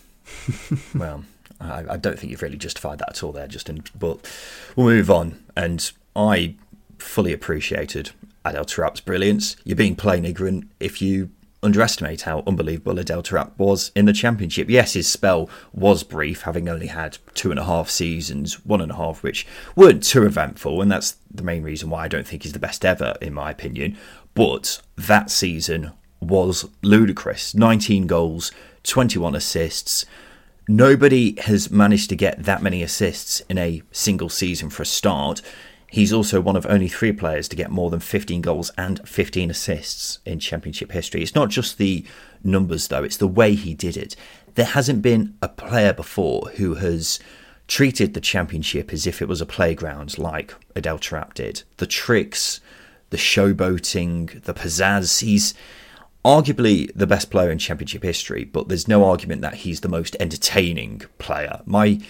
well, 0.94 1.24
I, 1.60 1.84
I, 1.90 1.96
don't 1.96 2.18
think 2.18 2.30
you've 2.30 2.42
really 2.42 2.58
justified 2.58 2.98
that 2.98 3.10
at 3.10 3.22
all 3.22 3.32
there, 3.32 3.46
Justin. 3.46 3.82
But 3.98 4.30
we'll 4.76 4.86
move 4.86 5.10
on. 5.10 5.42
And 5.56 5.90
I 6.14 6.54
fully 6.98 7.32
appreciated 7.32 8.10
Adel 8.50 8.64
Taarabt's 8.64 9.00
brilliance. 9.00 9.56
You're 9.64 9.76
being 9.76 9.96
plain 9.96 10.24
ignorant 10.24 10.70
if 10.80 11.02
you 11.02 11.30
underestimate 11.62 12.22
how 12.22 12.42
unbelievable 12.46 12.98
Adel 12.98 13.22
Taarabt 13.22 13.58
was 13.58 13.90
in 13.94 14.04
the 14.04 14.12
Championship. 14.12 14.70
Yes, 14.70 14.92
his 14.92 15.08
spell 15.08 15.50
was 15.72 16.04
brief, 16.04 16.42
having 16.42 16.68
only 16.68 16.86
had 16.86 17.18
two 17.34 17.50
and 17.50 17.58
a 17.58 17.64
half 17.64 17.90
seasons, 17.90 18.64
one 18.64 18.80
and 18.80 18.92
a 18.92 18.96
half 18.96 19.22
which 19.22 19.46
weren't 19.74 20.04
too 20.04 20.24
eventful, 20.24 20.80
and 20.80 20.90
that's 20.90 21.16
the 21.30 21.42
main 21.42 21.62
reason 21.62 21.90
why 21.90 22.04
I 22.04 22.08
don't 22.08 22.26
think 22.26 22.44
he's 22.44 22.52
the 22.52 22.58
best 22.58 22.84
ever, 22.84 23.16
in 23.20 23.34
my 23.34 23.50
opinion. 23.50 23.96
But 24.34 24.80
that 24.96 25.30
season 25.30 25.92
was 26.20 26.68
ludicrous 26.82 27.54
19 27.54 28.06
goals, 28.06 28.52
21 28.84 29.34
assists. 29.34 30.04
Nobody 30.68 31.34
has 31.40 31.70
managed 31.70 32.10
to 32.10 32.16
get 32.16 32.44
that 32.44 32.62
many 32.62 32.82
assists 32.82 33.40
in 33.48 33.56
a 33.58 33.82
single 33.90 34.28
season 34.28 34.70
for 34.70 34.82
a 34.82 34.86
start. 34.86 35.40
He's 35.90 36.12
also 36.12 36.40
one 36.40 36.56
of 36.56 36.66
only 36.66 36.88
three 36.88 37.12
players 37.12 37.48
to 37.48 37.56
get 37.56 37.70
more 37.70 37.88
than 37.88 38.00
15 38.00 38.42
goals 38.42 38.70
and 38.76 39.06
15 39.08 39.50
assists 39.50 40.18
in 40.26 40.38
Championship 40.38 40.92
history. 40.92 41.22
It's 41.22 41.34
not 41.34 41.48
just 41.48 41.78
the 41.78 42.04
numbers, 42.44 42.88
though, 42.88 43.04
it's 43.04 43.16
the 43.16 43.26
way 43.26 43.54
he 43.54 43.72
did 43.72 43.96
it. 43.96 44.14
There 44.54 44.66
hasn't 44.66 45.00
been 45.00 45.34
a 45.40 45.48
player 45.48 45.94
before 45.94 46.50
who 46.56 46.74
has 46.74 47.18
treated 47.68 48.12
the 48.12 48.20
Championship 48.20 48.92
as 48.92 49.06
if 49.06 49.22
it 49.22 49.28
was 49.28 49.40
a 49.40 49.46
playground 49.46 50.18
like 50.18 50.54
Adel 50.76 50.98
Taarabt 50.98 51.34
did. 51.34 51.62
The 51.78 51.86
tricks, 51.86 52.60
the 53.10 53.16
showboating, 53.16 54.42
the 54.44 54.54
pizzazz. 54.54 55.20
He's 55.20 55.54
arguably 56.24 56.90
the 56.94 57.06
best 57.06 57.30
player 57.30 57.50
in 57.50 57.58
Championship 57.58 58.02
history, 58.02 58.44
but 58.44 58.68
there's 58.68 58.88
no 58.88 59.04
argument 59.04 59.40
that 59.40 59.54
he's 59.54 59.80
the 59.80 59.88
most 59.88 60.16
entertaining 60.20 61.02
player. 61.18 61.62
My 61.64 62.00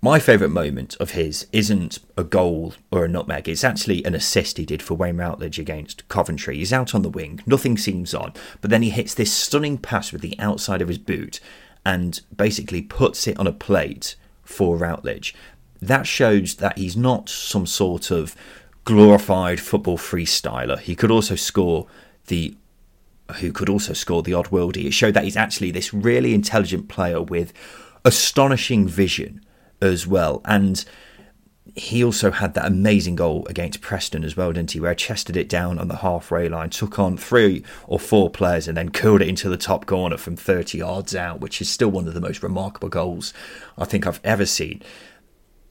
my 0.00 0.20
favourite 0.20 0.52
moment 0.52 0.96
of 1.00 1.10
his 1.10 1.46
isn't 1.50 1.98
a 2.16 2.22
goal 2.22 2.74
or 2.92 3.04
a 3.04 3.08
nutmeg. 3.08 3.48
It's 3.48 3.64
actually 3.64 4.04
an 4.04 4.14
assist 4.14 4.56
he 4.56 4.64
did 4.64 4.80
for 4.80 4.94
Wayne 4.94 5.16
Routledge 5.16 5.58
against 5.58 6.06
Coventry. 6.08 6.58
He's 6.58 6.72
out 6.72 6.94
on 6.94 7.02
the 7.02 7.08
wing, 7.08 7.40
nothing 7.46 7.76
seems 7.76 8.14
on, 8.14 8.32
but 8.60 8.70
then 8.70 8.82
he 8.82 8.90
hits 8.90 9.12
this 9.14 9.32
stunning 9.32 9.76
pass 9.76 10.12
with 10.12 10.22
the 10.22 10.38
outside 10.38 10.80
of 10.80 10.88
his 10.88 10.98
boot 10.98 11.40
and 11.84 12.20
basically 12.34 12.80
puts 12.80 13.26
it 13.26 13.38
on 13.38 13.48
a 13.48 13.52
plate 13.52 14.14
for 14.44 14.76
Routledge. 14.76 15.34
That 15.82 16.06
shows 16.06 16.56
that 16.56 16.78
he's 16.78 16.96
not 16.96 17.28
some 17.28 17.66
sort 17.66 18.12
of 18.12 18.36
glorified 18.84 19.58
football 19.58 19.98
freestyler. 19.98 20.78
He 20.78 20.94
could 20.94 21.10
also 21.10 21.34
score 21.34 21.86
the 22.28 22.56
who 23.40 23.52
could 23.52 23.68
also 23.68 23.92
score 23.92 24.22
the 24.22 24.32
odd 24.32 24.46
worldie. 24.46 24.86
It 24.86 24.94
showed 24.94 25.12
that 25.12 25.24
he's 25.24 25.36
actually 25.36 25.70
this 25.70 25.92
really 25.92 26.32
intelligent 26.32 26.88
player 26.88 27.20
with 27.20 27.52
astonishing 28.04 28.88
vision 28.88 29.44
as 29.80 30.06
well. 30.06 30.40
And 30.44 30.84
he 31.74 32.02
also 32.02 32.30
had 32.30 32.54
that 32.54 32.66
amazing 32.66 33.16
goal 33.16 33.46
against 33.48 33.80
Preston 33.80 34.24
as 34.24 34.36
well, 34.36 34.52
didn't 34.52 34.72
he? 34.72 34.80
Where 34.80 34.92
he 34.92 34.96
chested 34.96 35.36
it 35.36 35.48
down 35.48 35.78
on 35.78 35.88
the 35.88 35.96
halfway 35.96 36.48
line, 36.48 36.70
took 36.70 36.98
on 36.98 37.16
three 37.16 37.62
or 37.86 37.98
four 37.98 38.30
players, 38.30 38.68
and 38.68 38.76
then 38.76 38.90
curled 38.90 39.22
it 39.22 39.28
into 39.28 39.48
the 39.48 39.56
top 39.56 39.86
corner 39.86 40.16
from 40.16 40.36
30 40.36 40.78
yards 40.78 41.14
out, 41.14 41.40
which 41.40 41.60
is 41.60 41.68
still 41.68 41.90
one 41.90 42.08
of 42.08 42.14
the 42.14 42.20
most 42.20 42.42
remarkable 42.42 42.88
goals 42.88 43.32
I 43.76 43.84
think 43.84 44.06
I've 44.06 44.20
ever 44.24 44.46
seen. 44.46 44.82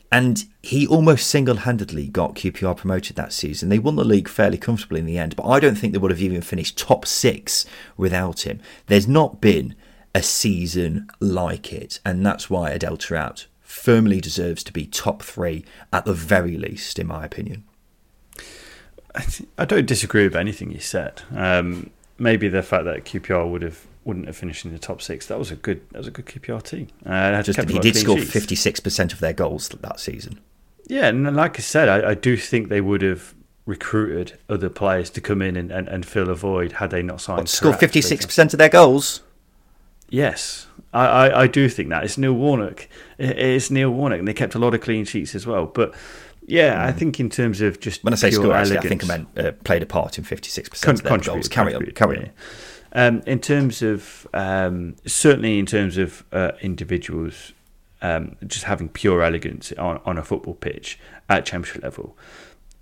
And 0.09 0.45
he 0.63 0.87
almost 0.87 1.27
single 1.27 1.57
handedly 1.57 2.07
got 2.07 2.35
QPR 2.35 2.77
promoted 2.77 3.17
that 3.17 3.33
season. 3.33 3.67
They 3.67 3.79
won 3.79 3.97
the 3.97 4.05
league 4.05 4.29
fairly 4.29 4.57
comfortably 4.57 5.01
in 5.01 5.05
the 5.05 5.17
end, 5.17 5.35
but 5.35 5.45
I 5.45 5.59
don't 5.59 5.75
think 5.75 5.91
they 5.91 5.99
would 5.99 6.11
have 6.11 6.21
even 6.21 6.41
finished 6.41 6.77
top 6.77 7.05
six 7.05 7.65
without 7.97 8.47
him. 8.47 8.61
There's 8.85 9.07
not 9.07 9.41
been 9.41 9.75
a 10.15 10.23
season 10.23 11.09
like 11.19 11.73
it, 11.73 11.99
and 12.05 12.25
that's 12.25 12.49
why 12.49 12.69
Adel 12.69 12.95
Taarabt 12.95 13.47
firmly 13.77 14.19
deserves 14.19 14.63
to 14.63 14.73
be 14.73 14.85
top 14.85 15.21
three 15.21 15.63
at 15.93 16.05
the 16.05 16.13
very 16.13 16.57
least, 16.57 16.99
in 16.99 17.07
my 17.07 17.23
opinion. 17.23 17.63
I 19.57 19.65
don't 19.65 19.85
disagree 19.85 20.25
with 20.25 20.35
anything 20.35 20.71
you 20.71 20.79
said. 20.79 21.23
Um, 21.35 21.89
maybe 22.19 22.49
the 22.49 22.61
fact 22.61 22.85
that 22.85 23.05
QPR 23.05 23.49
would 23.49 23.61
have 23.61 23.85
wouldn't 24.03 24.27
have 24.27 24.37
finished 24.37 24.63
in 24.63 24.71
the 24.71 24.79
top 24.79 25.01
six. 25.01 25.27
That 25.27 25.39
was 25.39 25.51
a 25.51 25.55
good. 25.55 25.81
That 25.91 25.99
was 25.99 26.07
a 26.07 26.11
good 26.11 26.25
QPR 26.25 26.63
team. 26.63 26.87
Uh, 27.05 27.41
Just, 27.41 27.69
he 27.69 27.79
did 27.79 27.95
score 27.95 28.19
fifty 28.19 28.55
six 28.55 28.79
percent 28.79 29.13
of 29.13 29.19
their 29.19 29.33
goals 29.33 29.69
that 29.69 29.99
season. 29.99 30.39
Yeah, 30.87 31.07
and 31.07 31.35
like 31.35 31.57
I 31.57 31.61
said, 31.61 31.89
I, 31.89 32.11
I, 32.11 32.13
do 32.13 32.37
think 32.37 32.69
they 32.69 32.79
would 32.79 33.01
have 33.01 33.35
recruited 33.65 34.37
other 34.47 34.69
players 34.69 35.09
to 35.09 35.19
come 35.19 35.41
in 35.41 35.57
and, 35.57 35.69
and, 35.69 35.89
and 35.89 36.05
fill 36.05 36.29
a 36.29 36.35
void 36.35 36.73
had 36.73 36.91
they 36.91 37.03
not 37.03 37.19
signed. 37.19 37.49
Score 37.49 37.73
fifty 37.73 38.01
six 38.01 38.25
percent 38.25 38.53
of 38.53 38.59
their 38.59 38.69
goals. 38.69 39.21
Yes, 40.09 40.67
I, 40.93 41.05
I, 41.05 41.41
I, 41.41 41.47
do 41.47 41.67
think 41.67 41.89
that 41.89 42.03
it's 42.03 42.17
Neil 42.17 42.33
Warnock. 42.33 42.87
It's 43.17 43.69
Neil 43.69 43.89
Warnock, 43.89 44.19
and 44.19 44.27
they 44.27 44.33
kept 44.33 44.55
a 44.55 44.59
lot 44.59 44.73
of 44.73 44.81
clean 44.81 45.05
sheets 45.05 45.35
as 45.35 45.45
well. 45.45 45.65
But 45.65 45.93
yeah, 46.45 46.85
I 46.85 46.91
mm. 46.91 46.97
think 46.97 47.19
in 47.19 47.29
terms 47.29 47.59
of 47.59 47.79
just 47.79 48.03
when 48.03 48.13
I 48.13 48.15
say 48.15 48.31
score, 48.31 48.53
actually, 48.53 48.77
I 48.77 48.81
think 48.81 49.03
I 49.03 49.07
meant 49.07 49.27
uh, 49.37 49.51
played 49.63 49.83
a 49.83 49.85
part 49.85 50.17
in 50.17 50.23
fifty 50.23 50.49
six 50.49 50.69
percent 50.69 50.99
of 50.99 51.03
their 51.03 51.17
goals. 51.17 51.49
Carry 51.49 51.75
on, 51.75 51.85
carry 51.87 52.17
on. 52.19 52.29
Um, 52.93 53.21
in 53.27 53.39
terms 53.39 53.81
of 53.81 54.25
um, 54.33 54.95
certainly 55.05 55.59
in 55.59 55.65
terms 55.65 55.97
of 55.97 56.23
uh, 56.31 56.51
individuals, 56.61 57.51
um, 58.01 58.37
just 58.47 58.63
having 58.63 58.87
pure 58.87 59.21
elegance 59.21 59.73
on, 59.73 59.99
on 60.05 60.17
a 60.17 60.23
football 60.23 60.55
pitch 60.55 60.97
at 61.27 61.45
championship 61.45 61.83
level, 61.83 62.17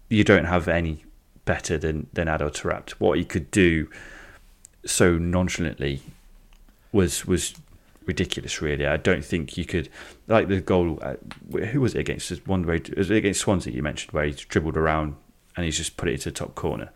you 0.09 0.23
don't 0.23 0.45
have 0.45 0.67
any 0.67 1.03
better 1.45 1.79
than 1.79 2.07
than 2.13 2.27
Adel 2.27 2.51
Taarabt. 2.51 2.91
What 2.91 3.17
he 3.17 3.25
could 3.25 3.49
do 3.49 3.89
so 4.85 5.17
nonchalantly 5.17 6.03
was 6.95 7.25
was 7.25 7.53
ridiculous. 8.05 8.61
Really, 8.61 8.87
I 8.87 8.97
don't 8.97 9.23
think 9.23 9.57
you 9.57 9.65
could 9.65 9.89
like 10.27 10.47
the 10.47 10.61
goal. 10.61 10.99
Uh, 11.01 11.15
who 11.65 11.81
was 11.81 11.93
it 11.93 11.99
against? 11.99 12.47
One 12.47 12.65
way 12.65 12.77
it 12.77 12.97
was 12.97 13.11
against 13.11 13.41
Swansea. 13.41 13.73
You 13.73 13.83
mentioned 13.83 14.13
where 14.13 14.25
he 14.25 14.31
dribbled 14.31 14.77
around 14.77 15.15
and 15.55 15.65
he's 15.65 15.77
just 15.77 15.97
put 15.97 16.09
it 16.09 16.13
into 16.13 16.29
the 16.29 16.35
top 16.35 16.55
corner. 16.55 16.91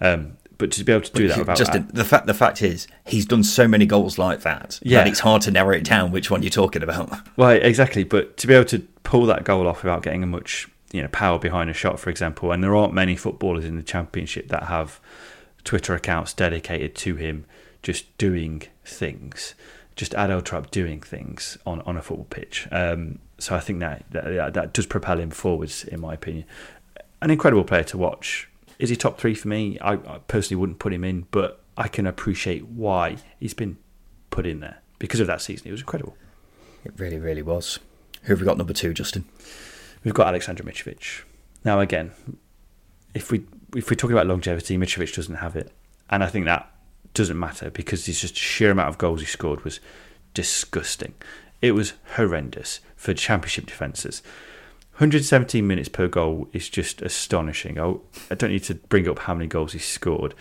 Um, 0.00 0.36
but 0.58 0.72
to 0.72 0.84
be 0.84 0.92
able 0.92 1.04
to 1.04 1.12
do 1.12 1.28
that 1.28 1.38
without 1.38 1.56
just 1.56 1.72
the 1.72 2.04
fact 2.04 2.26
the 2.26 2.34
fact 2.34 2.62
is 2.62 2.88
he's 3.06 3.24
done 3.24 3.44
so 3.44 3.68
many 3.68 3.86
goals 3.86 4.18
like 4.18 4.40
that 4.40 4.80
yeah. 4.82 4.98
that 4.98 5.06
it's 5.06 5.20
hard 5.20 5.40
to 5.42 5.52
narrow 5.52 5.72
it 5.72 5.84
down 5.84 6.10
which 6.10 6.30
one 6.30 6.42
you're 6.42 6.50
talking 6.50 6.82
about. 6.82 7.10
Well, 7.36 7.50
exactly. 7.50 8.02
But 8.02 8.36
to 8.38 8.48
be 8.48 8.54
able 8.54 8.64
to 8.66 8.80
pull 9.04 9.26
that 9.26 9.44
goal 9.44 9.68
off 9.68 9.84
without 9.84 10.02
getting 10.02 10.24
a 10.24 10.26
much 10.26 10.66
you 10.92 11.00
know 11.00 11.08
power 11.08 11.38
behind 11.38 11.70
a 11.70 11.72
shot, 11.72 12.00
for 12.00 12.10
example, 12.10 12.50
and 12.50 12.64
there 12.64 12.74
aren't 12.74 12.92
many 12.92 13.14
footballers 13.14 13.64
in 13.64 13.76
the 13.76 13.82
championship 13.84 14.48
that 14.48 14.64
have 14.64 14.98
Twitter 15.62 15.94
accounts 15.94 16.32
dedicated 16.32 16.96
to 16.96 17.14
him 17.14 17.44
just 17.82 18.16
doing 18.18 18.62
things, 18.84 19.54
just 19.96 20.14
Adel 20.14 20.40
doing 20.70 21.00
things 21.00 21.58
on, 21.66 21.80
on 21.82 21.96
a 21.96 22.02
football 22.02 22.26
pitch. 22.26 22.68
Um, 22.70 23.18
so 23.38 23.54
I 23.54 23.60
think 23.60 23.80
that, 23.80 24.04
that 24.10 24.54
that 24.54 24.72
does 24.72 24.86
propel 24.86 25.18
him 25.18 25.30
forwards, 25.30 25.84
in 25.84 26.00
my 26.00 26.14
opinion. 26.14 26.44
An 27.20 27.30
incredible 27.30 27.64
player 27.64 27.84
to 27.84 27.98
watch. 27.98 28.48
Is 28.78 28.90
he 28.90 28.96
top 28.96 29.18
three 29.18 29.34
for 29.34 29.48
me? 29.48 29.78
I, 29.80 29.94
I 29.94 30.20
personally 30.28 30.60
wouldn't 30.60 30.78
put 30.78 30.92
him 30.92 31.04
in, 31.04 31.26
but 31.30 31.60
I 31.76 31.88
can 31.88 32.06
appreciate 32.06 32.66
why 32.66 33.16
he's 33.40 33.54
been 33.54 33.76
put 34.30 34.46
in 34.46 34.60
there 34.60 34.78
because 34.98 35.20
of 35.20 35.26
that 35.26 35.40
season. 35.40 35.68
It 35.68 35.72
was 35.72 35.80
incredible. 35.80 36.16
It 36.84 36.92
really, 36.96 37.18
really 37.18 37.42
was. 37.42 37.78
Who 38.22 38.32
have 38.32 38.40
we 38.40 38.46
got 38.46 38.58
number 38.58 38.72
two, 38.72 38.94
Justin? 38.94 39.24
We've 40.04 40.14
got 40.14 40.28
Alexander 40.28 40.62
Mitrovic. 40.62 41.22
Now, 41.64 41.80
again, 41.80 42.12
if 43.14 43.30
we 43.32 43.44
if 43.74 43.90
we're 43.90 43.96
talking 43.96 44.16
about 44.16 44.26
longevity, 44.26 44.78
Mitrovic 44.78 45.14
doesn't 45.14 45.36
have 45.36 45.56
it, 45.56 45.72
and 46.08 46.22
I 46.22 46.28
think 46.28 46.44
that 46.46 46.72
doesn't 47.14 47.38
matter 47.38 47.70
because 47.70 48.08
it's 48.08 48.20
just 48.20 48.36
sheer 48.36 48.70
amount 48.70 48.88
of 48.88 48.98
goals 48.98 49.20
he 49.20 49.26
scored 49.26 49.64
was 49.64 49.80
disgusting. 50.34 51.14
It 51.60 51.72
was 51.72 51.94
horrendous 52.14 52.80
for 52.96 53.14
championship 53.14 53.66
defences. 53.66 54.22
117 54.98 55.66
minutes 55.66 55.88
per 55.88 56.08
goal 56.08 56.48
is 56.52 56.68
just 56.68 57.02
astonishing. 57.02 57.78
I 57.78 57.92
do 57.92 58.02
not 58.30 58.50
need 58.50 58.64
to 58.64 58.74
bring 58.74 59.08
up 59.08 59.20
how 59.20 59.34
many 59.34 59.46
goals 59.46 59.72
he 59.72 59.78
scored. 59.78 60.34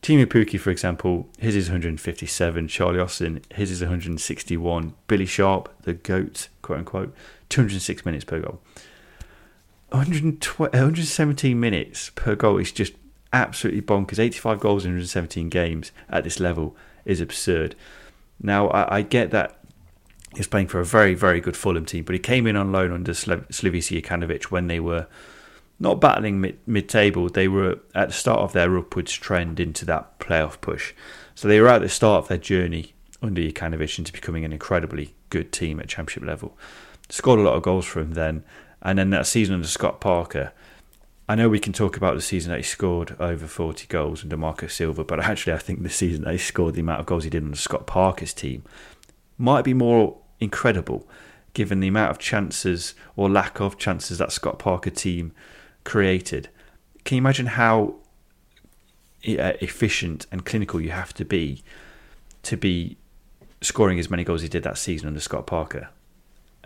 Teemu 0.00 0.26
Pukki, 0.26 0.58
for 0.60 0.70
example, 0.70 1.28
his 1.38 1.56
is 1.56 1.68
157. 1.68 2.68
Charlie 2.68 3.00
Austin, 3.00 3.40
his 3.54 3.70
is 3.70 3.80
161. 3.80 4.94
Billy 5.06 5.26
Sharp, 5.26 5.70
the 5.82 5.94
GOAT, 5.94 6.48
quote 6.60 6.78
unquote, 6.78 7.14
206 7.48 8.04
minutes 8.04 8.24
per 8.24 8.40
goal. 8.40 8.60
117 9.90 11.60
minutes 11.60 12.10
per 12.10 12.34
goal 12.34 12.58
is 12.58 12.72
just 12.72 12.92
absolutely 13.34 13.82
bonkers. 13.82 14.18
85 14.18 14.60
goals 14.60 14.84
in 14.84 14.92
117 14.92 15.48
games 15.48 15.92
at 16.08 16.24
this 16.24 16.40
level 16.40 16.76
is 17.04 17.20
absurd. 17.20 17.74
Now, 18.40 18.68
I, 18.68 18.98
I 18.98 19.02
get 19.02 19.30
that 19.32 19.58
he's 20.36 20.46
playing 20.46 20.68
for 20.68 20.80
a 20.80 20.84
very, 20.84 21.14
very 21.14 21.40
good 21.40 21.56
Fulham 21.56 21.84
team, 21.84 22.04
but 22.04 22.14
he 22.14 22.18
came 22.18 22.46
in 22.46 22.56
on 22.56 22.72
loan 22.72 22.92
under 22.92 23.12
Slavisa 23.12 24.00
Jokanovic 24.00 24.44
when 24.44 24.68
they 24.68 24.80
were 24.80 25.06
not 25.78 26.00
battling 26.00 26.40
mid, 26.40 26.58
mid-table. 26.66 27.28
They 27.28 27.48
were 27.48 27.80
at 27.94 28.08
the 28.08 28.14
start 28.14 28.40
of 28.40 28.52
their 28.52 28.76
upwards 28.78 29.12
trend 29.12 29.60
into 29.60 29.84
that 29.86 30.18
playoff 30.18 30.60
push. 30.60 30.94
So 31.34 31.48
they 31.48 31.60
were 31.60 31.68
at 31.68 31.82
the 31.82 31.88
start 31.88 32.24
of 32.24 32.28
their 32.28 32.38
journey 32.38 32.94
under 33.20 33.40
Jokanovic 33.40 33.98
into 33.98 34.12
becoming 34.12 34.44
an 34.44 34.52
incredibly 34.52 35.14
good 35.30 35.52
team 35.52 35.80
at 35.80 35.88
championship 35.88 36.24
level. 36.24 36.56
Scored 37.08 37.40
a 37.40 37.42
lot 37.42 37.54
of 37.54 37.62
goals 37.62 37.84
for 37.84 38.00
him 38.00 38.12
then, 38.12 38.44
and 38.82 38.98
then 38.98 39.10
that 39.10 39.26
season 39.26 39.56
under 39.56 39.66
Scott 39.66 40.00
Parker. 40.00 40.52
I 41.26 41.34
know 41.34 41.48
we 41.48 41.58
can 41.58 41.72
talk 41.72 41.96
about 41.96 42.14
the 42.14 42.20
season 42.20 42.50
that 42.50 42.58
he 42.58 42.62
scored 42.62 43.16
over 43.18 43.46
40 43.46 43.86
goals 43.86 44.22
under 44.22 44.36
Marco 44.36 44.66
Silva, 44.66 45.04
but 45.04 45.20
actually, 45.20 45.54
I 45.54 45.58
think 45.58 45.82
the 45.82 45.88
season 45.88 46.24
that 46.24 46.32
he 46.32 46.38
scored 46.38 46.74
the 46.74 46.82
amount 46.82 47.00
of 47.00 47.06
goals 47.06 47.24
he 47.24 47.30
did 47.30 47.42
under 47.42 47.56
Scott 47.56 47.86
Parker's 47.86 48.34
team 48.34 48.62
might 49.38 49.64
be 49.64 49.72
more 49.72 50.18
incredible 50.38 51.08
given 51.54 51.80
the 51.80 51.88
amount 51.88 52.10
of 52.10 52.18
chances 52.18 52.94
or 53.16 53.30
lack 53.30 53.60
of 53.60 53.78
chances 53.78 54.18
that 54.18 54.32
Scott 54.32 54.58
Parker 54.58 54.90
team 54.90 55.32
created. 55.84 56.50
Can 57.04 57.16
you 57.16 57.22
imagine 57.22 57.46
how 57.46 57.96
efficient 59.22 60.26
and 60.30 60.44
clinical 60.44 60.80
you 60.80 60.90
have 60.90 61.14
to 61.14 61.24
be 61.24 61.62
to 62.42 62.56
be 62.58 62.98
scoring 63.62 63.98
as 63.98 64.10
many 64.10 64.24
goals 64.24 64.40
as 64.40 64.42
he 64.42 64.48
did 64.50 64.62
that 64.64 64.76
season 64.76 65.06
under 65.06 65.20
Scott 65.20 65.46
Parker? 65.46 65.88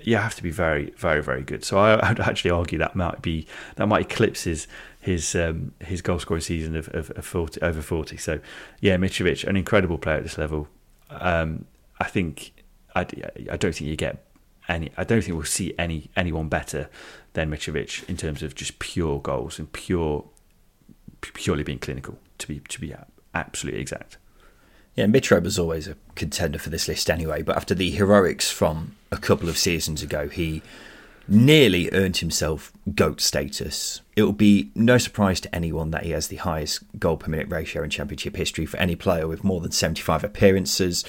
You 0.02 0.16
have 0.16 0.34
to 0.36 0.42
be 0.42 0.50
very, 0.50 0.90
very, 0.96 1.22
very 1.22 1.42
good. 1.42 1.64
So 1.64 1.78
I 1.78 2.08
would 2.08 2.20
actually 2.20 2.50
argue 2.50 2.78
that 2.78 2.96
might 2.96 3.22
be 3.22 3.46
that 3.76 3.86
might 3.86 4.02
eclipse 4.02 4.44
his 4.44 4.66
his 5.00 5.34
um, 5.34 5.72
his 5.80 6.02
goal 6.02 6.18
scoring 6.18 6.42
season 6.42 6.76
of, 6.76 6.88
of, 6.94 7.10
of 7.12 7.24
40, 7.24 7.60
over 7.62 7.82
forty. 7.82 8.16
So 8.16 8.40
yeah, 8.80 8.96
Mitrovic, 8.96 9.44
an 9.44 9.56
incredible 9.56 9.98
player 9.98 10.16
at 10.16 10.22
this 10.22 10.38
level. 10.38 10.68
Um, 11.10 11.66
I 12.00 12.04
think 12.04 12.52
I, 12.94 13.00
I 13.50 13.56
don't 13.56 13.74
think 13.74 13.88
you 13.88 13.96
get 13.96 14.24
any. 14.68 14.92
I 14.96 15.04
don't 15.04 15.22
think 15.22 15.34
we'll 15.34 15.44
see 15.44 15.74
any 15.78 16.10
anyone 16.16 16.48
better 16.48 16.88
than 17.32 17.50
Mitrovic 17.50 18.08
in 18.08 18.16
terms 18.16 18.42
of 18.42 18.54
just 18.54 18.78
pure 18.78 19.20
goals 19.20 19.58
and 19.58 19.72
pure 19.72 20.24
purely 21.20 21.62
being 21.62 21.78
clinical. 21.78 22.18
To 22.38 22.46
be 22.46 22.60
to 22.60 22.80
be 22.80 22.94
absolutely 23.34 23.80
exact. 23.80 24.18
Yeah, 24.98 25.06
Mitro 25.06 25.40
was 25.40 25.60
always 25.60 25.86
a 25.86 25.94
contender 26.16 26.58
for 26.58 26.70
this 26.70 26.88
list 26.88 27.08
anyway, 27.08 27.42
but 27.42 27.54
after 27.54 27.72
the 27.72 27.92
heroics 27.92 28.50
from 28.50 28.96
a 29.12 29.16
couple 29.16 29.48
of 29.48 29.56
seasons 29.56 30.02
ago, 30.02 30.26
he 30.26 30.60
nearly 31.28 31.88
earned 31.92 32.16
himself 32.16 32.72
GOAT 32.96 33.20
status. 33.20 34.00
It 34.16 34.24
will 34.24 34.32
be 34.32 34.72
no 34.74 34.98
surprise 34.98 35.38
to 35.42 35.54
anyone 35.54 35.92
that 35.92 36.02
he 36.02 36.10
has 36.10 36.26
the 36.26 36.38
highest 36.38 36.82
goal 36.98 37.16
per 37.16 37.30
minute 37.30 37.48
ratio 37.48 37.84
in 37.84 37.90
Championship 37.90 38.34
history 38.34 38.66
for 38.66 38.76
any 38.78 38.96
player 38.96 39.28
with 39.28 39.44
more 39.44 39.60
than 39.60 39.70
75 39.70 40.24
appearances. 40.24 41.04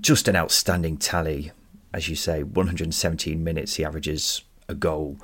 Just 0.00 0.26
an 0.26 0.34
outstanding 0.34 0.96
tally. 0.96 1.52
As 1.92 2.08
you 2.08 2.16
say, 2.16 2.42
117 2.42 3.44
minutes 3.44 3.74
he 3.74 3.84
averages 3.84 4.40
a 4.70 4.74
goal. 4.74 5.18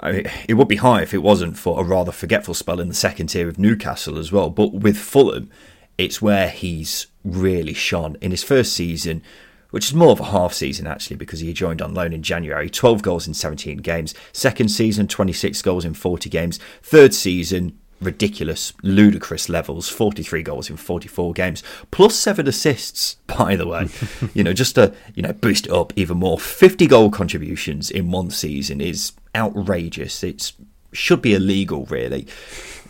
I 0.00 0.12
mean, 0.12 0.30
it 0.48 0.54
would 0.54 0.68
be 0.68 0.76
high 0.76 1.02
if 1.02 1.12
it 1.12 1.18
wasn't 1.18 1.58
for 1.58 1.78
a 1.78 1.84
rather 1.84 2.12
forgetful 2.12 2.54
spell 2.54 2.80
in 2.80 2.88
the 2.88 2.94
second 2.94 3.26
tier 3.26 3.46
of 3.46 3.58
Newcastle 3.58 4.16
as 4.16 4.32
well. 4.32 4.48
But 4.48 4.72
with 4.72 4.96
Fulham, 4.96 5.50
it's 5.98 6.22
where 6.22 6.48
he's 6.48 7.08
really 7.24 7.74
shone. 7.74 8.16
In 8.20 8.30
his 8.30 8.44
first 8.44 8.72
season, 8.72 9.22
which 9.70 9.86
is 9.86 9.94
more 9.94 10.12
of 10.12 10.20
a 10.20 10.24
half 10.24 10.54
season 10.54 10.86
actually 10.86 11.16
because 11.16 11.40
he 11.40 11.52
joined 11.52 11.82
on 11.82 11.92
loan 11.92 12.12
in 12.12 12.22
January, 12.22 12.70
12 12.70 13.02
goals 13.02 13.26
in 13.26 13.34
17 13.34 13.78
games. 13.78 14.14
Second 14.32 14.70
season, 14.70 15.08
26 15.08 15.60
goals 15.62 15.84
in 15.84 15.94
40 15.94 16.30
games. 16.30 16.58
Third 16.82 17.12
season, 17.12 17.78
ridiculous, 18.00 18.72
ludicrous 18.82 19.48
levels 19.48 19.88
43 19.88 20.42
goals 20.42 20.70
in 20.70 20.76
44 20.76 21.32
games, 21.32 21.62
plus 21.90 22.14
seven 22.14 22.46
assists, 22.48 23.14
by 23.26 23.56
the 23.56 23.66
way. 23.66 23.88
you 24.34 24.44
know, 24.44 24.52
just 24.52 24.76
to 24.76 24.94
you 25.14 25.22
know 25.22 25.32
boost 25.32 25.66
it 25.66 25.72
up 25.72 25.92
even 25.96 26.16
more. 26.16 26.38
50 26.38 26.86
goal 26.86 27.10
contributions 27.10 27.90
in 27.90 28.10
one 28.10 28.30
season 28.30 28.80
is 28.80 29.12
outrageous. 29.34 30.22
It 30.22 30.52
should 30.92 31.20
be 31.20 31.34
illegal, 31.34 31.84
really. 31.86 32.26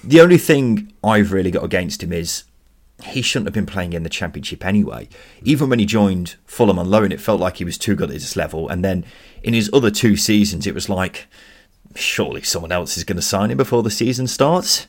The 0.04 0.20
only 0.20 0.38
thing 0.38 0.92
I've 1.02 1.32
really 1.32 1.50
got 1.50 1.64
against 1.64 2.04
him 2.04 2.12
is 2.12 2.44
he 3.04 3.22
shouldn't 3.22 3.46
have 3.46 3.54
been 3.54 3.66
playing 3.66 3.92
in 3.92 4.02
the 4.02 4.08
championship 4.08 4.64
anyway. 4.64 5.08
Even 5.42 5.68
when 5.68 5.78
he 5.78 5.86
joined 5.86 6.36
Fulham 6.46 6.78
on 6.78 6.90
loan, 6.90 7.12
it 7.12 7.20
felt 7.20 7.40
like 7.40 7.58
he 7.58 7.64
was 7.64 7.78
too 7.78 7.94
good 7.94 8.10
at 8.10 8.14
this 8.14 8.36
level. 8.36 8.68
And 8.68 8.84
then 8.84 9.04
in 9.42 9.54
his 9.54 9.70
other 9.72 9.90
two 9.90 10.16
seasons, 10.16 10.66
it 10.66 10.74
was 10.74 10.88
like 10.88 11.26
surely 11.94 12.42
someone 12.42 12.72
else 12.72 12.96
is 12.96 13.04
going 13.04 13.16
to 13.16 13.22
sign 13.22 13.50
him 13.50 13.56
before 13.56 13.82
the 13.82 13.90
season 13.90 14.26
starts. 14.26 14.86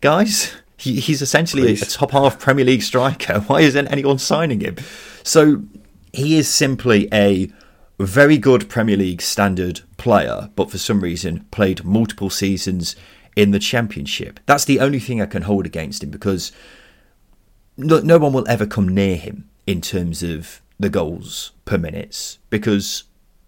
Guys, 0.00 0.54
he, 0.76 1.00
he's 1.00 1.22
essentially 1.22 1.70
a, 1.70 1.74
a 1.74 1.76
top 1.76 2.10
half 2.10 2.38
Premier 2.38 2.64
League 2.64 2.82
striker. 2.82 3.40
Why 3.46 3.62
isn't 3.62 3.88
anyone 3.88 4.18
signing 4.18 4.60
him? 4.60 4.76
So 5.22 5.62
he 6.12 6.36
is 6.36 6.48
simply 6.48 7.08
a 7.12 7.50
very 7.98 8.38
good 8.38 8.68
Premier 8.68 8.96
League 8.96 9.22
standard 9.22 9.80
player, 9.96 10.50
but 10.56 10.70
for 10.70 10.78
some 10.78 11.00
reason 11.00 11.46
played 11.50 11.84
multiple 11.84 12.30
seasons 12.30 12.96
in 13.36 13.50
the 13.50 13.58
Championship. 13.58 14.40
That's 14.46 14.64
the 14.64 14.80
only 14.80 14.98
thing 14.98 15.20
I 15.20 15.26
can 15.26 15.42
hold 15.42 15.66
against 15.66 16.02
him 16.02 16.10
because 16.10 16.52
no, 17.76 18.00
no 18.00 18.18
one 18.18 18.32
will 18.32 18.48
ever 18.48 18.66
come 18.66 18.88
near 18.88 19.16
him 19.16 19.48
in 19.66 19.80
terms 19.80 20.22
of 20.22 20.60
the 20.78 20.88
goals 20.88 21.52
per 21.64 21.78
minutes 21.78 22.38
because 22.48 23.04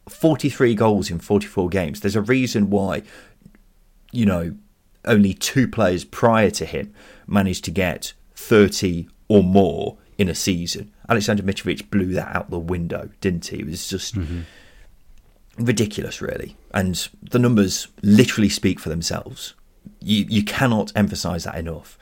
43 0.08 0.74
goals 0.74 1.10
in 1.10 1.18
44 1.18 1.68
games. 1.68 2.00
There's 2.00 2.16
a 2.16 2.22
reason 2.22 2.70
why, 2.70 3.02
you 4.10 4.26
know, 4.26 4.54
only 5.04 5.34
two 5.34 5.66
players 5.66 6.04
prior 6.04 6.50
to 6.50 6.64
him 6.64 6.92
managed 7.26 7.64
to 7.64 7.70
get 7.70 8.12
30 8.34 9.08
or 9.28 9.42
more 9.42 9.96
in 10.18 10.28
a 10.28 10.34
season. 10.34 10.92
Alexander 11.08 11.42
Mitrovic 11.42 11.90
blew 11.90 12.12
that 12.12 12.34
out 12.34 12.50
the 12.50 12.58
window, 12.58 13.10
didn't 13.20 13.46
he? 13.46 13.60
It 13.60 13.66
was 13.66 13.88
just 13.88 14.14
mm-hmm. 14.14 14.42
ridiculous, 15.58 16.20
really. 16.20 16.56
And 16.72 17.08
the 17.22 17.38
numbers 17.38 17.88
literally 18.02 18.48
speak 18.48 18.78
for 18.78 18.88
themselves. 18.88 19.54
You 20.00 20.24
you 20.28 20.44
cannot 20.44 20.92
emphasise 20.94 21.44
that 21.44 21.56
enough. 21.56 21.98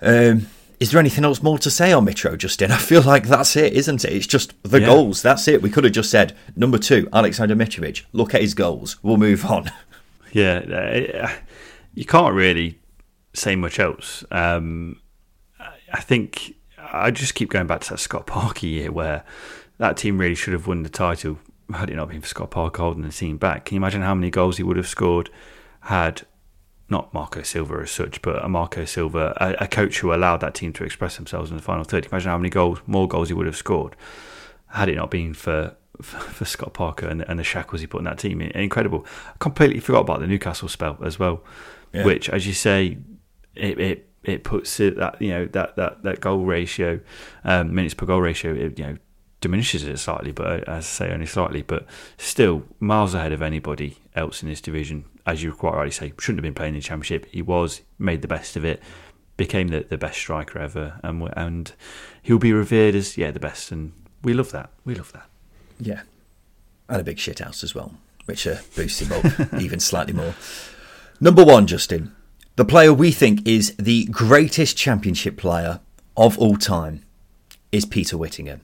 Um, 0.00 0.46
is 0.82 0.90
there 0.90 0.98
anything 0.98 1.24
else 1.24 1.44
more 1.44 1.60
to 1.60 1.70
say 1.70 1.92
on 1.92 2.04
Mitro, 2.04 2.36
Justin? 2.36 2.72
I 2.72 2.76
feel 2.76 3.02
like 3.02 3.28
that's 3.28 3.54
it, 3.54 3.72
isn't 3.74 4.04
it? 4.04 4.12
It's 4.12 4.26
just 4.26 4.60
the 4.64 4.80
yeah. 4.80 4.86
goals. 4.86 5.22
That's 5.22 5.46
it. 5.46 5.62
We 5.62 5.70
could 5.70 5.84
have 5.84 5.92
just 5.92 6.10
said 6.10 6.36
number 6.56 6.76
two, 6.76 7.08
Alexander 7.12 7.54
Mitrovic. 7.54 8.02
Look 8.12 8.34
at 8.34 8.40
his 8.40 8.52
goals. 8.52 8.96
We'll 9.00 9.16
move 9.16 9.46
on. 9.46 9.70
Yeah, 10.34 10.60
uh, 10.60 11.30
you 11.92 12.06
can't 12.06 12.34
really 12.34 12.78
say 13.34 13.54
much 13.54 13.78
else. 13.78 14.24
Um, 14.30 15.02
I 15.92 16.00
think 16.00 16.54
I 16.78 17.10
just 17.10 17.34
keep 17.34 17.50
going 17.50 17.66
back 17.66 17.82
to 17.82 17.90
that 17.90 17.98
Scott 17.98 18.26
Parker 18.26 18.64
year 18.64 18.90
where 18.90 19.24
that 19.76 19.98
team 19.98 20.16
really 20.16 20.34
should 20.34 20.54
have 20.54 20.66
won 20.66 20.84
the 20.84 20.88
title 20.88 21.38
had 21.74 21.90
it 21.90 21.96
not 21.96 22.08
been 22.08 22.22
for 22.22 22.28
Scott 22.28 22.50
Parker 22.50 22.80
holding 22.80 23.02
the 23.02 23.12
team 23.12 23.36
back. 23.36 23.66
Can 23.66 23.74
you 23.74 23.80
imagine 23.80 24.00
how 24.00 24.14
many 24.14 24.30
goals 24.30 24.56
he 24.56 24.62
would 24.62 24.78
have 24.78 24.88
scored 24.88 25.28
had 25.80 26.22
not 26.92 27.12
Marco 27.12 27.42
Silva 27.42 27.80
as 27.82 27.90
such, 27.90 28.22
but 28.22 28.44
a 28.44 28.48
Marco 28.48 28.84
Silva, 28.84 29.36
a, 29.40 29.64
a, 29.64 29.66
coach 29.66 29.98
who 29.98 30.14
allowed 30.14 30.36
that 30.42 30.54
team 30.54 30.72
to 30.74 30.84
express 30.84 31.16
themselves 31.16 31.50
in 31.50 31.56
the 31.56 31.62
final 31.62 31.82
third. 31.82 32.06
Imagine 32.06 32.30
how 32.30 32.36
many 32.36 32.50
goals, 32.50 32.80
more 32.86 33.08
goals 33.08 33.28
he 33.28 33.34
would 33.34 33.46
have 33.46 33.56
scored 33.56 33.96
had 34.68 34.88
it 34.88 34.94
not 34.94 35.10
been 35.10 35.34
for 35.34 35.74
for, 36.00 36.18
for 36.20 36.44
Scott 36.44 36.72
Parker 36.72 37.06
and, 37.06 37.22
and, 37.22 37.38
the 37.38 37.44
shackles 37.44 37.80
he 37.80 37.86
put 37.86 37.98
in 37.98 38.04
that 38.04 38.18
team. 38.18 38.40
Incredible. 38.40 39.06
I 39.28 39.32
completely 39.38 39.80
forgot 39.80 40.00
about 40.00 40.20
the 40.20 40.26
Newcastle 40.26 40.68
spell 40.68 40.98
as 41.04 41.18
well, 41.18 41.42
yeah. 41.92 42.04
which, 42.04 42.28
as 42.28 42.46
you 42.46 42.52
say, 42.52 42.98
it, 43.54 43.80
it 43.80 44.08
it 44.22 44.44
puts 44.44 44.78
it 44.78 44.96
that 44.98 45.20
you 45.20 45.30
know 45.30 45.46
that 45.46 45.76
that 45.76 46.02
that 46.02 46.20
goal 46.20 46.44
ratio, 46.44 47.00
um, 47.44 47.74
minutes 47.74 47.94
per 47.94 48.06
goal 48.06 48.20
ratio, 48.20 48.54
it, 48.54 48.78
you 48.78 48.86
know 48.86 48.96
diminishes 49.40 49.82
it 49.84 49.98
slightly, 49.98 50.30
but 50.30 50.68
as 50.68 50.84
I 50.84 51.06
say, 51.06 51.12
only 51.12 51.26
slightly, 51.26 51.62
but 51.62 51.86
still 52.16 52.62
miles 52.78 53.12
ahead 53.12 53.32
of 53.32 53.42
anybody 53.42 53.98
else 54.14 54.42
in 54.42 54.48
this 54.48 54.60
division 54.60 55.04
as 55.26 55.42
you 55.42 55.52
quite 55.52 55.74
rightly 55.74 55.90
say, 55.90 56.12
shouldn't 56.18 56.38
have 56.38 56.42
been 56.42 56.54
playing 56.54 56.74
in 56.74 56.80
the 56.80 56.84
championship. 56.84 57.26
He 57.30 57.42
was 57.42 57.82
made 57.98 58.22
the 58.22 58.28
best 58.28 58.56
of 58.56 58.64
it, 58.64 58.82
became 59.36 59.68
the, 59.68 59.86
the 59.88 59.98
best 59.98 60.18
striker 60.18 60.58
ever, 60.58 61.00
and 61.02 61.28
and 61.36 61.72
he'll 62.22 62.38
be 62.38 62.52
revered 62.52 62.94
as 62.94 63.16
yeah 63.16 63.30
the 63.30 63.40
best, 63.40 63.72
and 63.72 63.92
we 64.22 64.34
love 64.34 64.52
that. 64.52 64.70
We 64.84 64.94
love 64.94 65.12
that. 65.12 65.28
Yeah, 65.78 66.02
and 66.88 67.00
a 67.00 67.04
big 67.04 67.18
shit 67.18 67.38
house 67.38 67.64
as 67.64 67.74
well, 67.74 67.94
which 68.26 68.46
uh, 68.46 68.56
boosts 68.76 69.00
him 69.00 69.12
up 69.12 69.54
even 69.60 69.80
slightly 69.80 70.12
more. 70.12 70.34
Number 71.20 71.44
one, 71.44 71.66
Justin, 71.66 72.14
the 72.56 72.64
player 72.64 72.92
we 72.92 73.12
think 73.12 73.46
is 73.46 73.74
the 73.76 74.06
greatest 74.06 74.76
championship 74.76 75.36
player 75.36 75.80
of 76.16 76.38
all 76.38 76.56
time 76.56 77.02
is 77.70 77.86
Peter 77.86 78.18
Whittingham. 78.18 78.60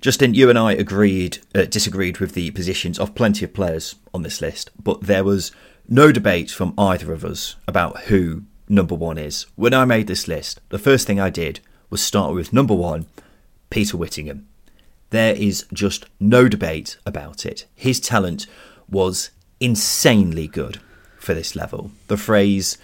Justin, 0.00 0.34
you 0.34 0.50
and 0.50 0.58
I 0.58 0.72
agreed, 0.72 1.38
uh, 1.54 1.64
disagreed 1.64 2.18
with 2.18 2.34
the 2.34 2.50
positions 2.50 2.98
of 2.98 3.14
plenty 3.14 3.44
of 3.44 3.54
players 3.54 3.94
on 4.12 4.22
this 4.22 4.42
list, 4.42 4.70
but 4.82 5.00
there 5.02 5.24
was 5.24 5.52
no 5.88 6.12
debate 6.12 6.50
from 6.50 6.74
either 6.78 7.12
of 7.12 7.24
us 7.24 7.56
about 7.66 8.02
who 8.04 8.42
number 8.68 8.94
one 8.94 9.18
is. 9.18 9.46
When 9.54 9.74
I 9.74 9.84
made 9.84 10.06
this 10.06 10.28
list, 10.28 10.60
the 10.68 10.78
first 10.78 11.06
thing 11.06 11.20
I 11.20 11.30
did 11.30 11.60
was 11.90 12.02
start 12.02 12.34
with 12.34 12.52
number 12.52 12.74
one, 12.74 13.06
Peter 13.70 13.96
Whittingham. 13.96 14.46
There 15.10 15.34
is 15.34 15.66
just 15.72 16.06
no 16.18 16.48
debate 16.48 16.96
about 17.06 17.46
it. 17.46 17.66
His 17.74 18.00
talent 18.00 18.46
was 18.88 19.30
insanely 19.60 20.48
good 20.48 20.80
for 21.18 21.34
this 21.34 21.54
level. 21.54 21.92
The 22.08 22.16
phrase 22.16 22.78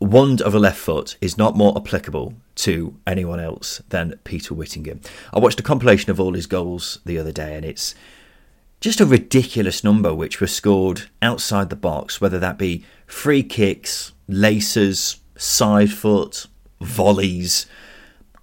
wand 0.00 0.40
of 0.40 0.54
a 0.54 0.58
left 0.58 0.78
foot 0.78 1.16
is 1.20 1.36
not 1.36 1.56
more 1.56 1.76
applicable 1.76 2.34
to 2.54 2.94
anyone 3.06 3.40
else 3.40 3.82
than 3.88 4.18
Peter 4.24 4.54
Whittingham. 4.54 5.00
I 5.32 5.38
watched 5.38 5.60
a 5.60 5.64
compilation 5.64 6.10
of 6.10 6.20
all 6.20 6.34
his 6.34 6.46
goals 6.46 7.00
the 7.04 7.18
other 7.18 7.32
day 7.32 7.56
and 7.56 7.64
it's 7.64 7.94
just 8.80 9.00
a 9.00 9.06
ridiculous 9.06 9.82
number 9.82 10.14
which 10.14 10.40
were 10.40 10.46
scored 10.46 11.08
outside 11.20 11.70
the 11.70 11.76
box, 11.76 12.20
whether 12.20 12.38
that 12.38 12.58
be 12.58 12.84
free 13.06 13.42
kicks, 13.42 14.12
laces, 14.28 15.16
side 15.36 15.90
foot, 15.90 16.46
volleys. 16.80 17.66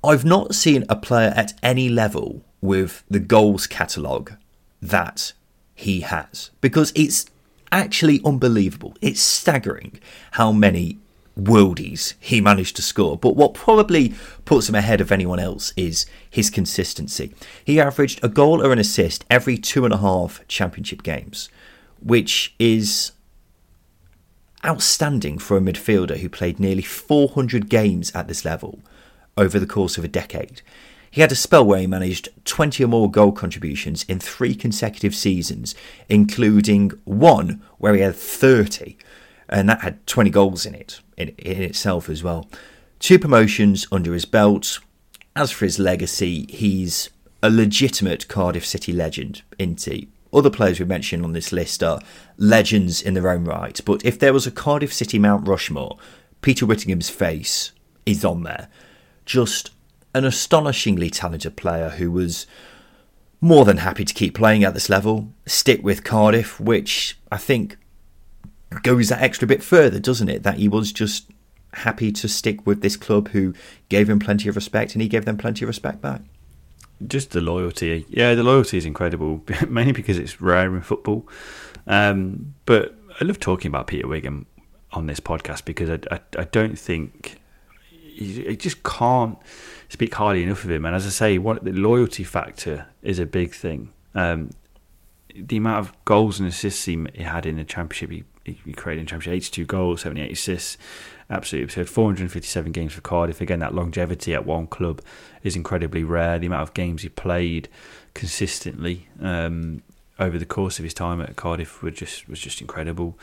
I've 0.04 0.26
not 0.26 0.54
seen 0.54 0.84
a 0.90 0.96
player 0.96 1.34
at 1.36 1.54
any 1.64 1.90
level 1.90 2.44
with 2.62 3.04
the 3.10 3.20
goals 3.20 3.68
catalogue 3.68 4.34
that 4.82 5.34
he 5.74 6.02
has 6.02 6.52
because 6.62 6.92
it's 6.96 7.26
actually 7.72 8.22
unbelievable. 8.26 8.96
It's 9.02 9.22
staggering 9.22 10.00
how 10.32 10.52
many 10.52 11.00
worldies 11.40 12.14
he 12.20 12.42
managed 12.42 12.76
to 12.78 12.82
score. 12.82 13.18
But 13.18 13.36
what 13.36 13.54
probably 13.54 14.14
puts 14.46 14.70
him 14.70 14.76
ahead 14.76 15.02
of 15.02 15.12
anyone 15.12 15.40
else 15.40 15.74
is 15.76 16.06
his 16.30 16.50
consistency. 16.50 17.34
He 17.64 17.80
averaged 17.80 18.24
a 18.24 18.30
goal 18.30 18.66
or 18.66 18.72
an 18.72 18.80
assist 18.80 19.26
every 19.30 19.58
two 19.58 19.86
and 19.86 19.94
a 19.94 19.98
half 19.98 20.46
championship 20.48 21.04
games, 21.04 21.50
which 22.02 22.56
is 22.60 23.12
outstanding 24.66 25.38
for 25.38 25.58
a 25.58 25.62
midfielder 25.62 26.18
who 26.18 26.30
played 26.30 26.60
nearly 26.60 26.82
400 26.82 27.70
games 27.70 28.12
at 28.16 28.28
this 28.28 28.44
level 28.44 28.80
over 29.38 29.60
the 29.60 29.68
course 29.68 29.98
of 29.98 30.04
a 30.04 30.10
decade. 30.10 30.62
He 31.12 31.22
had 31.22 31.32
a 31.32 31.36
spell 31.36 31.66
where 31.66 31.80
he 31.80 31.88
managed 31.88 32.30
20 32.44 32.84
or 32.84 32.88
more 32.88 33.10
goal 33.10 33.32
contributions 33.32 34.04
in 34.04 34.20
three 34.20 34.54
consecutive 34.54 35.16
seasons, 35.16 35.74
including 36.10 36.92
one 37.06 37.62
where 37.78 37.94
he 37.94 38.02
had 38.02 38.16
30, 38.16 38.98
and 39.48 39.70
that 39.70 39.82
had 39.82 40.06
20 40.08 40.30
goals 40.30 40.66
in 40.66 40.76
it, 40.76 41.00
in, 41.18 41.30
in 41.30 41.62
itself 41.62 42.10
as 42.10 42.24
well. 42.24 42.50
Two 43.00 43.20
promotions 43.20 43.88
under 43.92 44.14
his 44.14 44.26
belt. 44.26 44.80
As 45.36 45.52
for 45.52 45.66
his 45.66 45.80
legacy, 45.80 46.46
he's 46.50 47.10
a 47.44 47.50
legitimate 47.50 48.28
Cardiff 48.28 48.66
City 48.66 48.94
legend, 48.94 49.44
isn't 49.60 49.84
he? 49.84 50.08
Other 50.34 50.50
players 50.50 50.80
we 50.80 50.86
mentioned 50.86 51.24
on 51.24 51.34
this 51.34 51.52
list 51.52 51.84
are 51.84 52.02
legends 52.38 53.02
in 53.02 53.14
their 53.14 53.30
own 53.30 53.46
right, 53.46 53.80
but 53.86 54.04
if 54.04 54.20
there 54.20 54.34
was 54.34 54.48
a 54.48 54.52
Cardiff 54.52 54.94
City 54.94 55.20
Mount 55.20 55.48
Rushmore, 55.48 55.98
Peter 56.42 56.66
Whittingham's 56.66 57.10
face 57.10 57.72
is 58.06 58.26
on 58.26 58.44
there. 58.44 58.68
Just 59.26 59.72
an 60.14 60.26
astonishingly 60.26 61.10
talented 61.10 61.56
player 61.56 61.90
who 61.90 62.12
was 62.12 62.48
more 63.42 63.66
than 63.66 63.78
happy 63.78 64.04
to 64.04 64.14
keep 64.14 64.36
playing 64.36 64.64
at 64.64 64.74
this 64.74 64.90
level, 64.90 65.30
stick 65.46 65.84
with 65.84 66.04
Cardiff, 66.04 66.60
which 66.60 67.18
I 67.32 67.38
think 67.38 67.78
goes 68.84 69.10
that 69.10 69.22
extra 69.22 69.48
bit 69.48 69.64
further, 69.64 70.00
doesn't 70.00 70.30
it? 70.30 70.44
That 70.44 70.56
he 70.56 70.68
was 70.68 70.92
just 70.92 71.30
happy 71.74 72.12
to 72.12 72.28
stick 72.28 72.66
with 72.66 72.82
this 72.82 72.96
club 72.96 73.30
who 73.30 73.54
gave 73.90 74.10
him 74.10 74.20
plenty 74.20 74.48
of 74.48 74.56
respect 74.56 74.94
and 74.94 75.02
he 75.02 75.08
gave 75.08 75.26
them 75.26 75.38
plenty 75.38 75.66
of 75.66 75.68
respect 75.68 76.02
back 76.02 76.22
just 77.08 77.32
the 77.32 77.42
loyalty. 77.42 78.06
Yeah, 78.10 78.36
the 78.36 78.44
loyalty 78.44 78.78
is 78.78 78.86
incredible, 78.86 79.44
mainly 79.68 79.92
because 79.92 80.18
it's 80.18 80.42
rare 80.42 80.74
in 80.76 80.82
football. 80.82 81.28
Um, 81.88 82.56
but 82.66 82.96
I 83.20 83.26
love 83.26 83.40
talking 83.40 83.70
about 83.70 83.88
Peter 83.88 84.08
Wigan 84.08 84.46
on 84.92 85.08
this 85.08 85.20
podcast 85.20 85.66
because 85.66 85.90
I, 85.90 86.00
I, 86.12 86.20
I 86.40 86.44
don't 86.46 86.78
think 86.78 87.40
he, 87.92 88.56
just 88.56 88.84
can't 88.84 89.38
speak 89.90 90.14
highly 90.14 90.44
enough 90.44 90.64
of 90.64 90.72
him. 90.72 90.86
And 90.86 90.96
as 90.96 91.06
I 91.06 91.10
say, 91.10 91.38
what 91.38 91.64
the 91.64 91.74
loyalty 91.74 92.24
factor 92.24 92.88
is 93.02 93.20
a 93.20 93.26
big 93.26 93.54
thing. 93.54 93.90
Um, 94.14 94.52
the 95.36 95.58
amount 95.58 95.80
of 95.80 96.06
goals 96.06 96.40
and 96.40 96.48
assists 96.48 96.86
he, 96.86 97.06
he 97.14 97.24
had 97.24 97.46
in 97.46 97.58
the 97.58 97.66
championship, 97.66 98.10
he, 98.10 98.24
he 98.54 98.74
created 98.74 99.02
in 99.02 99.08
championship 99.08 99.34
82 99.34 99.66
goals, 99.66 100.02
78 100.02 100.32
assists 100.32 100.78
absolutely 101.30 101.66
absurd. 101.66 101.90
457 101.90 102.72
games 102.72 102.94
for 102.94 103.02
Cardiff. 103.02 103.42
Again, 103.42 103.60
that 103.60 103.74
longevity 103.74 104.34
at 104.34 104.46
one 104.46 104.68
club 104.68 105.02
is 105.44 105.56
incredibly 105.56 106.04
rare. 106.04 106.40
The 106.40 106.48
amount 106.48 106.64
of 106.64 106.74
games 106.74 107.02
he 107.02 107.10
played 107.10 107.70
consistently 108.14 109.08
um, 109.22 109.82
over 110.20 110.38
the 110.38 110.46
course 110.46 110.80
of 110.80 110.84
his 110.84 110.94
time 110.94 111.22
at 111.22 111.36
Cardiff 111.36 111.82
was 111.82 111.96
just 111.96 112.28
was 112.30 112.40
just 112.40 112.62
incredible. 112.62 113.18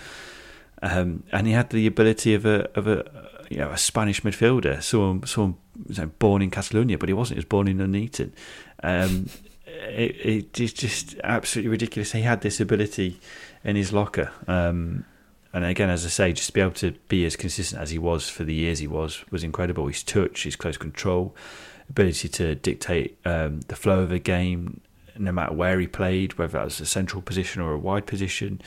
Um, 0.82 1.22
and 1.30 1.46
he 1.46 1.52
had 1.52 1.70
the 1.70 1.86
ability 1.86 2.34
of 2.34 2.44
a 2.44 2.68
of 2.76 2.86
a 2.86 3.28
you 3.48 3.58
know 3.58 3.70
a 3.70 3.78
Spanish 3.78 4.22
midfielder, 4.22 4.82
someone 4.82 5.24
someone 5.26 5.56
you 5.88 5.96
know, 5.96 6.10
born 6.18 6.42
in 6.42 6.50
Catalonia, 6.50 6.98
but 6.98 7.08
he 7.08 7.12
wasn't. 7.12 7.36
He 7.36 7.38
was 7.38 7.44
born 7.44 7.68
in 7.68 7.78
Nuneaton. 7.78 8.32
Um, 8.82 9.28
it, 9.64 10.16
it 10.24 10.60
is 10.60 10.72
just 10.72 11.16
absolutely 11.22 11.70
ridiculous. 11.70 12.12
He 12.12 12.22
had 12.22 12.40
this 12.40 12.60
ability 12.60 13.20
in 13.64 13.76
his 13.76 13.92
locker. 13.92 14.30
Um, 14.46 15.04
and 15.52 15.64
again, 15.64 15.90
as 15.90 16.04
I 16.06 16.08
say, 16.08 16.32
just 16.32 16.48
to 16.48 16.52
be 16.52 16.60
able 16.60 16.72
to 16.72 16.92
be 17.08 17.26
as 17.26 17.36
consistent 17.36 17.80
as 17.80 17.90
he 17.90 17.98
was 17.98 18.28
for 18.28 18.44
the 18.44 18.54
years 18.54 18.78
he 18.78 18.86
was 18.86 19.24
was 19.30 19.44
incredible. 19.44 19.86
His 19.86 20.02
touch, 20.02 20.44
his 20.44 20.56
close 20.56 20.78
control, 20.78 21.34
ability 21.90 22.28
to 22.30 22.54
dictate 22.54 23.18
um, 23.24 23.60
the 23.68 23.76
flow 23.76 24.00
of 24.00 24.10
a 24.12 24.18
game, 24.18 24.80
no 25.18 25.30
matter 25.30 25.52
where 25.52 25.78
he 25.78 25.86
played, 25.86 26.38
whether 26.38 26.54
that 26.54 26.64
was 26.64 26.80
a 26.80 26.86
central 26.86 27.20
position 27.20 27.60
or 27.60 27.72
a 27.72 27.78
wide 27.78 28.06
position, 28.06 28.62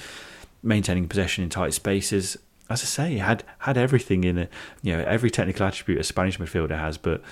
maintaining 0.61 1.07
possession 1.07 1.43
in 1.43 1.49
tight 1.49 1.73
spaces. 1.73 2.37
As 2.69 2.81
I 2.81 2.85
say, 2.85 3.09
he 3.11 3.17
had 3.17 3.43
had 3.59 3.77
everything 3.77 4.23
in 4.23 4.37
a 4.37 4.47
you 4.83 4.95
know 4.95 5.03
every 5.03 5.31
technical 5.31 5.65
attribute 5.65 5.99
a 5.99 6.03
Spanish 6.03 6.37
midfielder 6.37 6.77
has, 6.77 6.99
but 6.99 7.23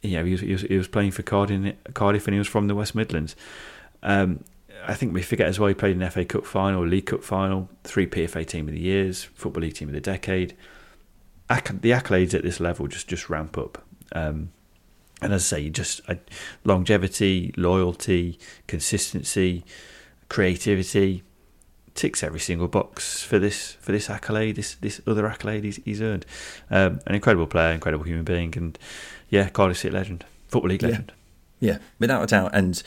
you 0.00 0.16
know 0.16 0.24
he 0.24 0.32
was 0.32 0.40
he 0.40 0.52
was, 0.52 0.62
he 0.62 0.78
was 0.78 0.88
playing 0.88 1.10
for 1.10 1.22
Cardiff, 1.22 1.74
Cardiff 1.92 2.26
and 2.26 2.34
he 2.34 2.38
was 2.38 2.48
from 2.48 2.68
the 2.68 2.74
West 2.74 2.94
Midlands. 2.94 3.36
Um, 4.02 4.44
I 4.86 4.94
think 4.94 5.14
we 5.14 5.22
forget 5.22 5.46
as 5.46 5.58
well 5.58 5.68
he 5.68 5.74
played 5.74 5.96
an 5.96 6.10
FA 6.10 6.24
Cup 6.24 6.46
final, 6.46 6.86
League 6.86 7.06
Cup 7.06 7.22
final, 7.22 7.68
three 7.84 8.06
PFA 8.06 8.46
Team 8.46 8.68
of 8.68 8.74
the 8.74 8.80
Years, 8.80 9.24
Football 9.24 9.62
League 9.62 9.74
Team 9.74 9.88
of 9.88 9.94
the 9.94 10.00
Decade. 10.00 10.56
the 11.48 11.90
accolades 11.90 12.34
at 12.34 12.42
this 12.42 12.60
level 12.60 12.86
just 12.86 13.08
just 13.08 13.28
ramp 13.28 13.56
up. 13.58 13.82
Um, 14.12 14.50
and 15.22 15.32
as 15.32 15.52
I 15.52 15.56
say, 15.56 15.70
just 15.70 16.02
longevity, 16.64 17.54
loyalty, 17.56 18.38
consistency, 18.66 19.64
creativity 20.28 21.22
ticks 21.94 22.24
every 22.24 22.40
single 22.40 22.66
box 22.66 23.22
for 23.22 23.38
this 23.38 23.72
for 23.80 23.92
this 23.92 24.10
accolade, 24.10 24.56
this 24.56 24.74
this 24.76 25.00
other 25.06 25.26
accolade 25.26 25.64
he's, 25.64 25.76
he's 25.84 26.02
earned. 26.02 26.26
Um, 26.70 27.00
an 27.06 27.14
incredible 27.14 27.46
player, 27.46 27.72
incredible 27.72 28.04
human 28.04 28.24
being, 28.24 28.52
and 28.56 28.78
yeah, 29.30 29.48
Cardiff 29.48 29.78
City 29.78 29.94
legend, 29.94 30.24
Football 30.48 30.70
League 30.70 30.82
legend. 30.82 31.12
Yeah, 31.60 31.72
yeah 31.72 31.78
without 31.98 32.22
a 32.22 32.26
doubt, 32.26 32.50
and 32.52 32.82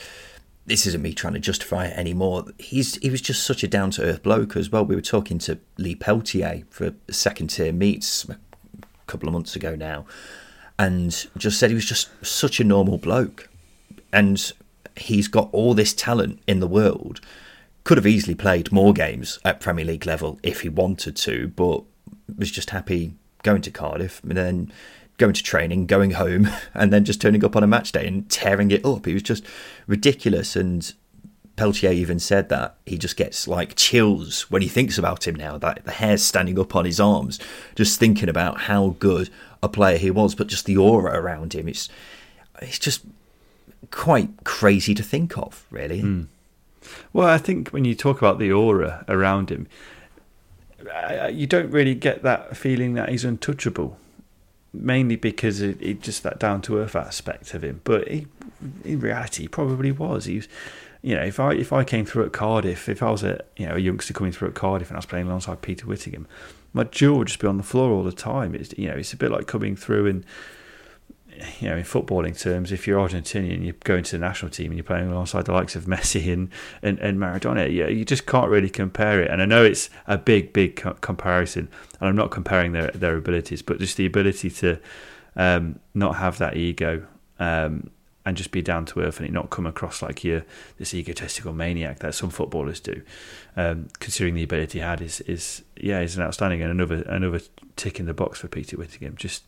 this 0.68 0.86
isn't 0.86 1.02
me 1.02 1.12
trying 1.12 1.34
to 1.34 1.40
justify 1.40 1.86
it 1.86 1.96
anymore. 1.96 2.44
He's 2.58 2.96
he 2.96 3.10
was 3.10 3.20
just 3.20 3.42
such 3.44 3.62
a 3.62 3.68
down 3.68 3.90
to 3.92 4.02
earth 4.02 4.22
bloke 4.22 4.56
as 4.56 4.70
well. 4.70 4.84
We 4.84 4.94
were 4.94 5.00
talking 5.00 5.38
to 5.40 5.58
Lee 5.76 5.94
Peltier 5.94 6.64
for 6.70 6.94
second 7.10 7.48
tier 7.48 7.72
meets 7.72 8.28
a 8.28 8.38
couple 9.06 9.28
of 9.28 9.32
months 9.32 9.56
ago 9.56 9.74
now, 9.74 10.06
and 10.78 11.26
just 11.36 11.58
said 11.58 11.70
he 11.70 11.74
was 11.74 11.86
just 11.86 12.08
such 12.24 12.60
a 12.60 12.64
normal 12.64 12.98
bloke, 12.98 13.48
and 14.12 14.52
he's 14.96 15.28
got 15.28 15.48
all 15.52 15.74
this 15.74 15.94
talent 15.94 16.40
in 16.46 16.60
the 16.60 16.68
world. 16.68 17.20
Could 17.84 17.98
have 17.98 18.06
easily 18.06 18.34
played 18.34 18.70
more 18.70 18.92
games 18.92 19.38
at 19.44 19.60
Premier 19.60 19.84
League 19.84 20.04
level 20.04 20.38
if 20.42 20.60
he 20.60 20.68
wanted 20.68 21.16
to, 21.16 21.48
but 21.48 21.82
was 22.36 22.50
just 22.50 22.70
happy 22.70 23.14
going 23.42 23.62
to 23.62 23.70
Cardiff 23.70 24.22
and 24.22 24.36
then 24.36 24.72
going 25.18 25.34
to 25.34 25.42
training, 25.42 25.86
going 25.86 26.12
home, 26.12 26.48
and 26.74 26.92
then 26.92 27.04
just 27.04 27.20
turning 27.20 27.44
up 27.44 27.56
on 27.56 27.62
a 27.62 27.66
match 27.66 27.92
day 27.92 28.06
and 28.06 28.28
tearing 28.30 28.70
it 28.70 28.84
up. 28.84 29.04
He 29.04 29.12
was 29.12 29.22
just 29.22 29.44
ridiculous. 29.86 30.56
And 30.56 30.92
Peltier 31.56 31.92
even 31.92 32.18
said 32.18 32.48
that 32.48 32.76
he 32.86 32.96
just 32.96 33.16
gets 33.16 33.46
like 33.46 33.76
chills 33.76 34.50
when 34.50 34.62
he 34.62 34.68
thinks 34.68 34.96
about 34.96 35.26
him 35.26 35.34
now, 35.34 35.58
that 35.58 35.84
the 35.84 35.90
hair's 35.90 36.22
standing 36.22 36.58
up 36.58 36.74
on 36.74 36.84
his 36.84 37.00
arms, 37.00 37.38
just 37.74 37.98
thinking 37.98 38.28
about 38.28 38.62
how 38.62 38.96
good 39.00 39.28
a 39.62 39.68
player 39.68 39.98
he 39.98 40.10
was, 40.10 40.34
but 40.34 40.46
just 40.46 40.66
the 40.66 40.76
aura 40.76 41.20
around 41.20 41.52
him. 41.52 41.68
It's 41.68 41.88
it's 42.62 42.78
just 42.78 43.02
quite 43.90 44.44
crazy 44.44 44.94
to 44.94 45.02
think 45.02 45.36
of, 45.36 45.64
really. 45.70 46.02
Mm. 46.02 46.26
Well, 47.12 47.28
I 47.28 47.38
think 47.38 47.70
when 47.70 47.84
you 47.84 47.94
talk 47.94 48.18
about 48.18 48.38
the 48.38 48.52
aura 48.52 49.04
around 49.08 49.50
him, 49.50 49.66
you 51.30 51.46
don't 51.46 51.70
really 51.70 51.94
get 51.94 52.22
that 52.22 52.56
feeling 52.56 52.94
that 52.94 53.08
he's 53.08 53.24
untouchable 53.24 53.98
mainly 54.72 55.16
because 55.16 55.60
it, 55.60 55.80
it 55.80 56.00
just 56.02 56.22
that 56.22 56.38
down 56.38 56.62
to 56.62 56.78
earth 56.78 56.96
aspect 56.96 57.54
of 57.54 57.64
him. 57.64 57.80
But 57.84 58.08
he, 58.08 58.26
in 58.84 59.00
reality, 59.00 59.42
he 59.42 59.48
probably 59.48 59.92
was. 59.92 60.26
He 60.26 60.36
was, 60.36 60.48
you 61.02 61.14
know, 61.16 61.22
if 61.22 61.40
I 61.40 61.52
if 61.52 61.72
I 61.72 61.84
came 61.84 62.04
through 62.04 62.26
at 62.26 62.32
Cardiff, 62.32 62.88
if 62.88 63.02
I 63.02 63.10
was 63.10 63.22
a 63.22 63.42
you 63.56 63.66
know 63.66 63.76
a 63.76 63.78
youngster 63.78 64.12
coming 64.12 64.32
through 64.32 64.48
at 64.48 64.54
Cardiff 64.54 64.88
and 64.88 64.96
I 64.96 64.98
was 64.98 65.06
playing 65.06 65.26
alongside 65.26 65.62
Peter 65.62 65.86
Whittingham, 65.86 66.26
my 66.72 66.84
jaw 66.84 67.18
would 67.18 67.28
just 67.28 67.40
be 67.40 67.46
on 67.46 67.56
the 67.56 67.62
floor 67.62 67.92
all 67.92 68.02
the 68.02 68.12
time. 68.12 68.54
It's 68.54 68.76
you 68.76 68.88
know 68.88 68.96
it's 68.96 69.12
a 69.12 69.16
bit 69.16 69.30
like 69.30 69.46
coming 69.46 69.76
through 69.76 70.06
and 70.06 70.24
you 71.60 71.68
know, 71.68 71.76
in 71.76 71.84
footballing 71.84 72.38
terms, 72.38 72.72
if 72.72 72.86
you're 72.86 72.98
Argentinian, 72.98 73.64
you 73.64 73.72
go 73.84 73.96
into 73.96 74.12
the 74.12 74.18
national 74.18 74.50
team 74.50 74.66
and 74.66 74.74
you're 74.74 74.84
playing 74.84 75.10
alongside 75.10 75.44
the 75.44 75.52
likes 75.52 75.76
of 75.76 75.84
Messi 75.84 76.32
and, 76.32 76.50
and, 76.82 76.98
and 76.98 77.18
Maradona, 77.18 77.70
you, 77.70 77.86
you 77.88 78.04
just 78.04 78.26
can't 78.26 78.48
really 78.48 78.70
compare 78.70 79.22
it. 79.22 79.30
And 79.30 79.40
I 79.42 79.44
know 79.44 79.64
it's 79.64 79.90
a 80.06 80.18
big, 80.18 80.52
big 80.52 80.76
co- 80.76 80.94
comparison, 80.94 81.68
and 82.00 82.08
I'm 82.08 82.16
not 82.16 82.30
comparing 82.30 82.72
their, 82.72 82.90
their 82.92 83.16
abilities, 83.16 83.62
but 83.62 83.78
just 83.78 83.96
the 83.96 84.06
ability 84.06 84.50
to 84.50 84.78
um, 85.36 85.78
not 85.94 86.16
have 86.16 86.38
that 86.38 86.56
ego 86.56 87.06
um, 87.38 87.90
and 88.26 88.36
just 88.36 88.50
be 88.50 88.60
down 88.60 88.84
to 88.84 89.00
earth 89.00 89.20
and 89.20 89.28
it 89.28 89.32
not 89.32 89.48
come 89.48 89.66
across 89.66 90.02
like 90.02 90.22
you're 90.22 90.44
this 90.76 90.92
egotistical 90.92 91.52
maniac 91.52 92.00
that 92.00 92.14
some 92.14 92.28
footballers 92.28 92.80
do. 92.80 93.00
Um, 93.56 93.88
considering 94.00 94.34
the 94.34 94.42
ability 94.42 94.78
he 94.78 94.84
had 94.84 95.00
is 95.00 95.20
is 95.22 95.62
yeah, 95.76 96.00
is 96.00 96.16
an 96.16 96.22
outstanding 96.22 96.60
and 96.60 96.70
another 96.70 97.02
another 97.02 97.40
tick 97.76 97.98
in 97.98 98.06
the 98.06 98.14
box 98.14 98.40
for 98.40 98.48
Peter 98.48 98.76
Whittingham. 98.76 99.16
Just 99.16 99.44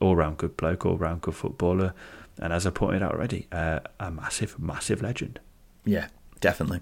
all 0.00 0.16
round 0.16 0.38
good 0.38 0.56
bloke, 0.56 0.84
all 0.86 0.96
round 0.96 1.22
good 1.22 1.34
footballer, 1.34 1.94
and 2.38 2.52
as 2.52 2.66
I 2.66 2.70
pointed 2.70 3.02
out 3.02 3.12
already, 3.12 3.46
uh, 3.52 3.80
a 4.00 4.10
massive, 4.10 4.58
massive 4.58 5.02
legend. 5.02 5.40
Yeah, 5.84 6.08
definitely. 6.40 6.80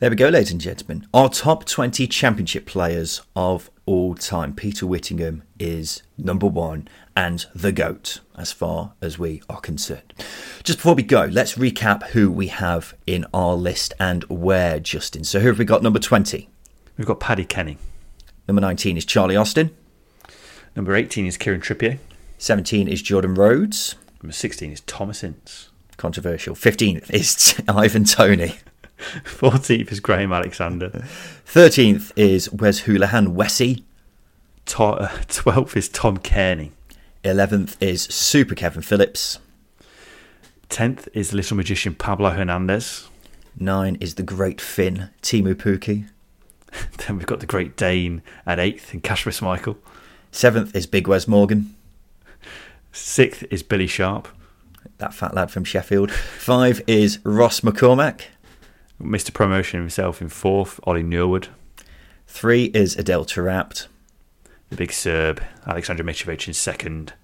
There 0.00 0.10
we 0.10 0.16
go, 0.16 0.28
ladies 0.28 0.50
and 0.50 0.60
gentlemen. 0.60 1.06
Our 1.14 1.28
top 1.28 1.64
20 1.64 2.06
championship 2.08 2.66
players 2.66 3.22
of 3.36 3.70
all 3.86 4.14
time. 4.14 4.54
Peter 4.54 4.86
Whittingham 4.86 5.44
is 5.58 6.02
number 6.18 6.46
one 6.46 6.88
and 7.16 7.46
the 7.54 7.70
GOAT 7.70 8.20
as 8.36 8.50
far 8.50 8.94
as 9.00 9.18
we 9.18 9.42
are 9.48 9.60
concerned. 9.60 10.12
Just 10.64 10.78
before 10.78 10.94
we 10.94 11.02
go, 11.04 11.26
let's 11.30 11.54
recap 11.54 12.08
who 12.08 12.30
we 12.30 12.48
have 12.48 12.94
in 13.06 13.24
our 13.32 13.54
list 13.54 13.94
and 14.00 14.24
where, 14.24 14.80
Justin. 14.80 15.22
So, 15.24 15.40
who 15.40 15.48
have 15.48 15.58
we 15.58 15.64
got 15.64 15.82
number 15.82 16.00
20? 16.00 16.48
We've 16.96 17.06
got 17.06 17.20
Paddy 17.20 17.44
Kenny. 17.44 17.78
Number 18.48 18.60
19 18.60 18.96
is 18.96 19.04
Charlie 19.04 19.36
Austin. 19.36 19.70
Number 20.74 20.94
18 20.94 21.26
is 21.26 21.36
Kieran 21.36 21.60
Trippier. 21.60 21.98
17 22.42 22.88
is 22.88 23.02
Jordan 23.02 23.36
Rhodes. 23.36 23.94
Number 24.20 24.32
16 24.32 24.72
is 24.72 24.80
Thomas 24.80 25.22
Ince. 25.22 25.70
Controversial. 25.96 26.56
15th 26.56 27.08
is 27.08 27.54
Ivan 27.68 28.02
Toney. 28.02 28.56
14th 28.98 29.92
is 29.92 30.00
Graham 30.00 30.32
Alexander. 30.32 31.06
13th 31.46 32.10
is 32.16 32.52
Wes 32.52 32.80
Hoolahan 32.80 33.36
Wessie. 33.36 33.84
To- 34.66 34.82
uh, 34.82 35.08
12th 35.28 35.76
is 35.76 35.88
Tom 35.88 36.18
Cairney. 36.18 36.72
11th 37.22 37.76
is 37.78 38.02
Super 38.02 38.56
Kevin 38.56 38.82
Phillips. 38.82 39.38
10th 40.68 41.06
is 41.12 41.30
the 41.30 41.36
Little 41.36 41.56
Magician 41.56 41.94
Pablo 41.94 42.30
Hernandez. 42.30 43.06
9 43.56 43.96
is 44.00 44.16
the 44.16 44.24
Great 44.24 44.60
Finn 44.60 45.10
Teemu 45.22 45.54
Pukki. 45.54 46.08
then 47.06 47.18
we've 47.18 47.26
got 47.26 47.38
the 47.38 47.46
Great 47.46 47.76
Dane 47.76 48.20
at 48.44 48.58
8th 48.58 48.92
and 48.94 49.00
Kasper 49.00 49.30
Schmeichel. 49.30 49.76
7th 50.32 50.74
is 50.74 50.88
Big 50.88 51.06
Wes 51.06 51.28
Morgan. 51.28 51.76
Sixth 52.92 53.44
is 53.50 53.62
Billy 53.62 53.86
Sharp. 53.86 54.28
That 54.98 55.14
fat 55.14 55.34
lad 55.34 55.50
from 55.50 55.64
Sheffield. 55.64 56.10
5 56.12 56.82
is 56.86 57.18
Ross 57.24 57.60
McCormack. 57.60 58.24
Mr. 59.00 59.32
Promotion 59.32 59.80
himself 59.80 60.20
in 60.20 60.28
fourth, 60.28 60.78
Ollie 60.84 61.02
Norwood. 61.02 61.48
3 62.28 62.66
is 62.66 62.96
Adel 62.96 63.24
Taarabt. 63.24 63.86
The 64.68 64.76
big 64.76 64.92
Serb, 64.92 65.42
Alexander 65.66 66.04
Mitrovic 66.04 66.46
in 66.46 66.54
second. 66.54 67.14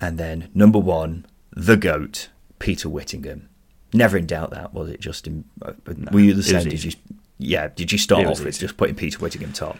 And 0.00 0.18
then 0.18 0.50
number 0.54 0.78
1, 0.78 1.26
the 1.52 1.76
GOAT, 1.76 2.28
Peter 2.58 2.88
Whittingham. 2.88 3.48
Never 3.92 4.16
in 4.16 4.26
doubt 4.26 4.50
that, 4.50 4.72
was 4.72 4.88
it, 4.90 5.00
Justin? 5.00 5.44
Uh, 5.60 5.72
Were 6.12 6.20
you 6.20 6.34
the 6.34 6.42
same? 6.42 6.68
Did 6.68 6.84
you, 6.84 6.92
yeah, 7.38 7.68
did 7.68 7.90
you 7.90 7.98
start 7.98 8.26
off 8.26 8.38
with 8.38 8.48
easy. 8.48 8.60
just 8.60 8.76
putting 8.76 8.94
Peter 8.94 9.18
Whittingham 9.18 9.52
top? 9.52 9.78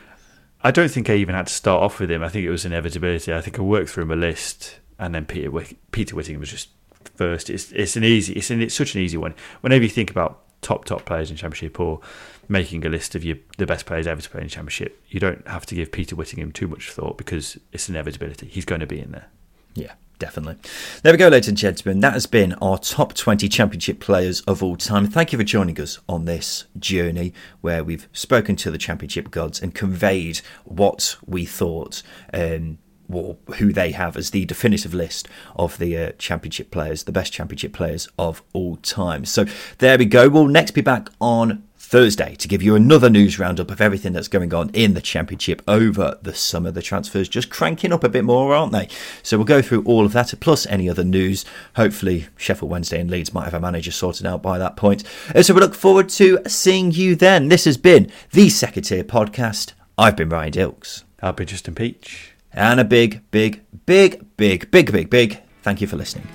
I 0.62 0.70
don't 0.70 0.90
think 0.90 1.08
I 1.08 1.14
even 1.14 1.34
had 1.34 1.46
to 1.46 1.54
start 1.54 1.82
off 1.82 2.00
with 2.00 2.10
him. 2.10 2.22
I 2.22 2.28
think 2.28 2.44
it 2.44 2.50
was 2.50 2.64
inevitability. 2.64 3.32
I 3.32 3.40
think 3.40 3.58
I 3.58 3.62
worked 3.62 3.90
through 3.90 4.06
my 4.06 4.14
list, 4.14 4.80
and 5.00 5.14
then 5.14 5.24
Peter 5.24 5.50
Wick- 5.50 5.78
Peter 5.90 6.14
Whittingham 6.14 6.40
was 6.40 6.50
just 6.50 6.68
first. 7.16 7.50
It's 7.50 7.72
it's 7.72 7.96
an 7.96 8.04
easy. 8.04 8.34
It's 8.34 8.50
an, 8.50 8.62
it's 8.62 8.74
such 8.74 8.94
an 8.94 9.00
easy 9.00 9.16
one. 9.16 9.34
Whenever 9.62 9.82
you 9.82 9.90
think 9.90 10.10
about 10.10 10.42
top 10.60 10.84
top 10.84 11.06
players 11.06 11.30
in 11.30 11.36
Championship 11.36 11.80
or 11.80 12.00
making 12.48 12.84
a 12.84 12.88
list 12.88 13.14
of 13.14 13.24
your 13.24 13.38
the 13.58 13.66
best 13.66 13.86
players 13.86 14.06
ever 14.06 14.20
to 14.20 14.30
play 14.30 14.42
in 14.42 14.48
Championship, 14.48 15.02
you 15.08 15.18
don't 15.18 15.46
have 15.48 15.66
to 15.66 15.74
give 15.74 15.90
Peter 15.90 16.14
Whittingham 16.14 16.52
too 16.52 16.68
much 16.68 16.90
thought 16.90 17.18
because 17.18 17.58
it's 17.72 17.88
inevitability. 17.88 18.46
He's 18.46 18.66
going 18.66 18.80
to 18.80 18.86
be 18.86 19.00
in 19.00 19.12
there. 19.12 19.26
Yeah, 19.74 19.92
definitely. 20.18 20.56
There 21.02 21.12
we 21.12 21.16
go, 21.16 21.28
ladies 21.28 21.48
and 21.48 21.56
gentlemen. 21.56 22.00
That 22.00 22.12
has 22.12 22.26
been 22.26 22.52
our 22.54 22.76
top 22.76 23.14
20 23.14 23.48
championship 23.48 24.00
players 24.00 24.42
of 24.42 24.62
all 24.62 24.76
time. 24.76 25.06
Thank 25.06 25.32
you 25.32 25.38
for 25.38 25.44
joining 25.44 25.80
us 25.80 25.98
on 26.08 26.26
this 26.26 26.66
journey 26.78 27.32
where 27.62 27.82
we've 27.82 28.08
spoken 28.12 28.56
to 28.56 28.70
the 28.70 28.78
championship 28.78 29.30
gods 29.30 29.62
and 29.62 29.74
conveyed 29.74 30.42
what 30.64 31.16
we 31.24 31.46
thought. 31.46 32.02
Um, 32.34 32.78
or 33.12 33.36
who 33.56 33.72
they 33.72 33.92
have 33.92 34.16
as 34.16 34.30
the 34.30 34.44
definitive 34.44 34.94
list 34.94 35.28
of 35.56 35.78
the 35.78 35.96
uh, 35.96 36.12
championship 36.18 36.70
players, 36.70 37.04
the 37.04 37.12
best 37.12 37.32
championship 37.32 37.72
players 37.72 38.08
of 38.18 38.42
all 38.52 38.76
time. 38.76 39.24
So 39.24 39.46
there 39.78 39.98
we 39.98 40.04
go. 40.04 40.28
We'll 40.28 40.46
next 40.46 40.72
be 40.72 40.80
back 40.80 41.08
on 41.20 41.64
Thursday 41.90 42.36
to 42.36 42.46
give 42.46 42.62
you 42.62 42.76
another 42.76 43.10
news 43.10 43.36
roundup 43.40 43.68
of 43.68 43.80
everything 43.80 44.12
that's 44.12 44.28
going 44.28 44.54
on 44.54 44.70
in 44.70 44.94
the 44.94 45.00
championship 45.00 45.60
over 45.66 46.16
the 46.22 46.32
summer. 46.32 46.70
The 46.70 46.82
transfers 46.82 47.28
just 47.28 47.50
cranking 47.50 47.92
up 47.92 48.04
a 48.04 48.08
bit 48.08 48.24
more, 48.24 48.54
aren't 48.54 48.70
they? 48.70 48.88
So 49.24 49.36
we'll 49.36 49.44
go 49.44 49.60
through 49.60 49.82
all 49.82 50.06
of 50.06 50.12
that 50.12 50.32
plus 50.38 50.66
any 50.66 50.88
other 50.88 51.02
news. 51.02 51.44
Hopefully, 51.74 52.28
Sheffield 52.36 52.70
Wednesday 52.70 53.00
and 53.00 53.10
Leeds 53.10 53.34
might 53.34 53.46
have 53.46 53.54
a 53.54 53.60
manager 53.60 53.90
sorted 53.90 54.24
out 54.24 54.40
by 54.40 54.56
that 54.56 54.76
point. 54.76 55.02
So 55.42 55.52
we 55.52 55.58
look 55.58 55.74
forward 55.74 56.08
to 56.10 56.38
seeing 56.46 56.92
you 56.92 57.16
then. 57.16 57.48
This 57.48 57.64
has 57.64 57.76
been 57.76 58.08
the 58.30 58.50
Second 58.50 58.84
Tier 58.84 59.02
Podcast. 59.02 59.72
I've 59.98 60.14
been 60.14 60.28
Ryan 60.28 60.52
Dilks. 60.52 61.02
I'll 61.20 61.32
be 61.32 61.44
Justin 61.44 61.74
Peach. 61.74 62.29
And 62.52 62.80
a 62.80 62.84
big, 62.84 63.30
big, 63.30 63.62
big, 63.86 64.36
big, 64.36 64.70
big, 64.70 64.92
big, 64.92 65.10
big 65.10 65.42
thank 65.62 65.80
you 65.80 65.86
for 65.86 65.96
listening. 65.96 66.26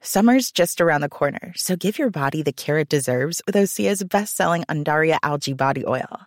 Summer's 0.00 0.50
just 0.50 0.80
around 0.80 1.02
the 1.02 1.08
corner, 1.10 1.52
so 1.54 1.76
give 1.76 1.98
your 1.98 2.10
body 2.10 2.42
the 2.42 2.50
care 2.50 2.78
it 2.78 2.88
deserves 2.88 3.42
with 3.46 3.54
Osea's 3.54 4.02
best-selling 4.02 4.64
Undaria 4.64 5.18
algae 5.22 5.52
body 5.52 5.84
oil. 5.86 6.26